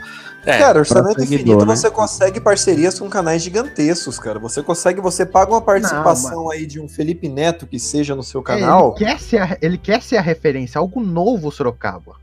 É, 0.45 0.57
cara, 0.57 0.79
orçamento 0.79 1.21
infinito 1.21 1.65
né? 1.65 1.75
você 1.75 1.89
consegue 1.91 2.39
parcerias 2.39 2.97
com 2.97 3.09
canais 3.09 3.41
gigantescos, 3.41 4.17
cara. 4.17 4.39
Você 4.39 4.63
consegue, 4.63 5.01
você 5.01 5.25
paga 5.25 5.51
uma 5.51 5.61
participação 5.61 6.49
aí 6.49 6.65
de 6.65 6.79
um 6.79 6.87
Felipe 6.87 7.27
Neto 7.27 7.67
que 7.67 7.79
seja 7.79 8.15
no 8.15 8.23
seu 8.23 8.41
canal. 8.41 8.95
Ele 8.97 9.05
quer, 9.05 9.19
ser 9.19 9.41
a, 9.41 9.57
ele 9.61 9.77
quer 9.77 10.01
ser 10.01 10.17
a 10.17 10.21
referência, 10.21 10.79
algo 10.79 11.01
novo, 11.01 11.51
Sorocaba. 11.51 12.15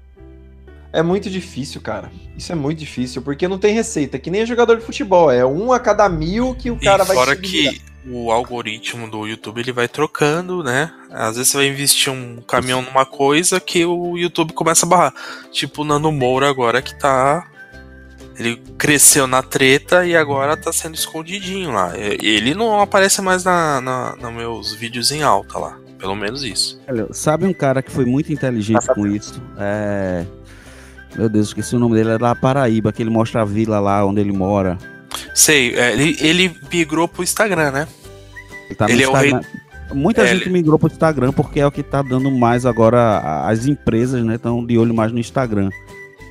É 0.93 1.03
muito 1.03 1.29
difícil, 1.29 1.81
cara. 1.83 2.11
Isso 2.39 2.51
é 2.51 2.55
muito 2.55 2.79
difícil, 2.79 3.21
porque 3.21 3.47
não 3.47 3.59
tem 3.59 3.75
receita, 3.75 4.19
que 4.19 4.31
nem 4.31 4.47
jogador 4.47 4.77
de 4.77 4.83
futebol. 4.83 5.31
É 5.31 5.45
um 5.45 5.73
a 5.73 5.79
cada 5.79 6.09
mil 6.09 6.55
que 6.55 6.71
o 6.71 6.81
cara 6.81 7.05
e 7.05 7.07
vai 7.07 7.17
fora 7.17 7.37
que 7.37 7.83
o 8.09 8.31
algoritmo 8.31 9.11
do 9.11 9.27
YouTube 9.27 9.61
ele 9.61 9.73
vai 9.73 9.89
trocando, 9.89 10.63
né? 10.63 10.93
Às 11.11 11.37
vezes 11.37 11.51
você 11.51 11.59
vai 11.59 11.67
investir 11.67 12.13
um 12.13 12.41
caminhão 12.41 12.81
numa 12.81 13.05
coisa 13.05 13.61
que 13.61 13.85
o 13.85 14.17
YouTube 14.17 14.53
começa 14.53 14.87
a 14.87 14.89
barrar. 14.89 15.15
Tipo 15.51 15.83
o 15.83 15.85
Nando 15.85 16.11
Moura 16.13 16.49
agora 16.49 16.81
que 16.81 16.95
tá. 16.95 17.47
Ele 18.39 18.57
cresceu 18.77 19.27
na 19.27 19.43
treta 19.43 20.05
e 20.07 20.15
agora 20.17 20.57
tá 20.57 20.73
sendo 20.73 20.95
escondidinho 20.95 21.73
lá. 21.73 21.93
Ele 21.97 22.55
não 22.55 22.81
aparece 22.81 23.23
mais 23.23 23.45
na, 23.45 23.81
na, 23.81 24.17
nos 24.17 24.33
meus 24.33 24.75
vídeos 24.75 25.11
em 25.11 25.23
alta 25.23 25.59
lá. 25.59 25.79
Pelo 25.99 26.15
menos 26.15 26.45
isso. 26.45 26.79
Sabe 27.13 27.47
um 27.47 27.55
cara 27.55 27.81
que 27.83 27.91
foi 27.91 28.05
muito 28.05 28.31
inteligente 28.33 28.87
com 28.95 29.07
isso? 29.07 29.43
É. 29.59 30.25
Meu 31.17 31.29
Deus, 31.31 31.47
esqueci 31.49 31.75
o 31.75 31.79
nome 31.79 31.95
dele, 31.97 32.11
é 32.11 32.19
da 32.19 32.35
Paraíba, 32.35 32.93
que 32.93 33.03
ele 33.03 33.09
mostra 33.09 33.41
a 33.41 33.45
vila 33.47 33.81
lá 33.81 34.05
onde 34.05 34.21
ele 34.21 34.33
mora. 34.33 34.77
Sei, 35.35 35.75
é, 35.75 35.93
ele, 35.95 36.15
ele 36.21 36.55
migrou 36.71 37.09
pro 37.09 37.23
Instagram, 37.23 37.71
né? 37.71 37.89
Ele 38.67 38.75
tá 38.75 38.85
no 38.87 38.91
Ele 38.93 39.03
é 39.03 39.09
o 39.09 39.11
Instagram. 39.13 39.41
rei- 39.41 39.67
Muita 39.95 40.23
É, 40.23 40.27
gente 40.27 40.43
ele- 40.43 40.51
migrou 40.51 40.79
pro 40.79 40.89
Instagram 40.93 41.33
porque 41.33 41.61
é 41.61 41.67
o 41.67 41.71
que 41.71 41.83
tá 41.83 42.03
dando 42.03 42.31
mais 42.31 42.67
agora. 42.67 43.47
As 43.47 43.67
empresas, 43.67 44.23
né, 44.23 44.35
estão 44.35 44.67
de 44.67 44.77
olho 44.77 44.93
mais 44.93 45.11
no 45.13 45.19
Instagram. 45.19 45.71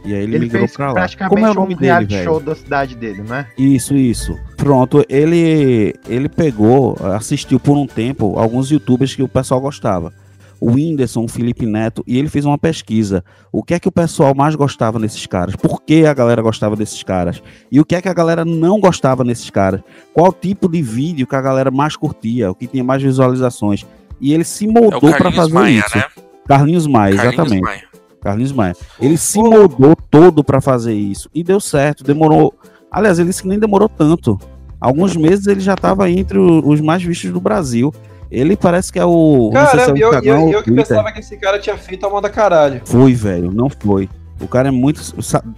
E 0.06 0.14
aí 0.14 0.22
ele, 0.22 0.36
Ele, 0.36 0.46
migrou 0.46 0.68
pra 0.70 0.94
lá. 0.94 1.08
Como 1.28 1.46
é 1.46 1.50
o 1.50 1.52
um 1.52 1.56
nome 1.56 1.76
dele, 1.76 1.86
reality 1.88 2.14
velho? 2.14 2.24
show 2.24 2.40
da 2.40 2.56
cidade 2.56 2.96
dele, 2.96 3.24
né? 3.24 3.48
Isso, 3.58 3.96
isso. 3.96 4.38
Pronto, 4.56 5.04
ele 5.10 5.94
ele 6.08 6.30
pegou, 6.30 6.96
assistiu 7.16 7.60
por 7.60 7.76
um 7.76 7.88
tempo 7.88 8.38
alguns 8.38 8.70
youtubers 8.70 9.16
que 9.16 9.24
o 9.24 9.28
pessoal 9.28 9.60
gostava. 9.60 10.14
O 10.60 10.72
Whindersson, 10.72 11.26
o 11.26 11.28
Felipe 11.28 11.66
Neto, 11.66 12.02
e 12.08 12.18
ele 12.18 12.30
fez 12.30 12.46
uma 12.46 12.58
pesquisa. 12.58 13.24
O 13.52 13.62
que 13.62 13.74
é 13.74 13.80
que 13.80 13.90
o 13.90 13.92
pessoal 13.92 14.34
mais 14.34 14.56
gostava 14.56 14.98
nesses 14.98 15.26
caras? 15.26 15.56
Por 15.56 15.82
que 15.82 16.06
a 16.06 16.14
galera 16.14 16.42
gostava 16.42 16.76
desses 16.78 17.04
caras? 17.04 17.44
E 17.70 17.80
o 17.80 17.86
que 17.86 17.94
é 17.94 18.02
que 18.02 18.08
a 18.08 18.14
galera 18.14 18.46
não 18.46 18.80
gostava 18.80 19.24
nesses 19.24 19.50
caras? 19.50 19.82
Qual 20.14 20.32
tipo 20.32 20.70
de 20.70 20.82
vídeo 20.82 21.28
que 21.28 21.36
a 21.36 21.42
galera 21.42 21.70
mais 21.70 21.98
curtia? 21.98 22.50
O 22.50 22.56
que 22.56 22.68
tinha 22.68 22.84
mais 22.84 23.04
visualizações? 23.04 23.86
E 24.22 24.34
ele 24.34 24.46
se 24.46 24.66
moldou 24.66 25.02
para 25.02 25.12
Carlinhos 25.12 25.36
fazer 25.36 25.54
Maia, 25.54 25.80
isso. 25.86 25.98
né? 25.98 26.04
Carlinhos 26.48 26.88
Maia, 26.88 27.16
Carlinhos 27.16 27.34
exatamente. 27.34 27.64
Maia. 27.64 27.95
Carlinhos 28.26 28.52
Maia. 28.52 28.76
Ele 29.00 29.18
se 29.18 29.38
moldou 29.38 29.96
todo 30.10 30.44
pra 30.44 30.60
fazer 30.60 30.94
isso. 30.96 31.30
E 31.34 31.44
deu 31.44 31.60
certo. 31.60 32.04
Demorou. 32.04 32.54
Aliás, 32.92 33.20
ele 33.20 33.30
disse 33.30 33.44
que 33.44 33.48
nem 33.48 33.60
demorou 33.60 33.88
tanto. 33.88 34.40
Alguns 34.82 35.16
meses 35.16 35.46
ele 35.46 35.60
já 35.60 35.76
estava 35.76 36.10
entre 36.10 36.40
os 36.40 36.82
mais 36.82 37.04
vistos 37.04 37.32
do 37.32 37.40
Brasil. 37.40 37.94
Ele 38.32 38.58
parece 38.58 38.92
que 38.92 38.98
é 38.98 39.06
o. 39.06 39.52
sei 39.68 39.80
se 39.80 39.90
é 39.92 39.94
eu, 40.04 40.12
eu, 40.24 40.52
eu 40.54 40.64
que 40.64 40.72
pensava 40.72 41.12
que 41.12 41.20
esse 41.20 41.38
cara 41.38 41.60
tinha 41.60 41.78
feito 41.78 42.04
a 42.06 42.10
moda 42.10 42.28
caralho. 42.28 42.82
Foi, 42.84 43.14
velho, 43.14 43.52
não 43.52 43.70
foi. 43.70 44.10
O 44.42 44.48
cara 44.48 44.70
é 44.70 44.72
muito. 44.72 45.00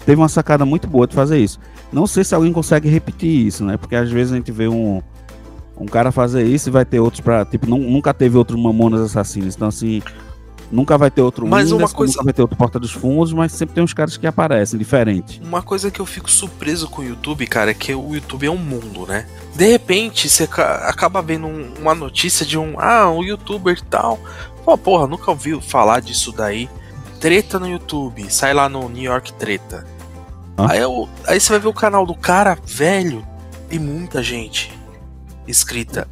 Teve 0.06 0.22
uma 0.22 0.28
sacada 0.28 0.66
muito 0.66 0.88
boa 0.88 1.08
de 1.08 1.16
fazer 1.16 1.40
isso. 1.40 1.60
Não 1.92 2.06
sei 2.06 2.26
se 2.26 2.36
alguém 2.36 2.52
consegue 2.52 2.90
repetir 2.90 3.48
isso, 3.48 3.64
né? 3.64 3.78
Porque 3.78 3.96
às 3.96 4.12
vezes 4.12 4.34
a 4.34 4.36
gente 4.36 4.52
vê 4.52 4.68
um, 4.68 5.02
um 5.80 5.86
cara 5.86 6.12
fazer 6.12 6.44
isso 6.44 6.68
e 6.70 6.72
vai 6.72 6.84
ter 6.84 7.00
outros 7.00 7.22
pra. 7.22 7.46
Tipo, 7.46 7.66
nu- 7.68 7.80
nunca 7.80 8.14
teve 8.14 8.38
outro 8.38 8.58
Mamonas 8.58 9.00
Assassinos. 9.02 9.56
Então, 9.56 9.70
assim. 9.70 10.02
Nunca 10.72 10.98
vai 10.98 11.10
ter 11.10 11.22
outro 11.22 11.48
Mas 11.48 11.72
uma 11.72 11.78
Whindersson, 11.78 11.96
coisa- 11.96 12.14
nunca 12.14 12.24
vai 12.26 12.34
ter 12.34 12.42
outro 12.42 12.58
Porta 12.58 12.78
dos 12.80 12.92
Fundos, 12.92 13.32
mas 13.32 13.54
sempre 13.54 13.76
tem 13.76 13.84
uns 13.84 13.94
caras 13.94 14.18
que 14.18 14.28
aparecem, 14.28 14.78
diferente. 14.78 15.42
Uma 15.42 15.62
coisa 15.62 15.90
que 15.90 16.00
eu 16.00 16.06
fico 16.06 16.30
surpreso 16.30 16.90
com 16.90 17.02
o 17.02 17.06
YouTube, 17.06 17.48
cara, 17.48 17.72
é 17.72 17.74
que 17.74 17.94
o 17.96 18.14
YouTube 18.14 18.46
é 18.48 18.52
um 18.52 18.58
mundo, 18.58 19.06
né? 19.08 19.26
De 19.56 19.66
repente, 19.66 20.28
você 20.30 20.46
ca- 20.46 20.90
acaba 20.90 21.22
vendo 21.22 21.48
um- 21.48 21.74
uma 21.80 21.96
notícia 21.96 22.46
de 22.46 22.58
um, 22.58 22.76
ah, 22.80 23.10
um 23.10 23.24
youtuber 23.24 23.78
e 23.78 23.84
tal. 23.86 24.20
Pô, 24.66 24.78
porra, 24.78 25.08
nunca 25.08 25.32
ouviu 25.32 25.62
falar 25.62 26.02
disso 26.02 26.34
daí. 26.34 26.70
Treta 27.22 27.58
no 27.58 27.68
YouTube, 27.70 28.30
sai 28.30 28.54
lá 28.54 28.68
no 28.68 28.90
New 28.90 29.04
York 29.04 29.32
Treta. 29.34 29.86
Aí, 30.58 30.80
eu- 30.80 31.08
aí 31.26 31.40
você 31.40 31.50
vai 31.54 31.60
ver 31.60 31.68
o 31.70 31.74
canal 31.74 32.06
do 32.06 32.14
cara, 32.14 32.58
velho, 32.66 33.26
tem 33.70 33.80
muita 33.80 34.22
gente 34.22 34.78
inscrita. 35.48 36.08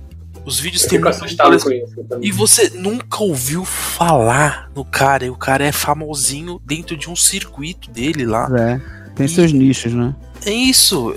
Os 0.45 0.59
vídeos 0.59 0.83
Eu 0.83 0.89
têm 0.89 0.99
fico 0.99 1.09
assustado 1.09 1.59
com 1.59 1.71
isso 1.71 2.03
também. 2.07 2.29
E 2.29 2.31
você 2.31 2.69
nunca 2.69 3.23
ouviu 3.23 3.65
falar 3.65 4.69
no 4.75 4.85
cara, 4.85 5.25
e 5.25 5.29
o 5.29 5.35
cara 5.35 5.65
é 5.65 5.71
famosinho 5.71 6.61
dentro 6.63 6.95
de 6.95 7.09
um 7.09 7.15
circuito 7.15 7.89
dele 7.89 8.25
lá. 8.25 8.47
É. 8.57 8.79
Tem 9.15 9.27
seus 9.27 9.51
nichos, 9.51 9.93
né? 9.93 10.13
É 10.45 10.51
isso. 10.51 11.15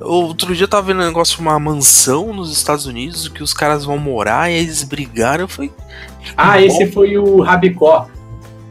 Outro 0.00 0.54
dia 0.54 0.64
eu 0.64 0.68
tava 0.68 0.86
vendo 0.88 1.02
um 1.02 1.06
negócio 1.06 1.36
de 1.36 1.42
uma 1.42 1.58
mansão 1.58 2.32
nos 2.32 2.52
Estados 2.52 2.86
Unidos 2.86 3.28
que 3.28 3.42
os 3.42 3.52
caras 3.52 3.84
vão 3.84 3.98
morar 3.98 4.50
e 4.50 4.54
eles 4.54 4.82
brigaram. 4.82 5.44
Eu 5.44 5.48
falei. 5.48 5.72
Ah, 6.36 6.60
esse 6.60 6.86
foi 6.92 7.16
o 7.16 7.40
Rabicó. 7.40 8.08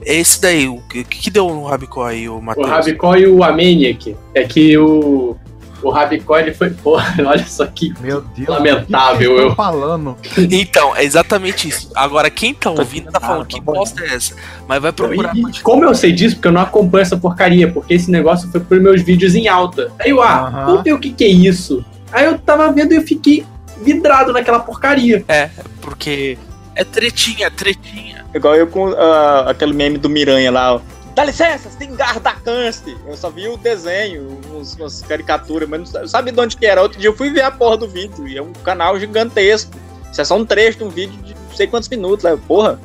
É 0.05 0.15
esse 0.15 0.39
daí. 0.41 0.67
O 0.67 0.81
que, 0.81 1.03
que 1.03 1.29
deu 1.31 1.47
no 1.47 1.65
Rabicó 1.65 2.05
aí, 2.05 2.29
o 2.29 2.37
O 2.37 2.41
Matheus? 2.41 2.69
Rabicó 2.69 3.15
e 3.15 3.27
o 3.27 3.43
Amaniac. 3.43 4.15
É 4.33 4.43
que 4.43 4.77
o. 4.77 5.35
O 5.83 5.89
Rabicó 5.89 6.37
ele 6.39 6.53
foi. 6.53 6.69
Porra, 6.69 7.13
olha 7.27 7.45
só 7.45 7.65
que 7.65 7.93
Meu 7.99 8.21
Deus, 8.21 8.47
lamentável. 8.47 9.31
Eu, 9.31 9.49
estão 9.49 9.55
falando? 9.55 10.17
Então, 10.37 10.95
é 10.95 11.03
exatamente 11.03 11.67
isso. 11.67 11.91
Agora, 11.95 12.29
quem 12.29 12.53
tá 12.53 12.71
ouvindo 12.71 13.11
tá 13.11 13.19
falando 13.19 13.45
que 13.45 13.59
bosta 13.59 14.03
é 14.03 14.15
essa? 14.15 14.35
Mas 14.67 14.81
vai 14.81 14.91
procurar. 14.91 15.35
E- 15.35 15.41
e 15.41 15.59
como 15.61 15.83
eu 15.83 15.93
sei 15.93 16.11
disso? 16.11 16.35
Porque 16.35 16.47
eu 16.47 16.51
não 16.53 16.61
acompanho 16.61 17.01
essa 17.01 17.17
porcaria, 17.17 17.71
porque 17.71 17.93
esse 17.93 18.09
negócio 18.09 18.49
foi 18.49 18.61
por 18.61 18.79
meus 18.79 19.01
vídeos 19.01 19.35
em 19.35 19.47
alta. 19.47 19.91
Aí 19.99 20.11
eu, 20.11 20.21
ah, 20.21 20.81
ver 20.83 20.93
o 20.93 20.99
que, 20.99 21.11
que 21.11 21.23
é 21.23 21.27
isso. 21.29 21.83
Aí 22.11 22.25
eu 22.25 22.37
tava 22.39 22.71
vendo 22.71 22.93
e 22.93 22.95
eu 22.97 23.01
fiquei 23.01 23.45
vidrado 23.81 24.31
naquela 24.31 24.59
porcaria. 24.59 25.25
É, 25.27 25.49
porque 25.81 26.37
é 26.75 26.83
tretinha, 26.83 27.51
tretinha. 27.51 28.23
Igual 28.33 28.55
eu 28.55 28.67
com 28.67 28.87
ah, 28.89 29.45
aquele 29.49 29.73
meme 29.73 29.97
do 29.97 30.09
Miranha 30.09 30.51
lá, 30.51 30.75
ó. 30.75 30.79
Dá 31.15 31.23
licença, 31.23 31.69
você 31.69 31.77
tem 31.77 31.95
garra 31.95 32.19
da 32.19 32.31
câncer. 32.33 32.97
Eu 33.07 33.15
só 33.15 33.29
vi 33.29 33.47
o 33.47 33.55
desenho, 33.57 34.39
uns, 34.53 34.75
umas 34.75 35.01
caricaturas, 35.01 35.69
mas 35.69 35.79
não 35.79 35.85
sa- 35.85 36.07
sabe 36.07 36.31
de 36.31 36.39
onde 36.39 36.57
que 36.57 36.65
era. 36.65 36.81
Outro 36.81 36.99
dia 36.99 37.09
eu 37.09 37.15
fui 37.15 37.29
ver 37.29 37.41
a 37.41 37.51
porra 37.51 37.77
do 37.77 37.87
vídeo, 37.87 38.27
e 38.27 38.35
é 38.37 38.41
um 38.41 38.51
canal 38.51 38.99
gigantesco. 38.99 39.71
Isso 40.11 40.21
é 40.21 40.25
só 40.25 40.35
um 40.37 40.45
trecho 40.45 40.79
de 40.79 40.83
um 40.83 40.89
vídeo 40.89 41.15
de 41.23 41.33
não 41.33 41.55
sei 41.55 41.67
quantos 41.67 41.87
minutos. 41.89 42.23
Lá. 42.23 42.35
Porra, 42.35 42.79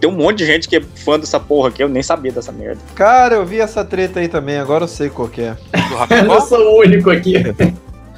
tem 0.00 0.08
um 0.08 0.12
monte 0.14 0.38
de 0.38 0.46
gente 0.46 0.68
que 0.68 0.76
é 0.76 0.80
fã 0.80 1.18
dessa 1.18 1.40
porra 1.40 1.68
aqui, 1.70 1.82
eu 1.82 1.88
nem 1.88 2.02
sabia 2.02 2.30
dessa 2.32 2.52
merda. 2.52 2.80
Cara, 2.94 3.34
eu 3.36 3.44
vi 3.46 3.60
essa 3.60 3.84
treta 3.84 4.20
aí 4.20 4.28
também, 4.28 4.58
agora 4.58 4.84
eu 4.84 4.88
sei 4.88 5.10
qual 5.10 5.28
que 5.28 5.40
é. 5.42 5.56
Eu 6.10 6.24
não 6.24 6.40
sou 6.40 6.58
o 6.58 6.80
único 6.80 7.10
aqui. 7.10 7.34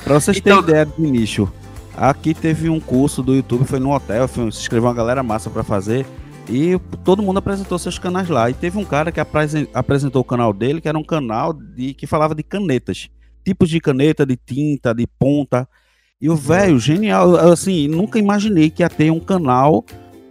Pra 0.02 0.14
vocês 0.20 0.40
terem 0.40 0.58
ideia 0.58 0.84
do 0.84 1.02
nicho, 1.02 1.50
aqui 1.96 2.34
teve 2.34 2.68
um 2.68 2.78
curso 2.80 3.22
do 3.22 3.34
YouTube, 3.34 3.64
foi 3.66 3.78
no 3.80 3.94
hotel, 3.94 4.28
foi, 4.28 4.50
se 4.52 4.58
inscreveu 4.60 4.88
uma 4.88 4.94
galera 4.94 5.22
massa 5.22 5.48
pra 5.48 5.62
fazer. 5.62 6.04
E 6.48 6.78
todo 7.04 7.22
mundo 7.22 7.38
apresentou 7.38 7.78
seus 7.78 7.98
canais 7.98 8.28
lá. 8.28 8.50
E 8.50 8.54
teve 8.54 8.78
um 8.78 8.84
cara 8.84 9.10
que 9.10 9.18
apresen- 9.20 9.68
apresentou 9.72 10.20
o 10.20 10.24
canal 10.24 10.52
dele, 10.52 10.80
que 10.80 10.88
era 10.88 10.98
um 10.98 11.04
canal 11.04 11.52
de, 11.52 11.94
que 11.94 12.06
falava 12.06 12.34
de 12.34 12.42
canetas. 12.42 13.08
Tipos 13.44 13.68
de 13.68 13.80
caneta, 13.80 14.26
de 14.26 14.36
tinta, 14.36 14.94
de 14.94 15.06
ponta. 15.06 15.68
E 16.20 16.28
o 16.28 16.36
velho, 16.36 16.78
genial. 16.78 17.34
Assim, 17.36 17.88
nunca 17.88 18.18
imaginei 18.18 18.70
que 18.70 18.82
ia 18.82 18.88
ter 18.90 19.10
um 19.10 19.20
canal 19.20 19.84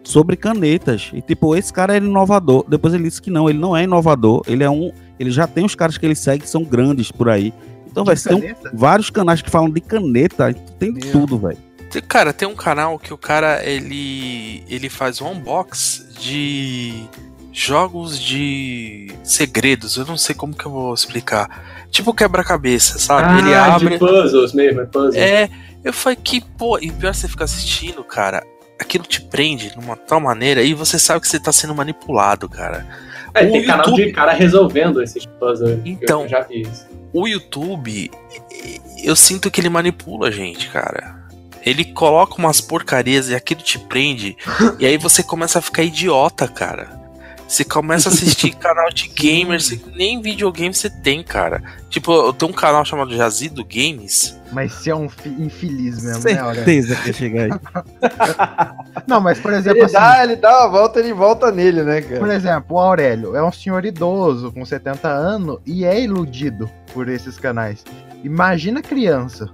sobre 0.03 0.35
canetas. 0.35 1.09
E 1.13 1.21
tipo, 1.21 1.55
esse 1.55 1.71
cara 1.73 1.95
era 1.95 2.05
inovador. 2.05 2.65
Depois 2.67 2.93
ele 2.93 3.03
disse 3.03 3.21
que 3.21 3.31
não, 3.31 3.49
ele 3.49 3.59
não 3.59 3.75
é 3.75 3.83
inovador. 3.83 4.43
Ele 4.47 4.63
é 4.63 4.69
um. 4.69 4.91
Ele 5.19 5.31
já 5.31 5.47
tem 5.47 5.65
os 5.65 5.75
caras 5.75 5.97
que 5.97 6.05
ele 6.05 6.15
segue 6.15 6.43
que 6.43 6.49
são 6.49 6.63
grandes 6.63 7.11
por 7.11 7.29
aí. 7.29 7.53
Então, 7.89 8.03
vai 8.03 8.15
ter 8.15 8.33
um- 8.33 8.39
vários 8.73 9.09
canais 9.11 9.41
que 9.41 9.49
falam 9.51 9.69
de 9.69 9.79
caneta, 9.79 10.51
tem 10.79 10.93
tudo, 10.93 11.37
velho. 11.37 11.57
Cara, 12.01 12.33
tem 12.33 12.47
um 12.47 12.55
canal 12.55 12.97
que 12.99 13.13
o 13.13 13.17
cara 13.17 13.63
ele 13.63 14.63
ele 14.69 14.89
faz 14.89 15.21
um 15.21 15.31
unbox 15.31 16.05
de 16.19 17.05
jogos 17.51 18.19
de 18.19 19.11
segredos. 19.23 19.97
Eu 19.97 20.05
não 20.05 20.17
sei 20.17 20.33
como 20.33 20.53
que 20.55 20.65
eu 20.65 20.71
vou 20.71 20.93
explicar. 20.93 21.85
Tipo 21.91 22.13
quebra-cabeça, 22.13 22.97
sabe? 22.97 23.39
ele 23.39 23.53
Ah, 23.53 23.75
abre 23.75 23.89
de 23.91 23.97
puzzles 23.99 24.53
mesmo, 24.53 24.81
é 24.81 24.85
puzzle. 24.85 25.21
É, 25.21 25.49
eu 25.83 25.93
falei 25.93 26.17
que, 26.21 26.41
pô, 26.41 26.79
e 26.79 26.91
pior 26.91 27.13
você 27.13 27.27
ficar 27.27 27.43
assistindo, 27.45 28.03
cara, 28.03 28.43
aquilo 28.79 29.03
te 29.05 29.21
prende 29.21 29.69
de 29.71 29.77
uma 29.77 29.95
tal 29.95 30.19
maneira 30.19 30.63
e 30.63 30.73
você 30.73 30.97
sabe 30.97 31.21
que 31.21 31.27
você 31.27 31.39
tá 31.39 31.51
sendo 31.51 31.75
manipulado, 31.75 32.49
cara. 32.49 32.87
É, 33.35 33.45
O 33.45 33.51
tem 33.51 33.65
canal 33.65 33.85
YouTube- 33.87 34.05
de 34.05 34.11
cara 34.11 34.31
resolvendo 34.33 35.01
esses 35.01 35.25
puzzles. 35.25 35.79
Então, 35.85 36.23
eu 36.23 36.29
já 36.29 36.41
vi 36.41 36.61
isso. 36.61 36.87
o 37.13 37.27
YouTube, 37.27 38.09
eu 39.03 39.15
sinto 39.15 39.51
que 39.51 39.61
ele 39.61 39.69
manipula 39.69 40.27
a 40.29 40.31
gente, 40.31 40.69
cara. 40.69 41.22
Ele 41.65 41.85
coloca 41.85 42.35
umas 42.35 42.59
porcarias 42.61 43.29
e 43.29 43.35
aquilo 43.35 43.61
te 43.61 43.79
prende. 43.79 44.37
e 44.79 44.85
aí 44.85 44.97
você 44.97 45.23
começa 45.23 45.59
a 45.59 45.61
ficar 45.61 45.83
idiota, 45.83 46.47
cara. 46.47 47.03
Você 47.47 47.63
começa 47.63 48.09
a 48.09 48.11
assistir 48.11 48.51
canal 48.57 48.89
de 48.89 49.07
gamers, 49.09 49.77
nem 49.95 50.19
videogame 50.19 50.73
você 50.73 50.89
tem, 50.89 51.23
cara. 51.23 51.61
Tipo, 51.87 52.11
eu 52.11 52.33
tenho 52.33 52.51
um 52.51 52.55
canal 52.55 52.83
chamado 52.83 53.15
Jazido 53.15 53.63
Games. 53.63 54.35
Mas 54.51 54.73
você 54.73 54.89
é 54.89 54.95
um 54.95 55.07
infeliz 55.37 56.01
mesmo, 56.01 56.23
né, 56.23 56.39
Aurélio? 56.39 56.65
Certeza 56.65 56.95
que 56.95 57.07
ia 57.07 57.13
chegar 57.13 57.43
aí. 57.43 57.51
Não, 59.05 59.21
mas 59.21 59.39
por 59.39 59.53
exemplo, 59.53 59.77
Ele 59.77 59.85
assim, 59.85 59.93
dá, 59.93 60.23
ele 60.23 60.35
dá 60.35 60.61
uma 60.61 60.69
volta, 60.69 60.99
ele 60.99 61.13
volta 61.13 61.51
nele, 61.51 61.83
né, 61.83 62.01
cara? 62.01 62.19
por 62.19 62.29
exemplo, 62.29 62.77
o 62.77 62.79
Aurélio 62.79 63.35
é 63.35 63.43
um 63.43 63.51
senhor 63.51 63.85
idoso 63.85 64.51
com 64.51 64.65
70 64.65 65.07
anos 65.07 65.59
e 65.65 65.85
é 65.85 65.99
iludido 66.01 66.69
por 66.93 67.07
esses 67.09 67.37
canais. 67.37 67.83
Imagina 68.23 68.81
criança, 68.81 69.49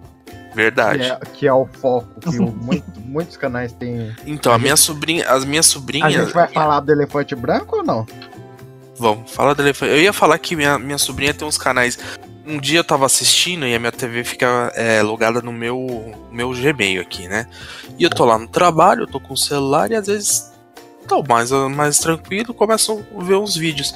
que 0.50 0.56
Verdade. 0.56 1.04
é, 1.04 1.20
que 1.34 1.48
é 1.48 1.54
o 1.54 1.66
foco 1.66 2.20
que 2.20 2.30
o- 2.40 2.52
muito- 2.52 3.00
muitos 3.00 3.38
canais 3.38 3.72
têm. 3.74 4.16
Então, 4.26 4.52
a 4.54 4.58
minha 4.58 4.76
sobrinha, 4.76 5.28
as 5.30 5.46
minhas 5.46 5.68
A 5.68 5.70
sobrinhas. 5.70 6.14
gente 6.14 6.34
vai 6.34 6.48
falar 6.48 6.80
do 6.82 6.92
elefante 6.92 7.36
branco 7.36 7.78
ou 7.78 7.84
não? 7.84 8.06
Vamos, 8.98 9.32
fala 9.32 9.56
do 9.56 9.62
elefante. 9.62 9.92
Eu 9.94 10.02
ia 10.02 10.12
falar 10.14 10.38
que 10.40 10.56
minha, 10.56 10.78
minha 10.78 10.98
sobrinha 10.98 11.34
tem 11.34 11.48
uns 11.48 11.58
canais. 11.58 11.98
Um 12.46 12.60
dia 12.60 12.80
eu 12.80 12.84
tava 12.84 13.06
assistindo 13.06 13.66
e 13.66 13.74
a 13.76 13.80
minha 13.80 13.92
TV 13.92 14.24
fica 14.24 14.72
é, 14.76 15.02
logada 15.02 15.42
no 15.42 15.54
meu, 15.54 16.14
meu 16.32 16.52
Gmail 16.52 17.00
aqui, 17.02 17.28
né? 17.28 17.46
E 17.98 18.04
eu 18.04 18.10
tô 18.10 18.26
lá 18.26 18.38
no 18.38 18.48
trabalho, 18.48 19.04
eu 19.04 19.08
tô 19.08 19.20
com 19.20 19.34
o 19.34 19.38
celular 19.38 19.92
e 19.92 19.96
às 19.96 20.08
vezes 20.08 20.52
tô 21.08 21.24
mais, 21.24 21.52
mais 21.52 22.00
tranquilo, 22.00 22.54
começo 22.54 23.04
a 23.18 23.24
ver 23.24 23.36
uns 23.36 23.56
vídeos. 23.56 23.94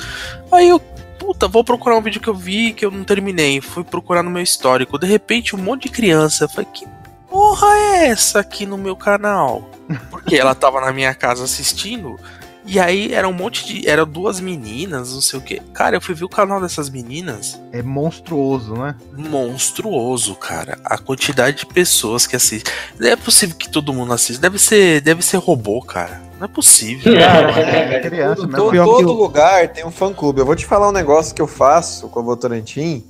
Aí 0.51 0.69
eu, 0.69 0.79
puta, 1.23 1.47
vou 1.47 1.63
procurar 1.63 1.97
um 1.97 2.01
vídeo 2.01 2.19
que 2.19 2.27
eu 2.27 2.35
vi 2.35 2.73
que 2.73 2.85
eu 2.85 2.91
não 2.91 3.05
terminei. 3.05 3.61
Fui 3.61 3.83
procurar 3.83 4.21
no 4.21 4.29
meu 4.29 4.43
histórico. 4.43 4.99
De 4.99 5.07
repente, 5.07 5.55
um 5.55 5.59
monte 5.59 5.83
de 5.83 5.89
criança. 5.89 6.49
Falei, 6.49 6.67
que 6.73 6.85
porra 7.29 7.67
é 7.67 8.07
essa 8.07 8.41
aqui 8.41 8.65
no 8.65 8.77
meu 8.77 8.95
canal? 8.95 9.69
Porque 10.11 10.35
ela 10.35 10.53
tava 10.53 10.81
na 10.81 10.91
minha 10.91 11.15
casa 11.15 11.45
assistindo. 11.45 12.19
E 12.65 12.79
aí 12.79 13.13
era 13.13 13.27
um 13.27 13.33
monte 13.33 13.65
de. 13.65 13.87
Eram 13.87 14.05
duas 14.05 14.39
meninas, 14.41 15.13
não 15.13 15.21
sei 15.21 15.39
o 15.39 15.41
que. 15.41 15.61
Cara, 15.73 15.95
eu 15.95 16.01
fui 16.01 16.13
ver 16.13 16.25
o 16.25 16.29
canal 16.29 16.61
dessas 16.61 16.89
meninas. 16.89 17.59
É 17.71 17.81
monstruoso, 17.81 18.73
né? 18.75 18.95
Monstruoso, 19.13 20.35
cara. 20.35 20.77
A 20.83 20.97
quantidade 20.97 21.59
de 21.59 21.65
pessoas 21.65 22.27
que 22.27 22.35
assistem. 22.35 22.73
Não 22.99 23.07
é 23.07 23.15
possível 23.15 23.55
que 23.55 23.69
todo 23.69 23.93
mundo 23.93 24.13
assista. 24.13 24.41
Deve 24.41 24.59
ser, 24.59 25.01
deve 25.01 25.21
ser 25.21 25.37
robô, 25.37 25.81
cara. 25.81 26.21
Não 26.43 26.49
é 26.49 26.51
possível. 26.53 27.13
É 27.15 27.99
criança 28.01 28.35
Todo, 28.41 28.51
mesmo. 28.51 28.85
todo- 28.85 28.97
todo 28.97 29.09
eu- 29.09 29.13
lugar 29.13 29.69
tem 29.69 29.85
um 29.85 29.91
fã-clube. 29.91 30.41
Eu 30.41 30.45
vou 30.45 30.57
te 30.57 30.65
falar 30.65 30.89
um 30.89 30.91
negócio 30.91 31.33
que 31.33 31.41
eu 31.41 31.47
faço 31.47 32.09
com 32.09 32.19
o 32.19 32.23
Votorantim. 32.23 33.05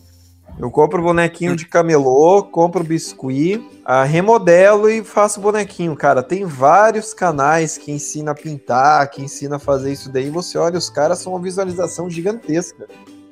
Eu 0.60 0.70
compro 0.70 1.02
bonequinho 1.02 1.56
de 1.56 1.66
camelô, 1.66 2.44
compro 2.44 2.84
biscuit, 2.84 3.60
ah, 3.84 4.04
remodelo 4.04 4.88
e 4.88 5.04
faço 5.04 5.42
bonequinho, 5.42 5.96
cara. 5.96 6.22
Tem 6.22 6.46
vários 6.46 7.12
canais 7.12 7.76
que 7.76 7.92
ensina 7.92 8.34
a 8.34 8.36
pintar, 8.36 9.10
que 9.10 9.24
ensina 9.24 9.56
a 9.56 9.60
fazer 9.60 9.92
isso 9.92 10.12
daí. 10.12 10.30
Você 10.30 10.56
olha, 10.60 10.78
os 10.78 10.92
caras 10.92 11.18
são 11.18 11.34
uma 11.34 11.42
visualização 11.42 12.08
gigantesca. 12.08 12.86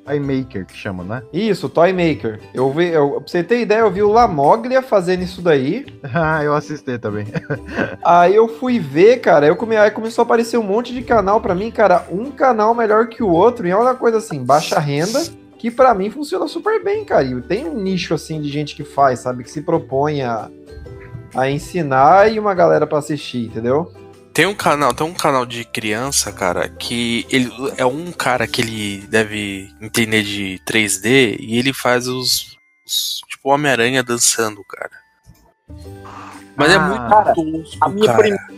Toy 0.04 0.18
Maker 0.18 0.66
que 0.66 0.76
chama, 0.76 1.04
né? 1.04 1.22
Isso, 1.32 1.68
Toy 1.68 1.92
Maker. 1.92 2.40
Eu 2.52 2.70
vi, 2.72 2.88
eu, 2.88 3.12
pra 3.12 3.26
você 3.26 3.42
ter 3.42 3.60
ideia, 3.60 3.80
eu 3.80 3.90
vi 3.90 4.02
o 4.02 4.10
Lamoglia 4.10 4.82
fazendo 4.82 5.22
isso 5.22 5.40
daí. 5.40 5.86
Ah, 6.14 6.44
eu 6.44 6.54
assisti 6.54 6.98
também. 6.98 7.26
Aí 8.04 8.34
eu 8.34 8.46
fui 8.46 8.78
ver, 8.78 9.20
cara, 9.20 9.46
eu 9.46 9.56
come... 9.56 9.76
aí 9.76 9.90
começou 9.90 10.22
a 10.22 10.24
aparecer 10.24 10.58
um 10.58 10.62
monte 10.62 10.92
de 10.92 11.02
canal 11.02 11.40
pra 11.40 11.54
mim, 11.54 11.70
cara, 11.70 12.06
um 12.10 12.30
canal 12.30 12.74
melhor 12.74 13.06
que 13.08 13.22
o 13.22 13.30
outro, 13.30 13.66
e 13.66 13.70
é 13.70 13.76
uma 13.76 13.94
coisa 13.94 14.18
assim, 14.18 14.44
baixa 14.44 14.78
renda, 14.78 15.22
que 15.58 15.70
pra 15.70 15.94
mim 15.94 16.10
funciona 16.10 16.46
super 16.46 16.82
bem, 16.84 17.04
cara. 17.04 17.24
E 17.24 17.40
tem 17.40 17.66
um 17.66 17.74
nicho 17.74 18.12
assim 18.12 18.42
de 18.42 18.48
gente 18.48 18.74
que 18.74 18.84
faz, 18.84 19.20
sabe, 19.20 19.42
que 19.42 19.50
se 19.50 19.62
propõe 19.62 20.22
a, 20.22 20.50
a 21.34 21.50
ensinar 21.50 22.30
e 22.30 22.38
uma 22.38 22.52
galera 22.52 22.86
pra 22.86 22.98
assistir, 22.98 23.46
entendeu? 23.46 23.90
Tem 24.34 24.46
um 24.46 24.54
canal, 24.54 24.94
tem 24.94 25.06
um 25.06 25.12
canal 25.14 25.44
de 25.44 25.64
criança, 25.64 26.32
cara, 26.32 26.68
que 26.68 27.26
ele 27.30 27.50
é 27.76 27.84
um 27.84 28.10
cara 28.12 28.46
que 28.46 28.62
ele 28.62 29.06
deve 29.08 29.70
entender 29.80 30.22
de 30.22 30.60
3D 30.64 31.36
e 31.38 31.58
ele 31.58 31.72
faz 31.72 32.06
os, 32.08 32.56
os- 32.86 33.20
tipo 33.28 33.50
Homem-Aranha 33.50 34.02
dançando, 34.02 34.64
cara. 34.64 34.90
Mas 36.56 36.70
é 36.70 36.76
Ah, 36.76 36.80
muito 36.80 37.08
cara, 37.08 37.34
tosco, 37.34 37.76
A 37.80 37.88
minha, 37.88 38.06
cara. 38.06 38.48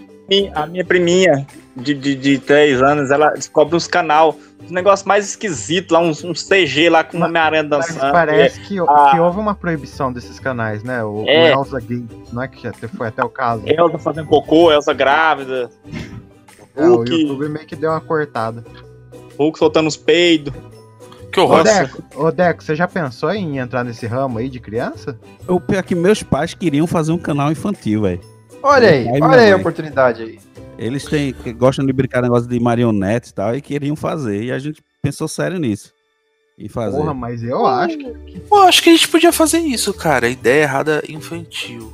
a 0.54 0.66
minha 0.66 0.84
priminha 0.84 1.46
de, 1.76 1.94
de, 1.94 2.14
de 2.14 2.38
3 2.38 2.80
anos, 2.82 3.10
ela 3.10 3.30
descobre 3.30 3.74
uns 3.76 3.86
canal, 3.86 4.36
uns 4.62 4.70
negócios 4.70 5.06
mais 5.06 5.26
esquisitos 5.28 5.90
lá, 5.92 6.00
uns, 6.00 6.22
uns 6.22 6.42
CG 6.48 6.88
lá 6.88 7.02
com 7.04 7.16
uma 7.16 7.26
Homem-Aranha 7.26 7.62
Mas 7.68 7.86
dançando. 7.88 8.12
parece 8.12 8.60
que, 8.60 8.78
a- 8.78 9.10
que 9.10 9.18
houve 9.20 9.38
uma 9.38 9.54
proibição 9.54 10.12
desses 10.12 10.38
canais, 10.38 10.82
né? 10.82 11.02
O, 11.02 11.22
o 11.24 11.28
É. 11.28 11.52
Elsa 11.52 11.80
Gay, 11.80 12.04
não 12.32 12.42
é 12.42 12.48
que 12.48 12.62
já 12.62 12.72
foi 12.96 13.08
até 13.08 13.24
o 13.24 13.28
caso. 13.28 13.62
Elsa 13.66 13.98
fazendo 13.98 14.26
cocô, 14.28 14.70
Elsa 14.72 14.92
grávida. 14.92 15.68
É, 16.76 16.82
o 16.88 16.96
Hulk, 16.96 17.10
YouTube 17.12 17.48
meio 17.48 17.66
que 17.66 17.76
deu 17.76 17.90
uma 17.90 18.00
cortada. 18.00 18.64
Hulk 19.38 19.58
soltando 19.58 19.86
os 19.88 19.96
peidos. 19.96 20.52
Que 21.32 21.40
Ô 21.40 21.62
Deco, 21.64 22.02
ô 22.14 22.30
Deco, 22.30 22.62
você 22.62 22.76
já 22.76 22.86
pensou 22.86 23.32
em 23.32 23.58
entrar 23.58 23.82
nesse 23.82 24.06
ramo 24.06 24.38
aí 24.38 24.48
de 24.48 24.60
criança? 24.60 25.18
O 25.48 25.58
pior 25.58 25.80
é 25.80 25.82
que 25.82 25.92
meus 25.96 26.22
pais 26.22 26.54
queriam 26.54 26.86
fazer 26.86 27.10
um 27.10 27.18
canal 27.18 27.50
infantil, 27.50 28.02
velho. 28.02 28.20
Olha 28.62 28.88
aí, 28.88 29.08
olha 29.20 29.40
aí 29.40 29.50
a 29.52 29.56
oportunidade 29.56 30.22
aí. 30.22 30.38
Eles 30.78 31.04
têm, 31.04 31.32
que 31.32 31.52
gostam 31.52 31.86
de 31.86 31.92
brincar 31.92 32.22
negócio 32.22 32.48
de 32.48 32.58
marionete 32.58 33.30
e 33.30 33.34
tal, 33.34 33.54
e 33.54 33.60
queriam 33.60 33.96
fazer. 33.96 34.44
E 34.44 34.52
a 34.52 34.58
gente 34.58 34.82
pensou 35.00 35.28
sério 35.28 35.58
nisso. 35.58 35.92
E 36.56 36.68
fazer. 36.68 36.96
Porra, 36.96 37.14
mas 37.14 37.42
eu 37.42 37.66
acho 37.66 37.98
que. 37.98 38.40
Pô, 38.40 38.62
acho 38.62 38.82
que 38.82 38.90
a 38.90 38.92
gente 38.92 39.08
podia 39.08 39.32
fazer 39.32 39.58
isso, 39.58 39.92
cara. 39.92 40.28
Ideia 40.28 40.62
errada 40.62 41.02
infantil. 41.08 41.92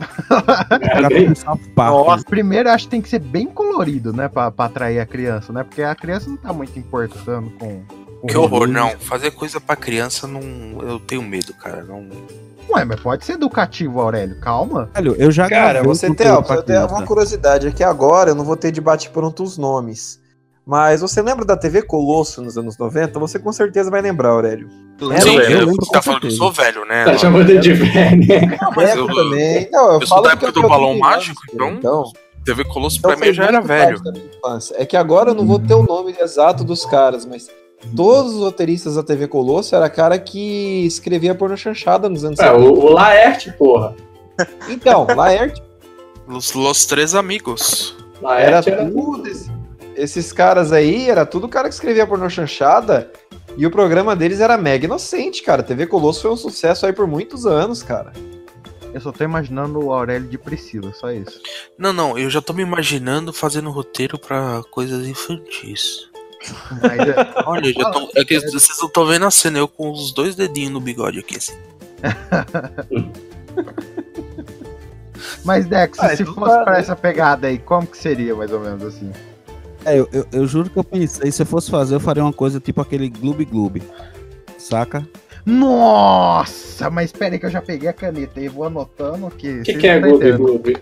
Nossa. 1.76 2.24
Primeiro, 2.24 2.68
eu 2.68 2.72
acho 2.72 2.84
que 2.84 2.90
tem 2.90 3.02
que 3.02 3.08
ser 3.08 3.18
bem 3.18 3.46
colorido, 3.46 4.12
né? 4.12 4.28
Pra, 4.28 4.50
pra 4.50 4.66
atrair 4.66 5.00
a 5.00 5.06
criança, 5.06 5.52
né? 5.52 5.64
Porque 5.64 5.82
a 5.82 5.94
criança 5.94 6.30
não 6.30 6.36
tá 6.36 6.52
muito 6.52 6.78
importando 6.78 7.50
com. 7.58 7.82
Que 8.26 8.36
horror, 8.36 8.68
não. 8.68 8.90
Fazer 8.98 9.30
coisa 9.30 9.60
pra 9.60 9.76
criança 9.76 10.26
não. 10.26 10.40
Eu 10.82 10.98
tenho 11.00 11.22
medo, 11.22 11.54
cara. 11.54 11.82
Não. 11.82 12.06
Ué, 12.70 12.84
mas 12.84 13.00
pode 13.00 13.24
ser 13.24 13.32
educativo, 13.32 14.00
Aurélio. 14.00 14.38
Calma. 14.40 14.88
Velho, 14.94 15.16
eu 15.18 15.30
já 15.30 15.48
Cara, 15.48 15.82
você 15.82 16.14
tem, 16.14 16.30
ó, 16.30 16.42
eu 16.48 16.62
tenho 16.62 16.86
uma 16.86 17.04
curiosidade 17.04 17.66
aqui 17.66 17.82
agora, 17.82 18.30
eu 18.30 18.34
não 18.34 18.44
vou 18.44 18.56
ter 18.56 18.70
de 18.70 18.80
bate-pronto 18.80 19.42
os 19.42 19.58
nomes. 19.58 20.20
Mas 20.64 21.00
você 21.00 21.20
lembra 21.20 21.44
da 21.44 21.56
TV 21.56 21.82
Colosso 21.82 22.40
nos 22.40 22.56
anos 22.56 22.78
90? 22.78 23.18
Você 23.18 23.38
com 23.40 23.52
certeza 23.52 23.90
vai 23.90 24.00
lembrar, 24.00 24.28
Aurélio. 24.28 24.68
Sim, 25.20 25.36
eu, 25.36 25.66
você 25.66 25.90
tá 25.90 26.00
falando 26.00 26.20
que 26.20 26.26
eu 26.28 26.32
sou 26.32 26.52
velho, 26.52 26.84
né? 26.84 27.04
Tá 27.06 27.18
chamando 27.18 27.58
de 27.58 27.72
velho, 27.72 28.26
né? 28.26 28.58
Mas 28.76 28.90
Deco 28.90 29.10
eu, 29.10 29.14
também. 29.14 29.68
Não, 29.72 29.86
eu, 29.86 30.00
eu 30.00 30.06
sou 30.06 30.08
falo 30.08 30.22
da 30.22 30.32
época 30.32 30.46
eu 30.46 30.52
do 30.52 30.68
balão 30.68 30.96
mágico, 30.96 31.40
então, 31.52 31.70
então 31.70 32.12
TV 32.44 32.64
Colosso 32.64 32.98
Então 32.98 33.10
pra 33.10 33.26
mim 33.26 33.32
já 33.32 33.44
era 33.46 33.60
velho. 33.60 34.00
É 34.74 34.86
que 34.86 34.96
agora 34.96 35.30
eu 35.30 35.34
não 35.34 35.46
vou 35.46 35.58
ter 35.58 35.74
o 35.74 35.82
nome 35.82 36.14
exato 36.20 36.62
dos 36.62 36.84
caras, 36.84 37.26
mas 37.26 37.48
todos 37.96 38.34
os 38.34 38.40
roteiristas 38.40 38.94
da 38.96 39.02
TV 39.02 39.26
Colosso 39.28 39.74
era 39.74 39.88
cara 39.90 40.18
que 40.18 40.84
escrevia 40.86 41.34
porno 41.34 41.56
chanchada 41.56 42.08
nos 42.08 42.24
anos 42.24 42.38
É, 42.38 42.52
o, 42.52 42.72
o 42.72 42.92
Laerte, 42.92 43.52
porra. 43.52 43.94
Então, 44.68 45.06
Laerte 45.14 45.62
Los, 46.26 46.52
Los 46.54 46.86
Três 46.86 47.14
Amigos. 47.14 47.96
era 48.22 48.28
Laerte 48.28 48.70
era. 48.70 48.90
tudo. 48.90 49.26
esse- 49.28 49.50
esses 49.96 50.32
caras 50.32 50.72
aí, 50.72 51.10
era 51.10 51.26
tudo 51.26 51.48
cara 51.48 51.68
que 51.68 51.74
escrevia 51.74 52.06
porno 52.06 52.28
chanchada. 52.30 53.10
E 53.56 53.66
o 53.66 53.70
programa 53.70 54.14
deles 54.16 54.40
era 54.40 54.56
mega 54.56 54.86
inocente, 54.86 55.42
cara. 55.42 55.62
TV 55.62 55.86
Colosso 55.86 56.22
foi 56.22 56.30
um 56.30 56.36
sucesso 56.36 56.86
aí 56.86 56.92
por 56.92 57.06
muitos 57.06 57.44
anos, 57.46 57.82
cara. 57.82 58.12
Eu 58.94 59.00
só 59.00 59.12
tô 59.12 59.22
imaginando 59.24 59.78
o 59.84 59.92
Aurélio 59.92 60.28
de 60.28 60.38
Priscila, 60.38 60.92
só 60.94 61.10
isso. 61.12 61.40
Não, 61.76 61.92
não, 61.92 62.16
eu 62.18 62.30
já 62.30 62.40
tô 62.40 62.52
me 62.52 62.62
imaginando 62.62 63.32
fazendo 63.32 63.70
roteiro 63.70 64.18
pra 64.18 64.62
coisas 64.70 65.06
infantis. 65.06 66.08
Mas, 66.82 67.00
é, 67.00 67.14
Olha, 67.46 67.66
eu 67.68 67.72
já 67.74 67.90
tô, 67.90 68.10
é 68.16 68.24
que 68.24 68.40
vocês 68.40 68.68
não 68.80 68.86
estão 68.86 69.06
vendo 69.06 69.26
a 69.26 69.30
cena, 69.30 69.58
eu 69.58 69.68
com 69.68 69.90
os 69.90 70.12
dois 70.12 70.34
dedinhos 70.34 70.72
no 70.72 70.80
bigode 70.80 71.18
aqui, 71.18 71.36
assim. 71.36 71.52
mas 75.44 75.66
Dex, 75.66 75.98
Ah, 75.98 76.16
se 76.16 76.22
então 76.22 76.34
fosse 76.34 76.54
tá, 76.54 76.64
pra 76.64 76.72
né? 76.74 76.80
essa 76.80 76.96
pegada 76.96 77.46
aí, 77.46 77.58
como 77.58 77.86
que 77.86 77.98
seria 77.98 78.34
mais 78.34 78.50
ou 78.52 78.60
menos 78.60 78.82
assim? 78.82 79.10
É, 79.84 79.98
eu, 79.98 80.08
eu, 80.12 80.26
eu 80.32 80.46
juro 80.46 80.70
que 80.70 80.78
eu 80.78 80.84
pensei, 80.84 81.30
se 81.30 81.42
eu 81.42 81.46
fosse 81.46 81.70
fazer, 81.70 81.94
eu 81.94 82.00
faria 82.00 82.22
uma 82.22 82.32
coisa 82.32 82.60
tipo 82.60 82.80
aquele 82.80 83.08
Gloob 83.08 83.44
Gloob. 83.44 83.82
Saca? 84.58 85.06
Nossa, 85.44 86.90
mas 86.90 87.06
espera 87.06 87.34
aí 87.34 87.38
que 87.38 87.46
eu 87.46 87.50
já 87.50 87.62
peguei 87.62 87.88
a 87.88 87.92
caneta 87.92 88.40
aí, 88.40 88.48
vou 88.48 88.64
anotando 88.64 89.30
que. 89.30 89.60
O 89.60 89.62
que, 89.62 89.74
que 89.74 89.86
é 89.86 89.98
Gloob 89.98 90.32
Gloob? 90.32 90.76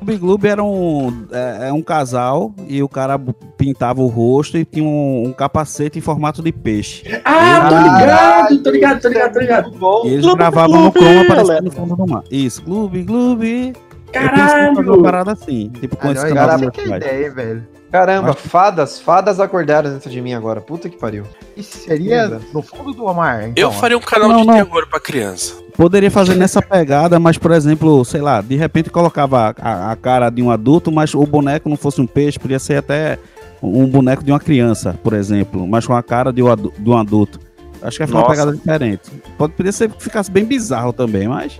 Gloob 0.00 0.18
Gloob 0.18 0.46
era 0.46 0.64
um, 0.64 1.26
é, 1.30 1.68
é 1.68 1.72
um 1.72 1.82
casal 1.82 2.54
e 2.66 2.82
o 2.82 2.88
cara 2.88 3.18
pintava 3.56 4.00
o 4.00 4.06
rosto 4.06 4.56
e 4.56 4.64
tinha 4.64 4.84
um, 4.84 5.28
um 5.28 5.32
capacete 5.32 5.98
em 5.98 6.02
formato 6.02 6.42
de 6.42 6.50
peixe. 6.50 7.02
Ah, 7.24 7.68
tô 7.68 7.76
ligado, 7.76 8.62
tô 8.62 8.70
ligado, 8.70 9.00
tô 9.02 9.08
ligado, 9.08 9.32
tô 9.32 9.40
ligado. 9.40 10.06
E 10.06 10.08
eles 10.08 10.34
gravavam 10.34 10.84
no 10.84 10.90
chroma 10.92 11.22
aparecendo 11.22 11.64
no 11.64 11.70
fundo 11.70 11.96
do 11.96 12.06
mar. 12.06 12.24
Isso, 12.30 12.62
Gloob 12.62 13.02
Gloob. 13.02 13.72
Eu 14.12 14.30
pensei 14.30 14.42
em 14.42 14.74
fazer 14.74 14.90
uma 14.90 15.02
Caralho! 15.02 15.02
parada 15.02 15.32
assim, 15.32 15.70
tipo 15.80 15.96
com 15.96 16.10
esse 16.10 16.28
canal 16.28 16.46
cara, 16.46 16.58
do 16.58 16.72
que 16.72 16.80
ideia, 16.80 17.26
hein, 17.26 17.30
velho. 17.30 17.68
Caramba, 17.90 18.34
fadas, 18.34 19.00
fadas 19.00 19.40
acordaram 19.40 19.90
dentro 19.90 20.08
de 20.10 20.20
mim 20.20 20.32
agora. 20.32 20.60
Puta 20.60 20.88
que 20.88 20.96
pariu. 20.96 21.24
Isso 21.56 21.78
seria 21.78 22.28
Beleza. 22.28 22.40
no 22.54 22.62
fundo 22.62 22.92
do 22.92 23.04
mar, 23.12 23.48
então. 23.48 23.62
Eu 23.64 23.72
faria 23.72 23.96
um 23.98 24.00
canal 24.00 24.28
Não, 24.28 24.40
de 24.42 24.46
não. 24.46 24.54
terror 24.54 24.86
pra 24.88 25.00
criança. 25.00 25.54
Poderia 25.76 26.10
fazer 26.10 26.34
nessa 26.36 26.62
pegada, 26.62 27.18
mas, 27.18 27.36
por 27.36 27.50
exemplo, 27.50 28.04
sei 28.04 28.20
lá, 28.20 28.40
de 28.40 28.54
repente 28.54 28.90
colocava 28.90 29.54
a, 29.58 29.90
a 29.90 29.96
cara 29.96 30.30
de 30.30 30.40
um 30.42 30.50
adulto, 30.50 30.92
mas 30.92 31.14
o 31.14 31.24
boneco 31.26 31.68
não 31.68 31.76
fosse 31.76 32.00
um 32.00 32.06
peixe, 32.06 32.38
podia 32.38 32.58
ser 32.58 32.76
até 32.76 33.18
um 33.62 33.86
boneco 33.88 34.22
de 34.22 34.30
uma 34.30 34.38
criança, 34.40 34.98
por 35.02 35.12
exemplo, 35.12 35.66
mas 35.66 35.86
com 35.86 35.94
a 35.94 36.02
cara 36.02 36.32
de 36.32 36.42
um 36.42 36.48
adu- 36.50 36.72
de 36.78 36.88
um 36.90 36.96
adulto. 36.96 37.40
Acho 37.82 37.96
que 37.96 38.02
ia 38.02 38.06
ficar 38.06 38.18
uma 38.20 38.28
pegada 38.28 38.52
diferente. 38.52 39.10
Pode, 39.38 39.52
poderia 39.54 39.72
ser 39.72 39.90
que 39.90 40.02
ficasse 40.02 40.30
bem 40.30 40.44
bizarro 40.44 40.92
também, 40.92 41.26
mas 41.26 41.58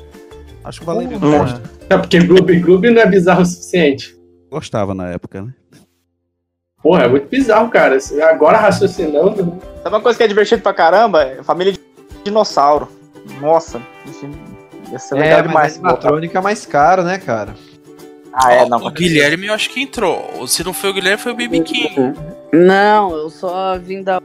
acho 0.62 0.80
que 0.80 0.86
valeria. 0.86 1.18
Porra. 1.18 1.60
É 1.88 1.96
porque 1.98 2.20
Gloob 2.20 2.56
Gloob 2.60 2.90
não 2.90 3.02
é 3.02 3.06
bizarro 3.06 3.42
o 3.42 3.46
suficiente. 3.46 4.14
Gostava 4.50 4.94
na 4.94 5.08
época, 5.08 5.42
né? 5.42 5.52
Porra, 6.82 7.04
é 7.04 7.08
muito 7.08 7.28
bizarro, 7.28 7.68
cara. 7.68 7.98
Agora 8.30 8.56
raciocinando. 8.58 9.58
Sabe 9.82 9.94
uma 9.96 10.00
coisa 10.00 10.16
que 10.16 10.22
é 10.24 10.28
divertido 10.28 10.62
pra 10.62 10.72
caramba? 10.72 11.22
É 11.22 11.42
Família 11.42 11.72
de 11.74 11.80
dinossauro. 12.24 12.88
Nossa, 13.40 13.80
ia 14.90 14.98
ser 14.98 15.14
legal 15.14 15.28
É, 15.40 15.42
mas 15.42 15.44
a 15.44 15.46
demais. 15.48 15.74
animatrônica 15.76 16.38
é 16.38 16.42
mais 16.42 16.64
caro, 16.66 17.02
né, 17.02 17.18
cara? 17.18 17.54
Ah, 18.32 18.52
é, 18.52 18.68
não. 18.68 18.78
O 18.78 18.90
Guilherme 18.90 19.48
eu 19.48 19.54
acho 19.54 19.68
que 19.70 19.82
entrou. 19.82 20.46
Se 20.46 20.64
não 20.64 20.72
foi 20.72 20.90
o 20.90 20.94
Guilherme, 20.94 21.18
foi 21.22 21.32
o 21.32 21.34
BB 21.36 21.60
King. 21.60 22.14
Não, 22.52 23.12
eu 23.14 23.28
só 23.28 23.76
vim 23.78 24.02
dar 24.02 24.22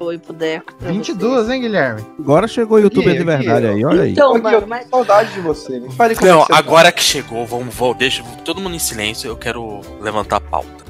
oi 0.00 0.18
pro 0.18 0.32
Deco. 0.32 0.74
pra 0.74 0.90
22, 0.90 1.50
hein, 1.50 1.60
Guilherme? 1.60 2.04
Agora 2.18 2.48
chegou 2.48 2.78
o 2.78 2.80
youtuber 2.80 3.16
de 3.16 3.24
verdade 3.24 3.66
aí, 3.66 3.84
olha 3.84 4.02
aí. 4.02 4.12
Então, 4.12 4.32
mano, 4.38 4.48
tenho 4.58 4.66
mas 4.68 4.88
saudade 4.88 5.32
de 5.34 5.40
você. 5.40 5.80
Como 5.80 5.92
Não, 6.30 6.42
é 6.42 6.46
tá. 6.46 6.56
agora 6.58 6.90
que 6.90 7.02
chegou, 7.02 7.46
vamos, 7.46 7.74
vamos, 7.74 7.96
deixa 7.96 8.22
todo 8.44 8.60
mundo 8.60 8.74
em 8.74 8.78
silêncio, 8.78 9.28
eu 9.28 9.36
quero 9.36 9.80
levantar 10.00 10.36
a 10.36 10.40
pauta. 10.40 10.87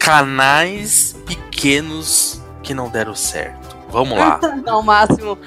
Canais 0.00 1.14
pequenos 1.26 2.42
que 2.62 2.74
não 2.74 2.88
deram 2.88 3.14
certo. 3.14 3.76
Vamos 3.90 4.18
lá. 4.18 4.40
não, 4.64 4.82
máximo. 4.82 5.38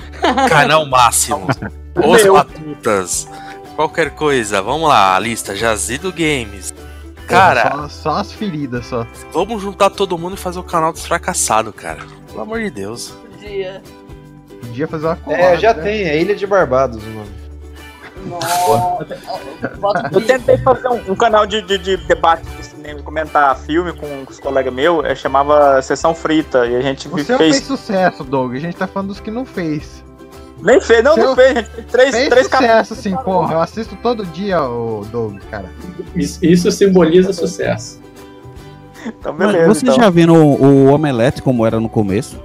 Canal 0.48 0.86
máximo. 0.86 1.48
Os 1.96 2.24
Batutas. 2.24 3.28
Qualquer 3.76 4.12
coisa. 4.12 4.62
Vamos 4.62 4.88
lá, 4.88 5.16
a 5.16 5.20
lista. 5.20 5.56
Jazido 5.56 6.12
Games. 6.14 6.74
Cara, 7.28 7.72
Só, 7.72 7.90
só 7.90 8.10
as 8.18 8.32
feridas, 8.34 8.86
só. 8.86 9.08
vamos 9.32 9.62
juntar 9.62 9.90
todo 9.90 10.18
mundo 10.18 10.36
e 10.36 10.38
fazer 10.40 10.60
o 10.60 10.64
canal 10.64 10.92
dos 10.94 11.06
fracassados, 11.06 11.74
cara. 11.74 12.00
Pelo 12.28 12.42
amor 12.42 12.60
de 12.62 12.70
Deus. 12.70 13.14
Dia. 13.40 13.82
Podia 14.62 14.88
fazer 14.88 15.06
uma 15.08 15.16
colada, 15.16 15.42
É, 15.44 15.58
já 15.58 15.74
né? 15.74 15.84
tem, 15.84 16.04
é 16.04 16.22
Ilha 16.22 16.36
de 16.36 16.46
Barbados 16.46 17.02
o 17.04 17.10
nome. 17.10 17.30
Nossa. 18.26 20.10
Eu 20.12 20.22
tentei 20.26 20.58
fazer 20.58 20.88
um, 20.88 21.12
um 21.12 21.16
canal 21.16 21.46
de, 21.46 21.62
de, 21.62 21.78
de 21.78 21.98
debate 21.98 22.44
de 22.58 22.66
cinema, 22.66 23.02
comentar 23.02 23.58
filme 23.58 23.94
com 23.94 24.26
os 24.30 24.40
colegas 24.40 24.74
meus, 24.74 25.06
é, 25.06 25.16
chamava 25.16 25.82
Sessão 25.82 26.14
Frita, 26.16 26.66
e 26.66 26.76
a 26.76 26.82
gente 26.82 27.08
Você 27.08 27.38
fez. 27.38 27.56
fez 27.56 27.64
sucesso, 27.66 28.24
Doug. 28.24 28.56
A 28.56 28.60
gente 28.60 28.76
tá 28.76 28.88
falando 28.88 29.10
dos 29.10 29.20
que 29.20 29.32
não 29.32 29.46
fez. 29.46 30.04
Nem 30.62 30.80
fez, 30.80 31.04
não, 31.04 31.14
Seu- 31.16 31.26
não 31.26 31.36
fez, 31.36 31.50
a 31.52 31.54
gente 31.62 31.70
fez 31.72 31.86
três, 31.88 32.12
Fez 32.16 32.30
três 32.30 32.48
sucesso, 32.48 32.94
assim, 32.94 33.16
porra. 33.18 33.54
Eu 33.56 33.60
assisto 33.62 33.96
todo 34.02 34.26
dia 34.26 34.62
o 34.64 35.06
Doug, 35.12 35.38
cara. 35.52 35.66
Isso, 36.16 36.40
isso 36.46 36.72
simboliza 36.72 37.34
sucesso. 37.34 38.02
Então, 39.06 39.36
Mas 39.38 39.48
beleza. 39.52 39.68
vocês 39.68 39.84
então. 39.92 39.96
já 40.06 40.10
viram 40.10 40.36
o, 40.48 40.62
o 40.86 40.94
Omelete 40.94 41.42
como 41.42 41.66
era 41.66 41.80
no 41.80 41.90
começo? 41.90 42.40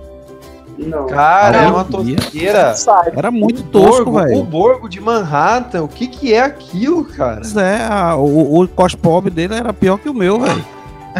Não. 0.79 1.07
Cara, 1.09 1.57
é 1.59 1.65
Ah, 1.67 1.71
uma 1.71 1.85
tosqueira. 1.85 2.75
Era 3.17 3.31
muito 3.33 3.63
tosco, 3.65 4.05
Borgo, 4.05 4.11
o 4.11 4.25
velho. 4.25 4.45
Borgo 4.45 4.89
de 4.89 5.01
Manhattan, 5.01 5.83
o 5.83 5.89
que 5.89 6.07
que 6.07 6.33
é 6.33 6.41
aquilo, 6.41 7.05
cara? 7.05 7.41
Pois 7.41 7.57
é, 7.57 7.85
a- 7.85 8.15
o, 8.17 8.63
o 8.63 8.69
cospob 8.69 9.29
dele 9.29 9.55
era 9.55 9.73
pior 9.73 9.99
que 9.99 10.09
o 10.09 10.15
meu, 10.15 10.39
velho. 10.41 10.65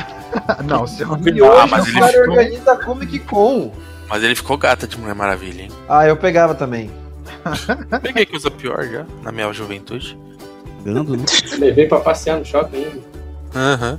não, 0.65 0.87
seu 0.87 1.09
E 1.27 1.43
hoje 1.43 1.61
Ah, 1.61 1.67
mas 1.67 1.85
o 1.87 1.89
ele 1.89 1.99
cara 1.99 2.13
ficou- 2.13 2.29
organiza 2.31 2.73
a 2.73 2.77
Comic 2.77 3.19
Con. 3.21 3.73
Mas 4.09 4.23
ele 4.23 4.35
ficou 4.37 4.57
gata 4.57 4.87
de 4.87 4.97
Mulher 4.99 5.15
Maravilha, 5.15 5.63
hein? 5.63 5.71
Ah, 5.89 6.07
eu 6.07 6.17
pegava 6.17 6.55
também. 6.55 6.91
Peguei 8.03 8.25
coisa 8.27 8.51
pior 8.51 8.85
já, 8.85 9.05
na 9.23 9.33
minha 9.33 9.53
juventude. 9.53 10.17
Gando, 10.85 11.17
né? 11.17 11.25
Levei 11.59 11.87
pra 11.87 11.99
passear 12.01 12.39
no 12.39 12.45
shopping 12.45 12.77
ainda. 12.85 13.01
Aham. 13.57 13.99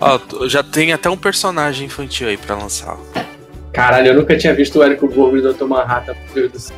Ó, 0.00 0.18
t- 0.18 0.48
já 0.48 0.62
tem 0.62 0.92
até 0.92 1.08
um 1.10 1.16
personagem 1.16 1.86
infantil 1.86 2.28
aí 2.28 2.36
pra 2.36 2.56
lançar. 2.56 2.96
Caralho, 3.72 4.08
eu 4.08 4.14
nunca 4.14 4.36
tinha 4.36 4.54
visto 4.54 4.78
o 4.78 4.82
Érico 4.82 5.08
Borgo 5.08 5.36
e 5.36 5.40
o 5.46 5.52
Dr. 5.52 5.64
Manhattan. 5.64 6.14
Meu 6.34 6.48
Deus 6.48 6.52
do 6.52 6.58
céu. 6.58 6.76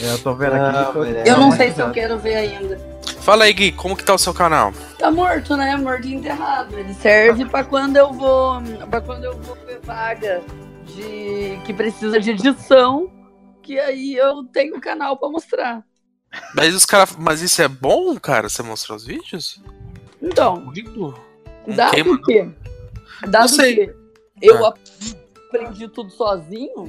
Eu 0.00 0.18
tô 0.18 0.34
vendo 0.34 0.54
aqui. 0.54 0.92
tô- 0.92 1.04
Eu 1.04 1.36
não 1.38 1.50
sei 1.52 1.72
se 1.72 1.80
eu 1.80 1.90
quero 1.90 2.18
ver 2.18 2.36
ainda. 2.36 2.78
Fala 3.20 3.44
aí, 3.44 3.52
Gui, 3.52 3.72
como 3.72 3.96
que 3.96 4.04
tá 4.04 4.14
o 4.14 4.18
seu 4.18 4.32
canal? 4.32 4.72
Tá 4.98 5.10
morto, 5.10 5.56
né? 5.56 5.76
Morto 5.76 6.06
e 6.06 6.14
enterrado. 6.14 6.78
Ele 6.78 6.94
serve 6.94 7.44
pra 7.46 7.64
quando 7.64 7.96
eu 7.96 8.12
vou. 8.12 8.60
para 8.90 9.00
quando 9.00 9.24
eu 9.24 9.36
vou 9.38 9.56
ver 9.66 9.80
vaga 9.82 10.40
de 10.86 11.58
que 11.64 11.72
precisa 11.72 12.20
de 12.20 12.30
edição. 12.30 13.10
Que 13.62 13.78
aí 13.78 14.14
eu 14.14 14.44
tenho 14.44 14.76
o 14.76 14.80
canal 14.80 15.16
pra 15.18 15.28
mostrar. 15.28 15.82
Mas 16.54 16.74
os 16.74 16.86
cara, 16.86 17.08
mas 17.18 17.42
isso 17.42 17.60
é 17.60 17.68
bom, 17.68 18.14
cara? 18.20 18.48
Você 18.48 18.62
mostrar 18.62 18.94
os 18.96 19.04
vídeos? 19.04 19.60
Então, 20.22 20.72
dado 21.66 21.90
queima, 21.90 22.20
que. 22.22 22.48
Dado 23.26 23.48
sei. 23.48 23.74
que 23.88 23.94
eu 24.42 24.66
Ah. 24.66 24.74
Aprendi 25.48 25.88
tudo 25.88 26.10
sozinho. 26.10 26.88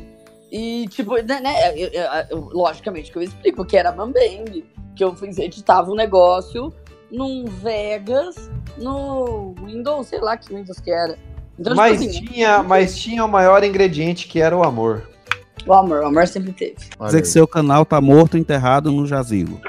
E, 0.51 0.87
tipo, 0.89 1.15
né, 1.15 1.39
né, 1.39 1.71
eu- 1.79 1.89
eu- 1.89 2.09
eu- 2.31 2.49
logicamente 2.51 3.11
que 3.11 3.17
eu 3.17 3.21
explico 3.21 3.63
que 3.65 3.77
era 3.77 3.91
Mambembe, 3.91 4.65
que 4.95 5.03
eu 5.03 5.15
fiz, 5.15 5.37
editava 5.37 5.91
um 5.91 5.95
negócio 5.95 6.73
num 7.11 7.45
Vegas, 7.45 8.49
no 8.77 9.53
Windows, 9.63 10.07
sei 10.07 10.19
lá 10.19 10.35
que 10.37 10.53
Windows 10.53 10.79
que 10.79 10.91
era. 10.91 11.17
Então, 11.57 11.75
mas, 11.75 11.99
tipo 11.99 12.09
assim, 12.11 12.25
tinha, 12.25 12.63
mas 12.63 12.97
tinha 12.97 13.23
o 13.23 13.27
maior 13.27 13.63
ingrediente 13.63 14.27
que 14.27 14.41
era 14.41 14.55
o 14.55 14.63
amor. 14.63 15.07
o 15.67 15.73
amor, 15.73 16.01
o 16.01 16.05
amor 16.07 16.25
sempre 16.27 16.53
teve. 16.53 16.75
Quer 16.97 17.05
dizer 17.05 17.21
que 17.21 17.27
seu 17.27 17.47
canal 17.47 17.85
tá 17.85 17.99
morto, 18.01 18.37
enterrado 18.37 18.91
no 18.91 19.05
jazigo. 19.05 19.59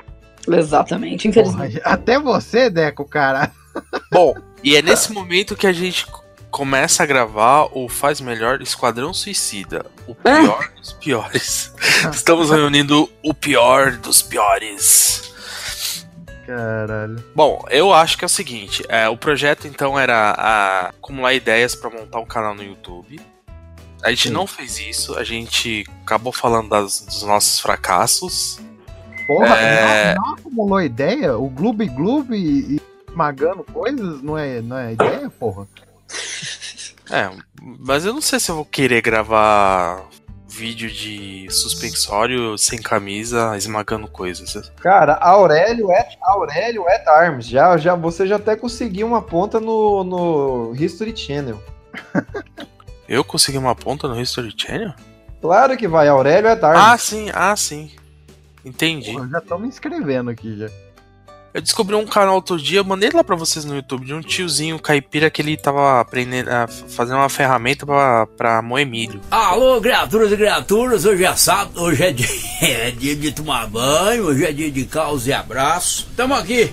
Exatamente, 0.49 1.28
infelizmente. 1.28 1.80
Até 1.84 2.18
você, 2.18 2.70
Deco, 2.70 3.05
cara. 3.05 3.51
Bom, 4.11 4.34
e 4.64 4.76
é 4.76 4.82
nesse 4.82 5.12
momento 5.12 5.57
que 5.57 5.66
a 5.66 5.72
gente 5.72 6.07
começa 6.51 7.03
a 7.03 7.07
gravar 7.07 7.68
o 7.76 7.88
Faz 7.88 8.20
Melhor 8.20 8.61
Esquadrão 8.61 9.12
Suicida. 9.14 9.86
O 10.07 10.14
pior 10.14 10.70
dos 10.76 10.92
piores. 10.94 11.72
Estamos 12.12 12.51
reunindo 12.51 13.11
o 13.22 13.32
pior 13.32 13.92
dos 13.92 14.20
piores. 14.22 15.32
Caralho. 16.46 17.22
Bom, 17.34 17.64
eu 17.70 17.92
acho 17.92 18.18
que 18.18 18.24
é 18.24 18.26
o 18.26 18.28
seguinte: 18.28 18.84
é, 18.88 19.09
o 19.09 19.16
projeto 19.16 19.66
então 19.66 19.98
era 19.98 20.34
a- 20.36 20.88
acumular 20.88 21.32
ideias 21.34 21.74
pra 21.74 21.90
montar 21.90 22.18
um 22.18 22.26
canal 22.26 22.55
no 22.55 22.62
YouTube. 22.62 23.20
A 24.03 24.11
gente 24.11 24.30
não 24.30 24.46
fez 24.46 24.78
isso, 24.78 25.16
a 25.18 25.22
gente 25.22 25.84
acabou 26.03 26.32
falando 26.32 26.70
das- 26.70 27.01
dos 27.01 27.22
nossos 27.22 27.61
fracassos. 27.61 28.59
Porra, 29.26 29.55
É. 29.59 30.14
não, 30.14 30.24
não 30.24 30.34
acumulou 30.34 30.80
ideia? 30.80 31.36
O 31.36 31.48
Gloob 31.48 31.86
Gloob 31.86 32.34
e, 32.34 32.76
e 32.76 32.80
esmagando 33.09 33.62
coisas 33.62 34.20
não 34.22 34.36
é, 34.36 34.61
não 34.61 34.76
é 34.76 34.94
ideia, 34.94 35.30
porra? 35.30 35.68
É, 37.11 37.28
mas 37.61 38.04
eu 38.04 38.12
não 38.12 38.20
sei 38.20 38.38
se 38.38 38.50
eu 38.50 38.54
vou 38.54 38.64
querer 38.64 39.02
gravar 39.02 40.08
vídeo 40.46 40.90
de 40.90 41.46
suspensório 41.50 42.58
sem 42.58 42.80
camisa, 42.80 43.56
esmagando 43.56 44.06
coisas. 44.08 44.70
Cara, 44.80 45.14
Aurélio 45.14 45.90
é 45.90 46.08
Aurélio 46.22 46.86
at 46.88 47.06
Arms. 47.08 47.46
Já, 47.46 47.76
já, 47.76 47.94
você 47.94 48.26
já 48.26 48.36
até 48.36 48.54
conseguiu 48.56 49.06
uma 49.06 49.22
ponta 49.22 49.58
no, 49.58 50.04
no 50.04 50.74
History 50.74 51.16
Channel. 51.16 51.62
Eu 53.08 53.24
consegui 53.24 53.58
uma 53.58 53.74
ponta 53.74 54.06
no 54.06 54.20
History 54.20 54.54
Channel? 54.56 54.92
Claro 55.40 55.76
que 55.76 55.88
vai, 55.88 56.06
Aurélio 56.08 56.50
at 56.50 56.62
Arms. 56.62 56.80
Ah, 56.80 56.98
sim, 56.98 57.30
ah, 57.32 57.56
sim. 57.56 57.90
Entendi. 58.64 59.14
Eu 59.14 59.26
já 59.28 59.40
tô 59.40 59.58
me 59.58 59.66
inscrevendo 59.66 60.30
aqui 60.30 60.56
já. 60.58 60.68
Eu 61.53 61.61
descobri 61.61 61.96
um 61.96 62.07
canal 62.07 62.36
outro 62.36 62.57
dia, 62.57 62.78
eu 62.78 62.84
mandei 62.84 63.11
lá 63.11 63.24
pra 63.24 63.34
vocês 63.34 63.64
no 63.64 63.74
YouTube, 63.74 64.07
de 64.07 64.14
um 64.14 64.20
tiozinho 64.20 64.78
caipira 64.78 65.28
que 65.28 65.42
ele 65.42 65.57
tava 65.57 66.01
aprendendo 66.01 66.48
a 66.48 66.68
fazer 66.68 67.12
uma 67.12 67.28
ferramenta 67.28 67.84
pra, 67.84 68.26
pra 68.36 68.62
moer 68.62 68.86
milho. 68.86 69.20
Alô, 69.28 69.80
criaturas 69.80 70.30
e 70.30 70.36
criaturas, 70.36 71.05
hoje 71.05 71.24
é 71.24 71.34
sábado, 71.34 71.82
hoje 71.82 72.05
é 72.05 72.12
dia, 72.14 72.28
é 72.61 72.90
dia 72.92 73.16
de 73.16 73.32
tomar 73.32 73.66
banho, 73.66 74.26
hoje 74.26 74.44
é 74.44 74.53
dia 74.53 74.70
de 74.70 74.84
caos 74.84 75.26
e 75.26 75.32
abraço. 75.32 76.07
Estamos 76.09 76.38
aqui 76.38 76.72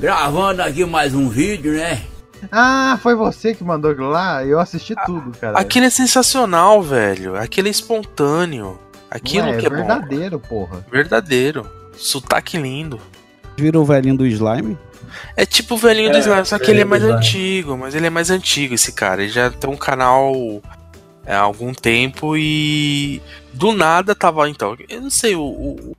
gravando 0.00 0.60
aqui 0.60 0.84
mais 0.84 1.14
um 1.14 1.28
vídeo, 1.28 1.74
né? 1.74 2.02
Ah, 2.50 2.98
foi 3.00 3.14
você 3.14 3.54
que 3.54 3.62
mandou 3.62 3.92
aquilo 3.92 4.10
lá? 4.10 4.44
Eu 4.44 4.58
assisti 4.58 4.94
tudo, 5.06 5.38
cara. 5.38 5.56
Aquele 5.56 5.86
é 5.86 5.90
sensacional, 5.90 6.82
velho. 6.82 7.36
Aquele 7.36 7.68
é 7.68 7.70
espontâneo. 7.70 8.78
Aquilo 9.08 9.46
Não 9.46 9.54
é, 9.54 9.56
que 9.56 9.66
é 9.66 9.70
verdadeiro, 9.70 10.40
porra. 10.40 10.78
bom. 10.78 10.90
Verdadeiro. 10.90 11.70
Sotaque 11.96 12.58
lindo. 12.58 13.00
Virou 13.56 13.82
o 13.82 13.86
velhinho 13.86 14.16
do 14.16 14.26
slime? 14.26 14.78
É 15.36 15.46
tipo 15.46 15.74
o 15.74 15.78
velhinho 15.78 16.10
do 16.10 16.16
É, 16.16 16.20
Slime, 16.20 16.44
só 16.44 16.58
que 16.58 16.70
ele 16.70 16.80
é 16.80 16.84
mais 16.84 17.02
do 17.02 17.12
antigo, 17.12 17.76
mas 17.76 17.94
ele 17.94 18.06
é 18.06 18.10
mais 18.10 18.30
antigo, 18.30 18.74
esse 18.74 18.92
cara. 18.92 19.22
Ele 19.22 19.32
já 19.32 19.50
tem 19.50 19.70
um 19.70 19.76
canal 19.76 20.34
é, 21.24 21.34
há 21.34 21.40
algum 21.40 21.72
tempo 21.72 22.36
e 22.36 23.20
do 23.52 23.72
nada 23.72 24.14
tava, 24.14 24.48
então, 24.48 24.76
eu 24.88 25.00
não 25.00 25.10
sei, 25.10 25.34
o, 25.34 25.42
o, 25.42 25.96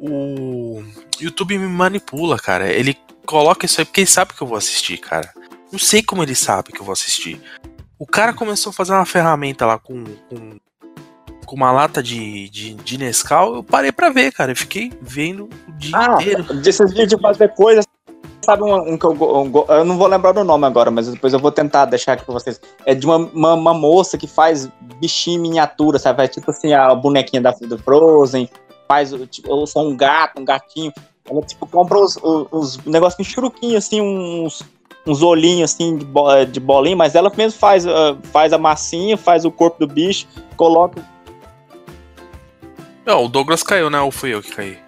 o 0.00 0.84
YouTube 1.20 1.58
me 1.58 1.68
manipula, 1.68 2.38
cara. 2.38 2.70
Ele 2.70 2.96
coloca 3.26 3.66
isso 3.66 3.80
aí 3.80 3.84
porque 3.84 4.00
ele 4.00 4.06
sabe 4.08 4.32
que 4.32 4.42
eu 4.42 4.46
vou 4.46 4.56
assistir, 4.56 4.98
cara. 4.98 5.32
Não 5.70 5.78
sei 5.78 6.02
como 6.02 6.22
ele 6.22 6.34
sabe 6.34 6.72
que 6.72 6.80
eu 6.80 6.84
vou 6.84 6.92
assistir. 6.92 7.40
O 7.98 8.06
cara 8.06 8.32
começou 8.32 8.70
a 8.70 8.72
fazer 8.72 8.92
uma 8.92 9.04
ferramenta 9.04 9.66
lá 9.66 9.78
com, 9.78 10.04
com, 10.28 10.58
com 11.48 11.56
uma 11.56 11.72
lata 11.72 12.02
de, 12.02 12.50
de, 12.50 12.74
de 12.74 12.98
Nescau, 12.98 13.54
eu 13.56 13.62
parei 13.62 13.90
pra 13.90 14.10
ver, 14.10 14.30
cara. 14.32 14.52
Eu 14.52 14.56
fiquei 14.56 14.92
vendo 15.00 15.48
o 15.66 15.72
dia 15.78 15.92
Ah, 15.94 16.16
inteiro. 16.20 16.42
desses 16.60 16.90
vídeos 16.90 17.08
de 17.08 17.18
fazer 17.18 17.48
coisas. 17.54 17.86
Sabe 18.44 18.62
um, 18.64 18.92
um 18.92 18.98
que 18.98 19.04
eu, 19.06 19.12
um 19.12 19.50
eu 19.72 19.84
não 19.84 19.96
vou 19.96 20.06
lembrar 20.06 20.32
do 20.32 20.44
nome 20.44 20.66
agora, 20.66 20.90
mas 20.90 21.08
depois 21.08 21.32
eu 21.32 21.38
vou 21.38 21.50
tentar 21.50 21.86
deixar 21.86 22.12
aqui 22.12 22.24
pra 22.24 22.34
vocês. 22.34 22.60
É 22.84 22.94
de 22.94 23.06
uma, 23.06 23.16
uma, 23.16 23.54
uma 23.54 23.74
moça 23.74 24.18
que 24.18 24.26
faz 24.26 24.68
bichinho 25.00 25.38
em 25.38 25.42
miniatura, 25.42 25.98
sabe? 25.98 26.18
Faz 26.18 26.30
tipo 26.30 26.50
assim, 26.50 26.72
a 26.74 26.94
bonequinha 26.94 27.40
da, 27.40 27.50
do 27.52 27.78
Frozen, 27.78 28.48
faz 28.86 29.12
o- 29.14 29.26
tipo, 29.26 29.50
ou 29.50 29.66
só 29.66 29.80
um 29.80 29.96
gato, 29.96 30.40
um 30.40 30.44
gatinho. 30.44 30.92
Ela 31.28 31.40
tipo 31.42 31.66
compra 31.66 31.98
os, 31.98 32.16
os, 32.22 32.46
os 32.52 32.84
negócios 32.84 33.26
churuquinho, 33.26 33.76
assim, 33.78 34.00
uns, 34.00 34.62
uns 35.06 35.22
olhinhos 35.22 35.70
assim 35.72 35.98
de 36.50 36.60
bolinha, 36.60 36.96
mas 36.96 37.14
ela 37.14 37.30
mesmo 37.36 37.58
faz, 37.58 37.86
ah, 37.86 38.16
faz 38.32 38.52
a 38.52 38.58
massinha, 38.58 39.16
faz 39.16 39.44
o 39.46 39.50
corpo 39.50 39.80
do 39.80 39.92
bicho, 39.92 40.26
coloca. 40.56 41.02
Não, 43.08 43.24
o 43.24 43.28
Douglas 43.28 43.62
caiu, 43.62 43.88
né? 43.88 43.98
Ou 44.00 44.10
fui 44.12 44.34
eu 44.34 44.42
que 44.42 44.54
caí? 44.54 44.78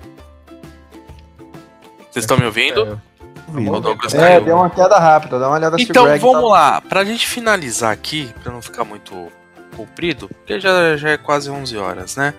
Vocês 2.10 2.22
estão 2.24 2.36
me 2.36 2.44
ouvindo? 2.44 3.00
O 3.48 3.80
Douglas 3.80 4.12
É, 4.14 4.18
caiu. 4.18 4.44
deu 4.44 4.56
uma 4.56 4.68
queda 4.68 4.98
rápida, 4.98 5.38
dá 5.38 5.48
uma 5.48 5.56
olhada 5.56 5.78
se 5.78 5.84
Então 5.84 6.04
vamos 6.18 6.42
tá- 6.42 6.48
lá, 6.48 6.80
pra 6.82 7.02
gente 7.02 7.26
finalizar 7.26 7.90
aqui, 7.90 8.30
pra 8.42 8.52
não 8.52 8.60
ficar 8.60 8.84
muito 8.84 9.32
comprido, 9.74 10.28
porque 10.28 10.60
já, 10.60 10.98
já 10.98 11.08
é 11.12 11.16
quase 11.16 11.48
11 11.50 11.78
horas, 11.78 12.14
né? 12.16 12.34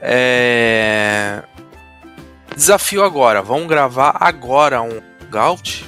É... 0.00 1.42
Desafio 2.56 3.04
agora, 3.04 3.42
vamos 3.42 3.68
gravar 3.68 4.16
agora 4.18 4.80
um 4.80 5.02
Gaut? 5.30 5.86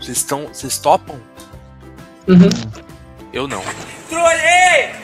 Vocês 0.00 0.16
estão, 0.16 0.46
vocês 0.46 0.78
topam? 0.78 1.20
Eu 3.30 3.46
não. 3.46 3.62
Trolhei! 4.08 4.94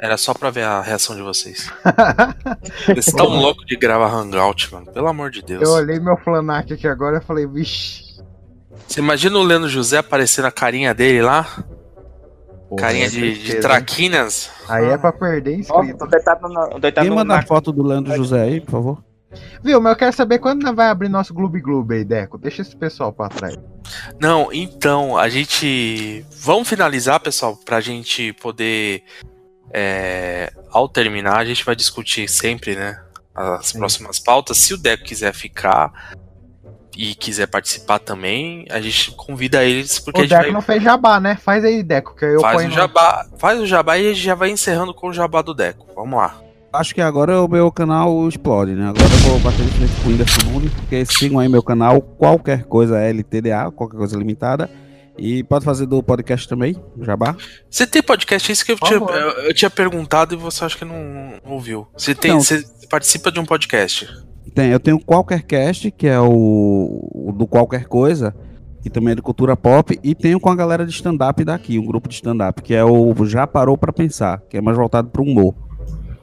Era 0.00 0.16
só 0.16 0.32
pra 0.32 0.48
ver 0.48 0.62
a 0.62 0.80
reação 0.80 1.14
de 1.14 1.20
vocês. 1.20 1.70
Vocês 2.86 3.08
estão 3.08 3.26
loucos 3.26 3.66
de 3.66 3.76
gravar 3.76 4.10
Hangout, 4.10 4.72
mano. 4.72 4.86
Pelo 4.86 5.08
amor 5.08 5.30
de 5.30 5.42
Deus. 5.42 5.62
Eu 5.62 5.72
olhei 5.72 6.00
meu 6.00 6.16
Flanac 6.16 6.72
aqui 6.72 6.88
agora 6.88 7.18
e 7.18 7.20
falei, 7.20 7.46
vixi. 7.46 8.18
Você 8.88 9.00
imagina 9.00 9.38
o 9.38 9.42
Leandro 9.42 9.68
José 9.68 9.98
aparecendo 9.98 10.46
a 10.46 10.50
carinha 10.50 10.94
dele 10.94 11.20
lá? 11.20 11.46
carinha 12.78 13.06
é 13.06 13.08
de, 13.08 13.18
tristeza, 13.18 13.46
de 13.46 13.56
hein? 13.56 13.60
traquinas. 13.60 14.50
Aí 14.68 14.86
é 14.86 14.96
pra 14.96 15.12
perder 15.12 15.58
inscrito. 15.58 16.08
Quem 16.94 17.10
manda 17.10 17.36
a 17.36 17.42
foto 17.42 17.70
do 17.70 17.82
Leandro 17.82 18.16
José 18.16 18.40
aí, 18.40 18.60
por 18.60 18.70
favor? 18.70 19.04
Viu, 19.62 19.80
mas 19.80 19.92
eu 19.92 19.98
quero 19.98 20.12
saber 20.12 20.38
quando 20.38 20.74
vai 20.74 20.88
abrir 20.88 21.08
nosso 21.08 21.32
Gloob 21.32 21.60
Gloob 21.60 21.94
aí, 21.94 22.04
Deco. 22.04 22.38
Deixa 22.38 22.62
esse 22.62 22.74
pessoal 22.74 23.12
pra 23.12 23.28
trás. 23.28 23.56
Não, 24.20 24.52
então, 24.52 25.16
a 25.16 25.28
gente. 25.28 26.24
Vamos 26.42 26.68
finalizar, 26.68 27.20
pessoal, 27.20 27.56
pra 27.56 27.80
gente 27.80 28.32
poder. 28.34 29.04
É, 29.72 30.52
Ao 30.70 30.88
terminar, 30.88 31.38
a 31.38 31.44
gente 31.44 31.64
vai 31.64 31.74
discutir 31.76 32.28
sempre, 32.28 32.74
né? 32.76 33.00
As 33.34 33.72
próximas 33.72 34.18
pautas. 34.18 34.58
Se 34.58 34.74
o 34.74 34.76
Deco 34.78 35.04
quiser 35.04 35.32
ficar 35.32 35.92
e 36.96 37.14
quiser 37.14 37.46
participar 37.46 37.98
também, 38.00 38.66
a 38.70 38.80
gente 38.80 39.12
convida 39.12 39.64
eles, 39.64 39.98
porque 39.98 40.20
o 40.20 40.22
a 40.22 40.24
gente 40.24 40.30
Deco 40.30 40.42
vai. 40.44 40.52
não 40.52 40.60
fez 40.60 40.82
jabá, 40.82 41.20
né? 41.20 41.36
Faz 41.36 41.64
aí, 41.64 41.82
Deco, 41.82 42.14
que 42.16 42.24
eu 42.24 42.40
Faz 42.40 42.56
ponho 42.56 42.66
o 42.66 42.70
no- 42.70 42.76
jabá, 42.76 43.26
faz 43.38 43.60
o 43.60 43.66
jabá 43.66 43.96
e 43.98 44.06
a 44.06 44.12
gente 44.12 44.22
já 44.22 44.34
vai 44.34 44.50
encerrando 44.50 44.92
com 44.92 45.08
o 45.08 45.12
jabá 45.12 45.40
do 45.42 45.54
Deco. 45.54 45.86
Vamos 45.94 46.18
lá. 46.18 46.38
Acho 46.72 46.94
que 46.94 47.00
agora 47.00 47.40
o 47.42 47.48
meu 47.48 47.70
canal 47.72 48.28
explode, 48.28 48.72
né? 48.72 48.88
Agora 48.88 49.02
eu 49.04 49.18
vou 49.30 49.38
bater 49.40 49.64
de 49.64 49.70
frente 49.72 49.92
com 50.02 50.08
o 50.08 50.12
Whindersson 50.12 50.40
Nunes, 50.50 50.72
porque 50.74 51.04
sigam 51.06 51.38
aí 51.40 51.48
meu 51.48 51.62
canal, 51.62 52.00
qualquer 52.00 52.64
coisa 52.64 52.98
LTDA, 53.00 53.70
qualquer 53.72 53.96
coisa 53.96 54.16
limitada. 54.16 54.70
E 55.18 55.42
pode 55.44 55.64
fazer 55.64 55.86
do 55.86 56.02
podcast 56.02 56.48
também, 56.48 56.74
Jabá. 57.02 57.36
Você 57.68 57.86
tem 57.86 58.02
podcast? 58.02 58.50
É 58.50 58.52
isso 58.52 58.64
que 58.64 58.72
eu 58.72 58.78
tinha, 58.78 58.98
eu, 58.98 59.30
eu 59.44 59.54
tinha 59.54 59.68
perguntado 59.70 60.34
e 60.34 60.36
você 60.38 60.64
acha 60.64 60.78
que 60.78 60.84
não, 60.84 61.34
ouviu. 61.44 61.86
Você 61.96 62.14
tem, 62.14 62.30
Não. 62.32 62.40
você 62.40 62.64
participa 62.88 63.30
de 63.30 63.38
um 63.38 63.44
podcast? 63.44 64.08
Tem, 64.54 64.70
eu 64.70 64.80
tenho 64.80 64.96
o 64.96 65.04
Qualquer 65.04 65.42
Cast, 65.42 65.90
que 65.90 66.06
é 66.06 66.18
o, 66.18 67.10
o 67.12 67.32
do 67.32 67.46
Qualquer 67.46 67.84
Coisa, 67.84 68.34
que 68.82 68.88
também 68.88 69.12
é 69.12 69.14
de 69.14 69.20
cultura 69.22 69.54
pop, 69.56 69.98
e 70.02 70.14
tenho 70.14 70.40
com 70.40 70.48
a 70.48 70.56
galera 70.56 70.86
de 70.86 70.92
stand-up 70.92 71.44
daqui, 71.44 71.78
um 71.78 71.84
grupo 71.84 72.08
de 72.08 72.14
stand-up, 72.14 72.62
que 72.62 72.74
é 72.74 72.82
o 72.82 73.14
Já 73.26 73.46
Parou 73.46 73.76
Pra 73.76 73.92
Pensar, 73.92 74.40
que 74.48 74.56
é 74.56 74.60
mais 74.60 74.76
voltado 74.76 75.08
pro 75.10 75.22
humor. 75.22 75.54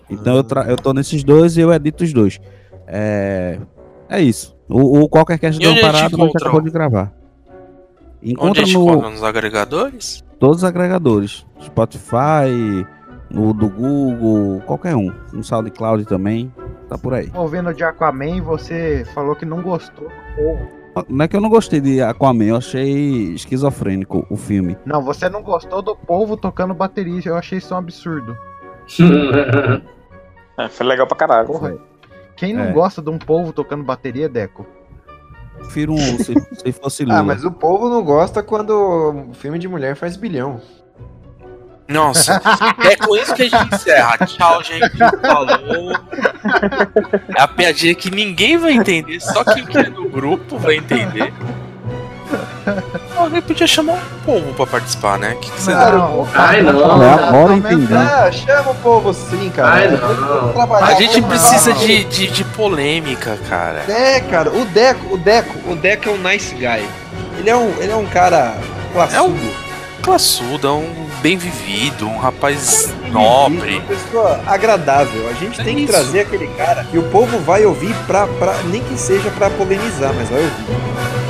Então 0.10 0.36
eu, 0.38 0.44
tra- 0.44 0.66
eu 0.68 0.76
tô 0.76 0.92
nesses 0.94 1.24
dois 1.24 1.56
e 1.56 1.62
eu 1.62 1.72
edito 1.72 2.04
os 2.04 2.12
dois. 2.12 2.40
É, 2.88 3.60
é 4.10 4.22
isso. 4.22 4.56
O, 4.68 5.02
o 5.04 5.10
Qualquer 5.10 5.38
Cast 5.38 5.60
deu 5.60 5.72
uma 5.72 5.82
parada, 5.82 6.18
mas 6.18 6.32
acabou 6.36 6.62
de 6.62 6.72
gravar. 6.72 7.14
Onde 8.22 8.32
Encontra 8.32 8.64
a 8.64 8.66
gente 8.66 8.78
no? 8.78 9.10
Nos 9.10 9.24
agregadores? 9.24 10.24
todos 10.40 10.58
os 10.58 10.64
agregadores. 10.64 11.46
Spotify, 11.62 12.86
no 13.30 13.54
do 13.54 13.70
Google, 13.70 14.62
qualquer 14.66 14.96
um. 14.96 15.12
No 15.34 15.44
SoundCloud 15.44 16.06
também, 16.06 16.52
tá 16.90 16.98
por 16.98 17.14
aí. 17.14 17.32
Ouvindo 17.36 17.74
de 17.74 17.84
Aquaman, 17.84 18.42
você 18.42 19.06
falou 19.14 19.36
que 19.36 19.46
não 19.46 19.62
gostou 19.62 20.08
do 20.08 20.36
povo. 20.36 20.78
Não 21.10 21.26
é 21.26 21.28
que 21.28 21.36
eu 21.36 21.42
não 21.42 21.50
gostei 21.50 21.80
de 21.80 22.02
Aquaman, 22.02 22.46
eu 22.46 22.56
achei 22.58 23.34
esquizofrênico 23.34 24.26
o 24.32 24.36
filme. 24.36 24.76
Não, 24.84 25.02
você 25.04 25.30
não 25.30 25.44
gostou 25.44 25.82
do 25.84 25.96
povo 25.96 26.36
tocando 26.36 26.74
bateria. 26.74 27.22
Eu 27.26 27.36
achei 27.38 27.60
isso 27.60 27.74
um 27.74 27.78
absurdo. 27.78 28.36
É, 30.60 30.68
foi 30.70 30.88
legal 30.88 31.06
pra 31.06 31.16
caralho. 31.16 31.46
Porra. 31.48 31.78
Quem 32.36 32.52
não 32.52 32.64
É. 32.66 32.72
gosta 32.72 33.00
de 33.00 33.12
um 33.12 33.20
povo 33.20 33.54
tocando 33.54 33.84
bateria, 33.84 34.28
Deco? 34.28 34.66
Prefiro 35.58 35.94
um, 35.94 36.18
se, 36.18 36.34
se 36.64 36.72
fosse 36.72 37.04
Lula. 37.04 37.20
Ah, 37.20 37.24
mas 37.24 37.44
o 37.44 37.52
povo 37.52 37.90
não 37.90 38.04
gosta 38.04 38.42
quando 38.42 38.72
o 39.30 39.34
filme 39.34 39.60
de 39.60 39.68
mulher 39.68 39.96
faz 39.96 40.16
bilhão. 40.16 40.62
Nossa, 41.88 42.42
é 42.84 42.96
com 42.98 43.16
isso 43.16 43.34
que 43.34 43.44
a 43.44 43.50
gente 43.50 43.76
encerra. 43.76 44.18
Tchau, 44.26 44.62
gente. 44.62 44.98
Falou. 44.98 45.94
É 47.36 47.42
a 47.42 47.48
piadinha 47.48 47.96
que 47.96 48.12
ninguém 48.12 48.58
vai 48.58 48.74
entender, 48.74 49.22
só 49.22 49.44
quem 49.44 49.66
quer 49.66 49.90
no 49.90 50.10
grupo 50.10 50.58
vai 50.58 50.76
entender. 50.76 51.34
Alguém 53.28 53.42
podia 53.42 53.68
chamar 53.68 53.94
um 53.94 54.20
povo 54.26 54.54
pra 54.54 54.66
participar, 54.66 55.20
né? 55.20 55.34
O 55.34 55.40
que, 55.40 55.52
que 55.52 55.62
você 55.62 55.74
Não, 55.74 56.28
Ai, 56.34 56.62
não. 56.62 57.04
É, 57.04 57.14
agora 57.14 57.54
eu 57.54 57.58
entendi. 57.58 57.94
Ah, 57.94 58.32
chama 58.32 58.72
o 58.72 58.76
povo 58.76 59.14
sim, 59.14 59.52
cara. 59.54 59.70
Ai, 59.74 59.88
não. 59.90 60.54
trabalhar 60.54 60.88
A 60.88 60.94
gente 60.96 61.22
precisa 61.22 61.74
de, 61.74 62.06
de, 62.06 62.28
de 62.28 62.44
polêmica, 62.46 63.38
cara. 63.50 63.84
É, 63.90 64.22
cara, 64.22 64.50
o 64.50 64.64
Deco, 64.66 65.14
o 65.16 65.18
Deco, 65.18 65.72
o 65.72 65.76
Deco 65.76 66.08
é 66.10 66.12
um 66.14 66.18
nice 66.18 66.56
guy. 66.56 66.88
Ele 67.38 67.50
é 67.50 67.56
um, 67.56 67.70
ele 67.80 67.92
é 67.92 67.96
um 67.98 68.06
cara 68.06 68.56
classudo. 68.94 69.18
É 69.18 69.22
um 69.22 69.52
classudo, 70.02 70.68
é 70.68 70.72
um 70.72 71.08
bem 71.22 71.36
vivido, 71.36 72.08
um 72.08 72.18
rapaz 72.18 72.94
nobre. 73.12 73.76
Uma 73.80 73.82
pessoa 73.88 74.40
agradável. 74.48 75.28
A 75.30 75.34
gente 75.34 75.60
É 75.60 75.64
tem 75.66 75.76
que 75.76 75.82
isso. 75.84 75.92
trazer 75.92 76.22
aquele 76.22 76.48
cara 76.56 76.86
que 76.86 76.98
o 76.98 77.04
povo 77.04 77.40
vai 77.40 77.66
ouvir 77.66 77.94
pra, 78.08 78.26
pra 78.26 78.54
nem 78.68 78.82
que 78.82 78.98
seja 78.98 79.30
pra 79.32 79.50
polemizar, 79.50 80.14
mas 80.14 80.30
vai 80.30 80.40
ouvir. 80.42 81.27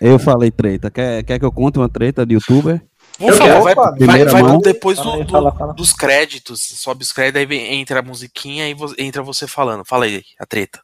Eu 0.00 0.18
falei 0.18 0.50
treta. 0.50 0.90
Quer, 0.90 1.22
quer 1.24 1.38
que 1.38 1.44
eu 1.44 1.52
conte 1.52 1.78
uma 1.78 1.88
treta 1.88 2.24
de 2.24 2.34
youtuber? 2.34 2.82
Por 3.18 3.34
favor, 3.34 3.62
vai, 3.62 3.74
vai, 3.74 4.24
vai 4.24 4.42
mão. 4.42 4.58
depois 4.58 4.96
do- 4.98 5.04
Fala 5.04 5.26
fala, 5.26 5.52
fala. 5.52 5.74
dos 5.74 5.92
créditos. 5.92 6.60
Sobe 6.62 7.02
os 7.02 7.12
créditos, 7.12 7.40
aí 7.40 7.46
vem- 7.46 7.74
entra 7.80 7.98
a 8.00 8.02
musiquinha 8.02 8.66
e 8.68 8.72
vo- 8.74 8.94
entra 8.96 9.22
você 9.22 9.46
falando. 9.46 9.84
Fala 9.84 10.06
aí, 10.06 10.22
a 10.38 10.46
treta. 10.46 10.80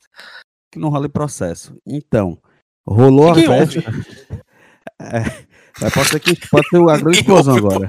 Que 0.71 0.79
não 0.79 0.91
rola 0.91 1.07
em 1.07 1.11
processo. 1.11 1.75
Então, 1.87 2.37
rolou 2.87 3.35
Ninguém 3.35 3.47
a 3.63 3.67
festa. 3.67 3.83
É, 4.99 5.45
mas 5.79 5.93
pode 5.93 6.09
ser 6.09 6.21
que 6.21 6.49
pode 6.49 6.69
ser 6.71 6.77
a 6.77 6.97
grande 6.97 7.19
explosão 7.19 7.55
agora. 7.57 7.87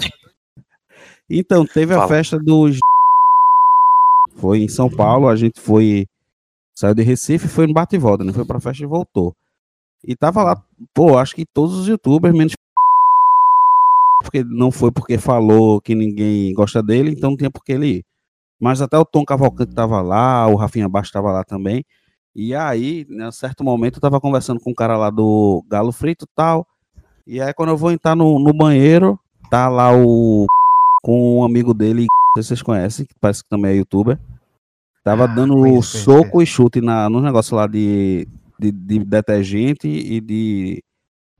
Então, 1.29 1.65
teve 1.65 1.93
a 1.93 1.97
Fala. 1.99 2.07
festa 2.09 2.37
dos. 2.37 2.77
Foi 4.35 4.59
em 4.63 4.67
São 4.67 4.89
Paulo, 4.89 5.27
a 5.29 5.35
gente 5.35 5.59
foi. 5.59 6.05
Saiu 6.77 6.93
de 6.93 7.01
Recife, 7.03 7.47
foi 7.47 7.65
no 7.65 7.73
bate 7.73 7.95
e 7.95 7.99
volta, 7.99 8.23
né? 8.23 8.31
Foi 8.33 8.45
pra 8.45 8.59
festa 8.59 8.83
e 8.83 8.85
voltou. 8.85 9.33
E 10.05 10.15
tava 10.15 10.43
lá, 10.43 10.63
pô, 10.93 11.17
acho 11.17 11.35
que 11.35 11.45
todos 11.45 11.77
os 11.77 11.87
youtubers, 11.87 12.35
menos. 12.35 12.53
Porque 14.21 14.43
não 14.43 14.71
foi 14.71 14.91
porque 14.91 15.17
falou 15.17 15.79
que 15.79 15.93
ninguém 15.93 16.51
gosta 16.53 16.81
dele, 16.81 17.11
então 17.11 17.29
não 17.29 17.37
tinha 17.37 17.51
por 17.51 17.63
que 17.63 17.71
ele 17.71 17.87
ir. 17.87 18.03
Mas 18.59 18.81
até 18.81 18.97
o 18.97 19.05
Tom 19.05 19.23
Cavalcante 19.23 19.75
tava 19.75 20.01
lá, 20.01 20.47
o 20.47 20.55
Rafinha 20.55 20.89
Baixo 20.89 21.11
tava 21.11 21.31
lá 21.31 21.43
também. 21.43 21.85
E 22.35 22.53
aí, 22.53 23.05
em 23.09 23.31
certo 23.31 23.63
momento, 23.63 23.97
eu 23.97 24.01
tava 24.01 24.19
conversando 24.19 24.59
com 24.59 24.71
um 24.71 24.73
cara 24.73 24.97
lá 24.97 25.09
do 25.09 25.63
Galo 25.69 25.91
Frito 25.91 26.25
e 26.25 26.35
tal. 26.35 26.67
E 27.25 27.39
aí, 27.39 27.53
quando 27.53 27.69
eu 27.69 27.77
vou 27.77 27.91
entrar 27.91 28.15
no, 28.15 28.39
no 28.39 28.53
banheiro, 28.53 29.19
tá 29.49 29.69
lá 29.69 29.95
o. 29.95 30.45
com 31.03 31.39
um 31.39 31.43
amigo 31.43 31.73
dele, 31.73 32.07
se 32.37 32.43
vocês 32.43 32.61
conhecem, 32.61 33.05
que 33.05 33.13
parece 33.21 33.43
que 33.43 33.49
também 33.49 33.71
é 33.71 33.75
youtuber. 33.75 34.19
Tava 35.03 35.23
Ah, 35.23 35.27
dando 35.27 35.81
soco 35.81 36.41
e 36.41 36.45
chute 36.45 36.81
na, 36.81 37.09
no 37.09 37.21
negócio 37.21 37.55
lá 37.55 37.65
de, 37.65 38.27
de, 38.59 38.71
de 38.71 38.99
detergente 38.99 39.87
e 39.87 40.19
de, 40.21 40.83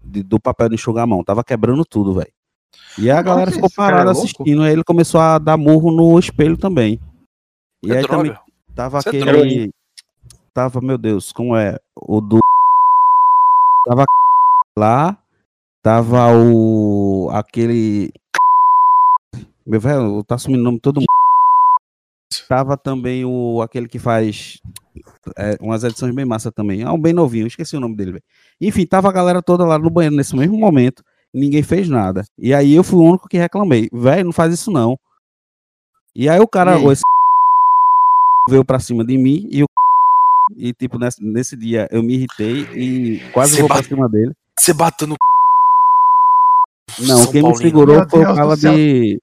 de- 0.03 0.24
do 0.24 0.39
papel 0.39 0.70
de 0.70 0.76
enxugar 0.76 1.03
a 1.03 1.07
mão. 1.07 1.24
Tava 1.24 1.43
quebrando 1.43 1.84
tudo, 1.86 2.13
velho. 2.13 2.32
E 2.97 3.09
a 3.09 3.22
galera 3.22 3.51
ficou 3.51 3.70
é 3.72 3.76
parada 3.76 4.11
assistindo. 4.11 4.61
Aí 4.63 4.72
ele 4.74 4.84
começou 4.84 5.20
a 5.22 5.38
dar 5.38 5.57
murro 5.57 5.91
no 5.91 6.18
espelho 6.20 6.57
também. 6.57 6.99
E 7.84 7.91
É 7.91 7.97
aí 7.97 8.03
droga. 8.03 8.18
também 8.18 8.38
tava 8.76 8.99
Isso 8.99 9.07
é 9.09 9.11
aquele. 9.11 9.32
droga. 9.32 9.72
tava, 10.53 10.82
meu 10.82 10.97
Deus, 10.97 11.32
como 11.32 11.55
é? 11.55 11.78
O 11.95 12.20
do. 12.22 12.39
Tava 13.88 14.05
lá. 14.78 15.18
Tava 15.82 16.32
o. 16.36 17.30
aquele. 17.32 18.11
Meu 19.65 19.80
velho, 19.80 20.24
tá 20.24 20.36
assumindo 20.36 20.61
o 20.61 20.63
nome 20.65 20.80
todo 20.80 20.97
mundo. 20.97 21.05
Tava 22.49 22.78
também 22.78 23.24
o. 23.26 23.61
aquele 23.61 23.88
que 23.88 23.99
faz. 23.99 24.61
É, 25.37 25.57
umas 25.61 25.83
edições 25.83 26.13
bem 26.13 26.25
massa 26.25 26.51
também. 26.51 26.81
É 26.81 26.89
um 26.89 26.99
bem 26.99 27.13
novinho, 27.13 27.47
esqueci 27.47 27.75
o 27.75 27.79
nome 27.79 27.95
dele, 27.95 28.13
velho. 28.13 28.23
Enfim, 28.61 28.85
tava 28.85 29.09
a 29.09 29.11
galera 29.11 29.41
toda 29.41 29.65
lá 29.65 29.77
no 29.77 29.89
banheiro 29.89 30.15
nesse 30.15 30.35
mesmo 30.35 30.57
momento. 30.57 31.03
Ninguém 31.33 31.61
fez 31.63 31.87
nada. 31.89 32.23
E 32.37 32.53
aí 32.53 32.73
eu 32.73 32.83
fui 32.83 32.99
o 32.99 33.03
único 33.03 33.27
que 33.27 33.37
reclamei. 33.37 33.89
Velho, 33.91 34.25
não 34.25 34.31
faz 34.31 34.53
isso 34.53 34.71
não. 34.71 34.97
E 36.15 36.27
aí 36.29 36.39
o 36.39 36.47
cara, 36.47 36.75
aí? 36.75 36.85
esse 36.87 37.01
veio 38.49 38.63
pra 38.65 38.79
cima 38.79 39.05
de 39.05 39.17
mim 39.17 39.47
e 39.51 39.63
o 39.63 39.67
e 40.55 40.73
tipo 40.73 40.97
nesse, 40.97 41.21
nesse 41.21 41.57
dia 41.57 41.87
eu 41.91 42.01
me 42.01 42.13
irritei 42.15 42.61
e 42.73 43.19
quase 43.33 43.51
Você 43.55 43.59
vou 43.59 43.67
pra 43.67 43.75
bate- 43.77 43.89
cima 43.89 44.07
dele. 44.09 44.31
Você 44.57 44.73
bateu 44.73 45.07
no. 45.07 45.15
Não, 46.99 47.17
São 47.23 47.31
quem 47.31 47.43
me 47.43 47.55
segurou 47.57 47.97
Meu 47.97 48.09
foi 48.09 48.21
o 48.21 48.35
cara 48.35 48.55
de 48.55 49.19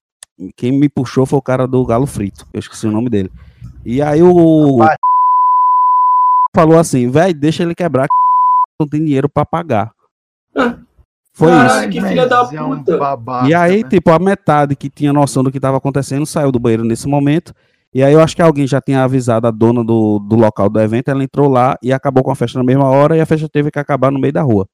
quem 0.55 0.71
me 0.79 0.87
puxou 0.87 1.25
foi 1.25 1.39
o 1.39 1.41
cara 1.41 1.67
do 1.67 1.83
Galo 1.85 2.05
Frito. 2.05 2.45
Eu 2.53 2.59
esqueci 2.59 2.85
o 2.87 2.91
nome 2.91 3.09
dele. 3.09 3.31
E 3.83 4.01
aí 4.01 4.21
o 4.21 4.77
Rapaz. 4.77 4.97
Falou 6.55 6.79
assim, 6.79 7.09
velho, 7.09 7.33
deixa 7.33 7.61
ele 7.63 7.75
quebrar, 7.75 8.03
que 8.07 8.09
não 8.79 8.87
tem 8.87 9.03
dinheiro 9.03 9.29
pra 9.29 9.45
pagar. 9.45 9.91
Foi 11.33 11.49
Caralho, 11.51 11.89
isso. 11.89 12.01
que 12.01 12.07
filha 12.07 12.27
da 12.27 12.43
Mas 12.43 12.53
é 12.53 12.61
um 12.61 12.77
puta. 12.77 12.97
babaca, 12.97 13.47
E 13.49 13.53
aí, 13.53 13.83
né? 13.83 13.89
tipo, 13.89 14.09
a 14.09 14.17
metade 14.17 14.73
que 14.75 14.89
tinha 14.89 15.11
noção 15.11 15.43
do 15.43 15.51
que 15.51 15.57
estava 15.57 15.75
acontecendo 15.77 16.25
saiu 16.25 16.49
do 16.51 16.59
banheiro 16.59 16.85
nesse 16.85 17.07
momento. 17.09 17.53
E 17.93 18.01
aí 18.03 18.13
eu 18.13 18.21
acho 18.21 18.35
que 18.35 18.41
alguém 18.41 18.65
já 18.65 18.79
tinha 18.81 19.03
avisado 19.03 19.45
a 19.47 19.51
dona 19.51 19.83
do, 19.83 20.19
do 20.19 20.35
local 20.35 20.69
do 20.69 20.79
evento, 20.81 21.09
ela 21.09 21.23
entrou 21.23 21.49
lá 21.49 21.77
e 21.81 21.91
acabou 21.93 22.23
com 22.23 22.31
a 22.31 22.35
festa 22.35 22.57
na 22.57 22.63
mesma 22.63 22.85
hora 22.89 23.15
e 23.15 23.21
a 23.21 23.25
festa 23.25 23.47
teve 23.49 23.69
que 23.71 23.79
acabar 23.79 24.11
no 24.11 24.19
meio 24.19 24.33
da 24.33 24.41
rua. 24.41 24.67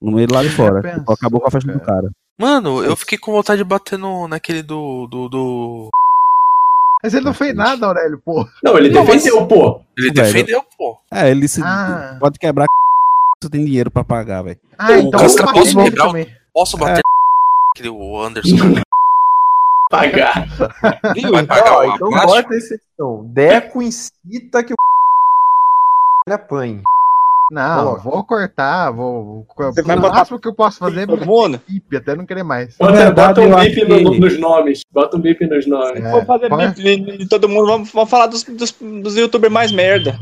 No 0.00 0.12
meio 0.12 0.26
do 0.28 0.34
lado 0.34 0.48
de 0.48 0.54
fora. 0.54 0.80
pensou, 0.82 1.14
acabou 1.14 1.40
com 1.40 1.48
a 1.48 1.50
festa 1.50 1.72
do 1.72 1.80
cara. 1.80 2.10
Mano, 2.38 2.84
eu 2.84 2.94
fiquei 2.96 3.16
com 3.16 3.32
vontade 3.32 3.58
de 3.58 3.64
bater 3.64 3.98
no, 3.98 4.28
naquele 4.28 4.62
do. 4.62 5.06
do, 5.06 5.28
do... 5.28 5.90
Mas 7.06 7.14
ele 7.14 7.24
não 7.24 7.32
fez 7.34 7.54
nada, 7.54 7.86
Aurélio, 7.86 8.18
pô. 8.18 8.44
Não, 8.64 8.76
ele 8.76 8.90
Não, 8.90 9.04
mas- 9.04 9.22
defendeu, 9.22 9.46
pô. 9.46 9.80
Ele 9.96 10.10
Velho. 10.12 10.26
defendeu, 10.26 10.64
pô. 10.76 10.98
É, 11.08 11.30
ele 11.30 11.42
disse, 11.42 11.62
Ah. 11.62 12.16
pode 12.18 12.36
quebrar 12.36 12.66
você 13.40 13.48
tem 13.48 13.64
dinheiro 13.64 13.92
pra 13.92 14.02
pagar, 14.02 14.42
velho. 14.42 14.58
Ah, 14.76 14.90
O 14.90 14.94
então 14.94 15.20
posso 15.20 15.76
nele 15.76 15.90
quebrar 15.90 16.04
o- 16.04 16.06
também. 16.08 16.36
Posso 16.52 16.76
bater 16.76 17.02
aquele 17.76 17.90
o 17.90 18.20
Anderson? 18.20 18.56
Pagar. 19.88 20.48
Viu? 21.14 21.30
Vai 21.30 21.42
Então, 21.44 21.46
pagar 21.46 21.86
então 21.94 22.08
plástica? 22.08 22.42
bota 22.42 22.54
edição. 22.56 23.24
Deco 23.32 23.80
incita 23.82 24.64
que 24.64 24.72
o 24.72 24.76
ele 26.26 26.34
apanhe. 26.34 26.82
Não, 27.50 27.84
Coloca. 27.84 28.00
vou 28.02 28.24
cortar, 28.24 28.90
vou. 28.90 29.46
Você 29.56 29.80
o 29.80 29.84
vai 29.84 29.96
botar 29.96 30.14
máximo 30.16 30.40
que 30.40 30.48
eu 30.48 30.54
posso 30.54 30.78
fazer 30.78 31.02
é 31.02 31.06
bip, 31.06 31.96
até 31.96 32.16
não 32.16 32.26
querer 32.26 32.42
mais. 32.42 32.76
Bota, 32.76 32.92
verdade, 32.92 33.40
bota 33.40 33.40
um 33.56 33.60
bip 33.60 33.74
que- 33.74 33.84
no- 33.84 34.18
nos 34.18 34.38
nomes. 34.40 34.80
Bota 34.92 35.16
um 35.16 35.20
bip 35.20 35.46
nos 35.46 35.66
nomes. 35.66 36.04
É, 36.04 36.10
Vou 36.10 36.24
fazer 36.24 36.48
pode- 36.48 36.82
bip 36.82 37.18
de- 37.18 37.28
todo 37.28 37.48
mundo. 37.48 37.66
Vamos, 37.66 37.90
vamos 37.92 38.10
falar 38.10 38.26
dos, 38.26 38.42
dos, 38.42 38.72
dos 38.72 39.16
youtubers 39.16 39.52
mais 39.52 39.70
merda. 39.70 40.18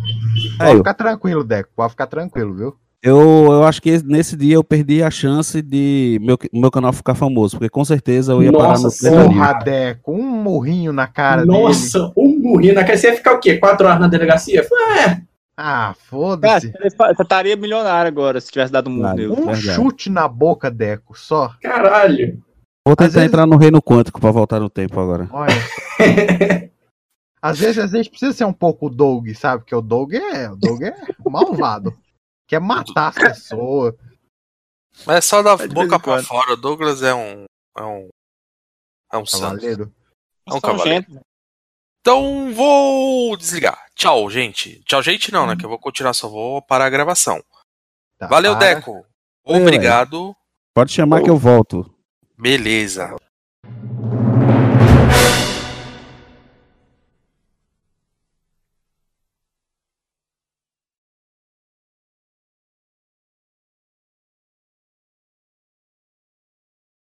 É, 0.57 0.59
Pode 0.59 0.71
eu, 0.73 0.77
ficar 0.79 0.95
tranquilo, 0.95 1.43
Deco. 1.43 1.71
Pode 1.75 1.91
ficar 1.93 2.07
tranquilo, 2.07 2.55
viu? 2.55 2.75
eu, 3.03 3.19
eu 3.53 3.65
acho 3.65 3.81
que 3.83 3.89
esse- 3.91 4.07
nesse 4.07 4.37
dia 4.37 4.55
eu 4.57 4.65
perdi 4.65 5.03
a 5.03 5.11
chance 5.11 5.61
de 5.63 6.19
meu, 6.23 6.39
meu 6.53 6.71
canal 6.71 6.93
ficar 6.93 7.15
famoso, 7.15 7.57
porque 7.57 7.69
com 7.71 7.85
certeza 7.85 8.33
eu 8.33 8.43
ia 8.43 8.53
parar 8.53 8.77
no 8.79 8.83
Nossa 8.85 8.99
Treta 8.99 9.23
News. 9.25 9.35
Porra, 9.35 9.53
Deco, 9.65 10.13
um 10.13 10.23
morrinho 10.23 10.93
na 10.93 11.07
cara 11.07 11.47
dele. 11.47 11.59
Nossa, 11.59 12.13
um 12.17 12.39
burrinho 12.41 12.75
na 12.75 12.83
cara. 12.85 12.97
Você 12.99 13.09
ia 13.09 13.17
ficar 13.17 13.33
o 13.35 13.41
quê? 13.41 13.57
Quatro 13.57 13.87
horas 13.87 14.01
na 14.01 14.09
delegacia? 14.09 14.63
Falei, 14.65 14.99
É, 15.05 15.19
Ah, 15.57 15.63
Cara, 15.63 15.95
foda-se. 15.95 16.73
você 16.73 17.23
estaria 17.23 17.57
milionário 17.57 18.09
agora 18.09 18.41
se 18.41 18.51
tivesse 18.51 18.73
dado 18.73 18.91
mundo. 18.91 19.03
Claro. 19.03 19.33
Um 19.33 19.47
verdade. 19.47 19.75
chute 19.75 20.11
na 20.11 20.27
boca, 20.27 20.71
Deco, 20.71 21.17
só. 21.17 21.55
caralho. 21.63 22.43
Vou 22.87 22.97
tentar 22.97 23.11
vezes- 23.13 23.29
entrar 23.29 23.47
no 23.47 23.57
reino 23.57 23.81
quântico 23.81 24.21
pra 24.21 24.31
voltar 24.33 24.59
no 24.61 24.69
tempo 24.69 24.99
agora. 25.01 25.29
Olha. 25.33 25.53
Às 27.41 27.59
vezes 27.59 27.79
a 27.79 27.87
gente 27.97 28.11
precisa 28.11 28.33
ser 28.33 28.45
um 28.45 28.53
pouco 28.53 28.87
o 28.87 28.91
Doug, 28.91 29.29
sabe? 29.35 29.63
Porque 29.63 29.75
o 29.75 29.83
Doug 29.83 30.15
é, 30.15 30.51
o 30.51 30.57
Doug 30.57 30.83
é 30.83 30.95
malvado. 31.29 31.97
Quer 32.49 32.61
matar 32.61 33.09
as 33.09 33.15
pessoas. 33.15 33.95
Mas 35.07 35.17
é 35.17 35.21
só 35.21 35.43
da 35.43 35.55
de 35.57 35.69
boca 35.69 35.99
pra 35.99 36.23
fora. 36.23 36.53
O 36.53 36.57
Douglas 36.57 37.03
é 37.03 37.15
um. 37.15 37.45
É 37.79 37.83
um. 37.83 38.09
É 39.13 39.19
um 39.19 39.27
santo. 39.27 39.43
Cavaleiro. 39.61 39.93
É 40.49 40.55
um 40.55 40.61
cavaleiro. 40.61 41.07
Então 42.07 42.53
vou 42.53 43.35
desligar. 43.35 43.87
Tchau, 43.95 44.29
gente. 44.29 44.83
Tchau, 44.85 45.03
gente, 45.03 45.33
não, 45.33 45.47
né? 45.47 45.57
Que 45.57 45.65
eu 45.65 45.71
vou 45.71 45.79
continuar, 45.79 46.13
só 46.13 46.29
vou 46.29 46.61
parar 46.61 46.85
a 46.85 46.91
gravação. 46.91 47.43
Tá, 48.19 48.27
Valeu, 48.27 48.55
para. 48.59 48.75
Deco. 48.75 49.07
Obrigado. 49.43 50.37
Pode 50.75 50.93
chamar 50.93 51.23
que 51.23 51.31
eu 51.31 51.39
volto. 51.39 51.91
Beleza. 52.37 53.17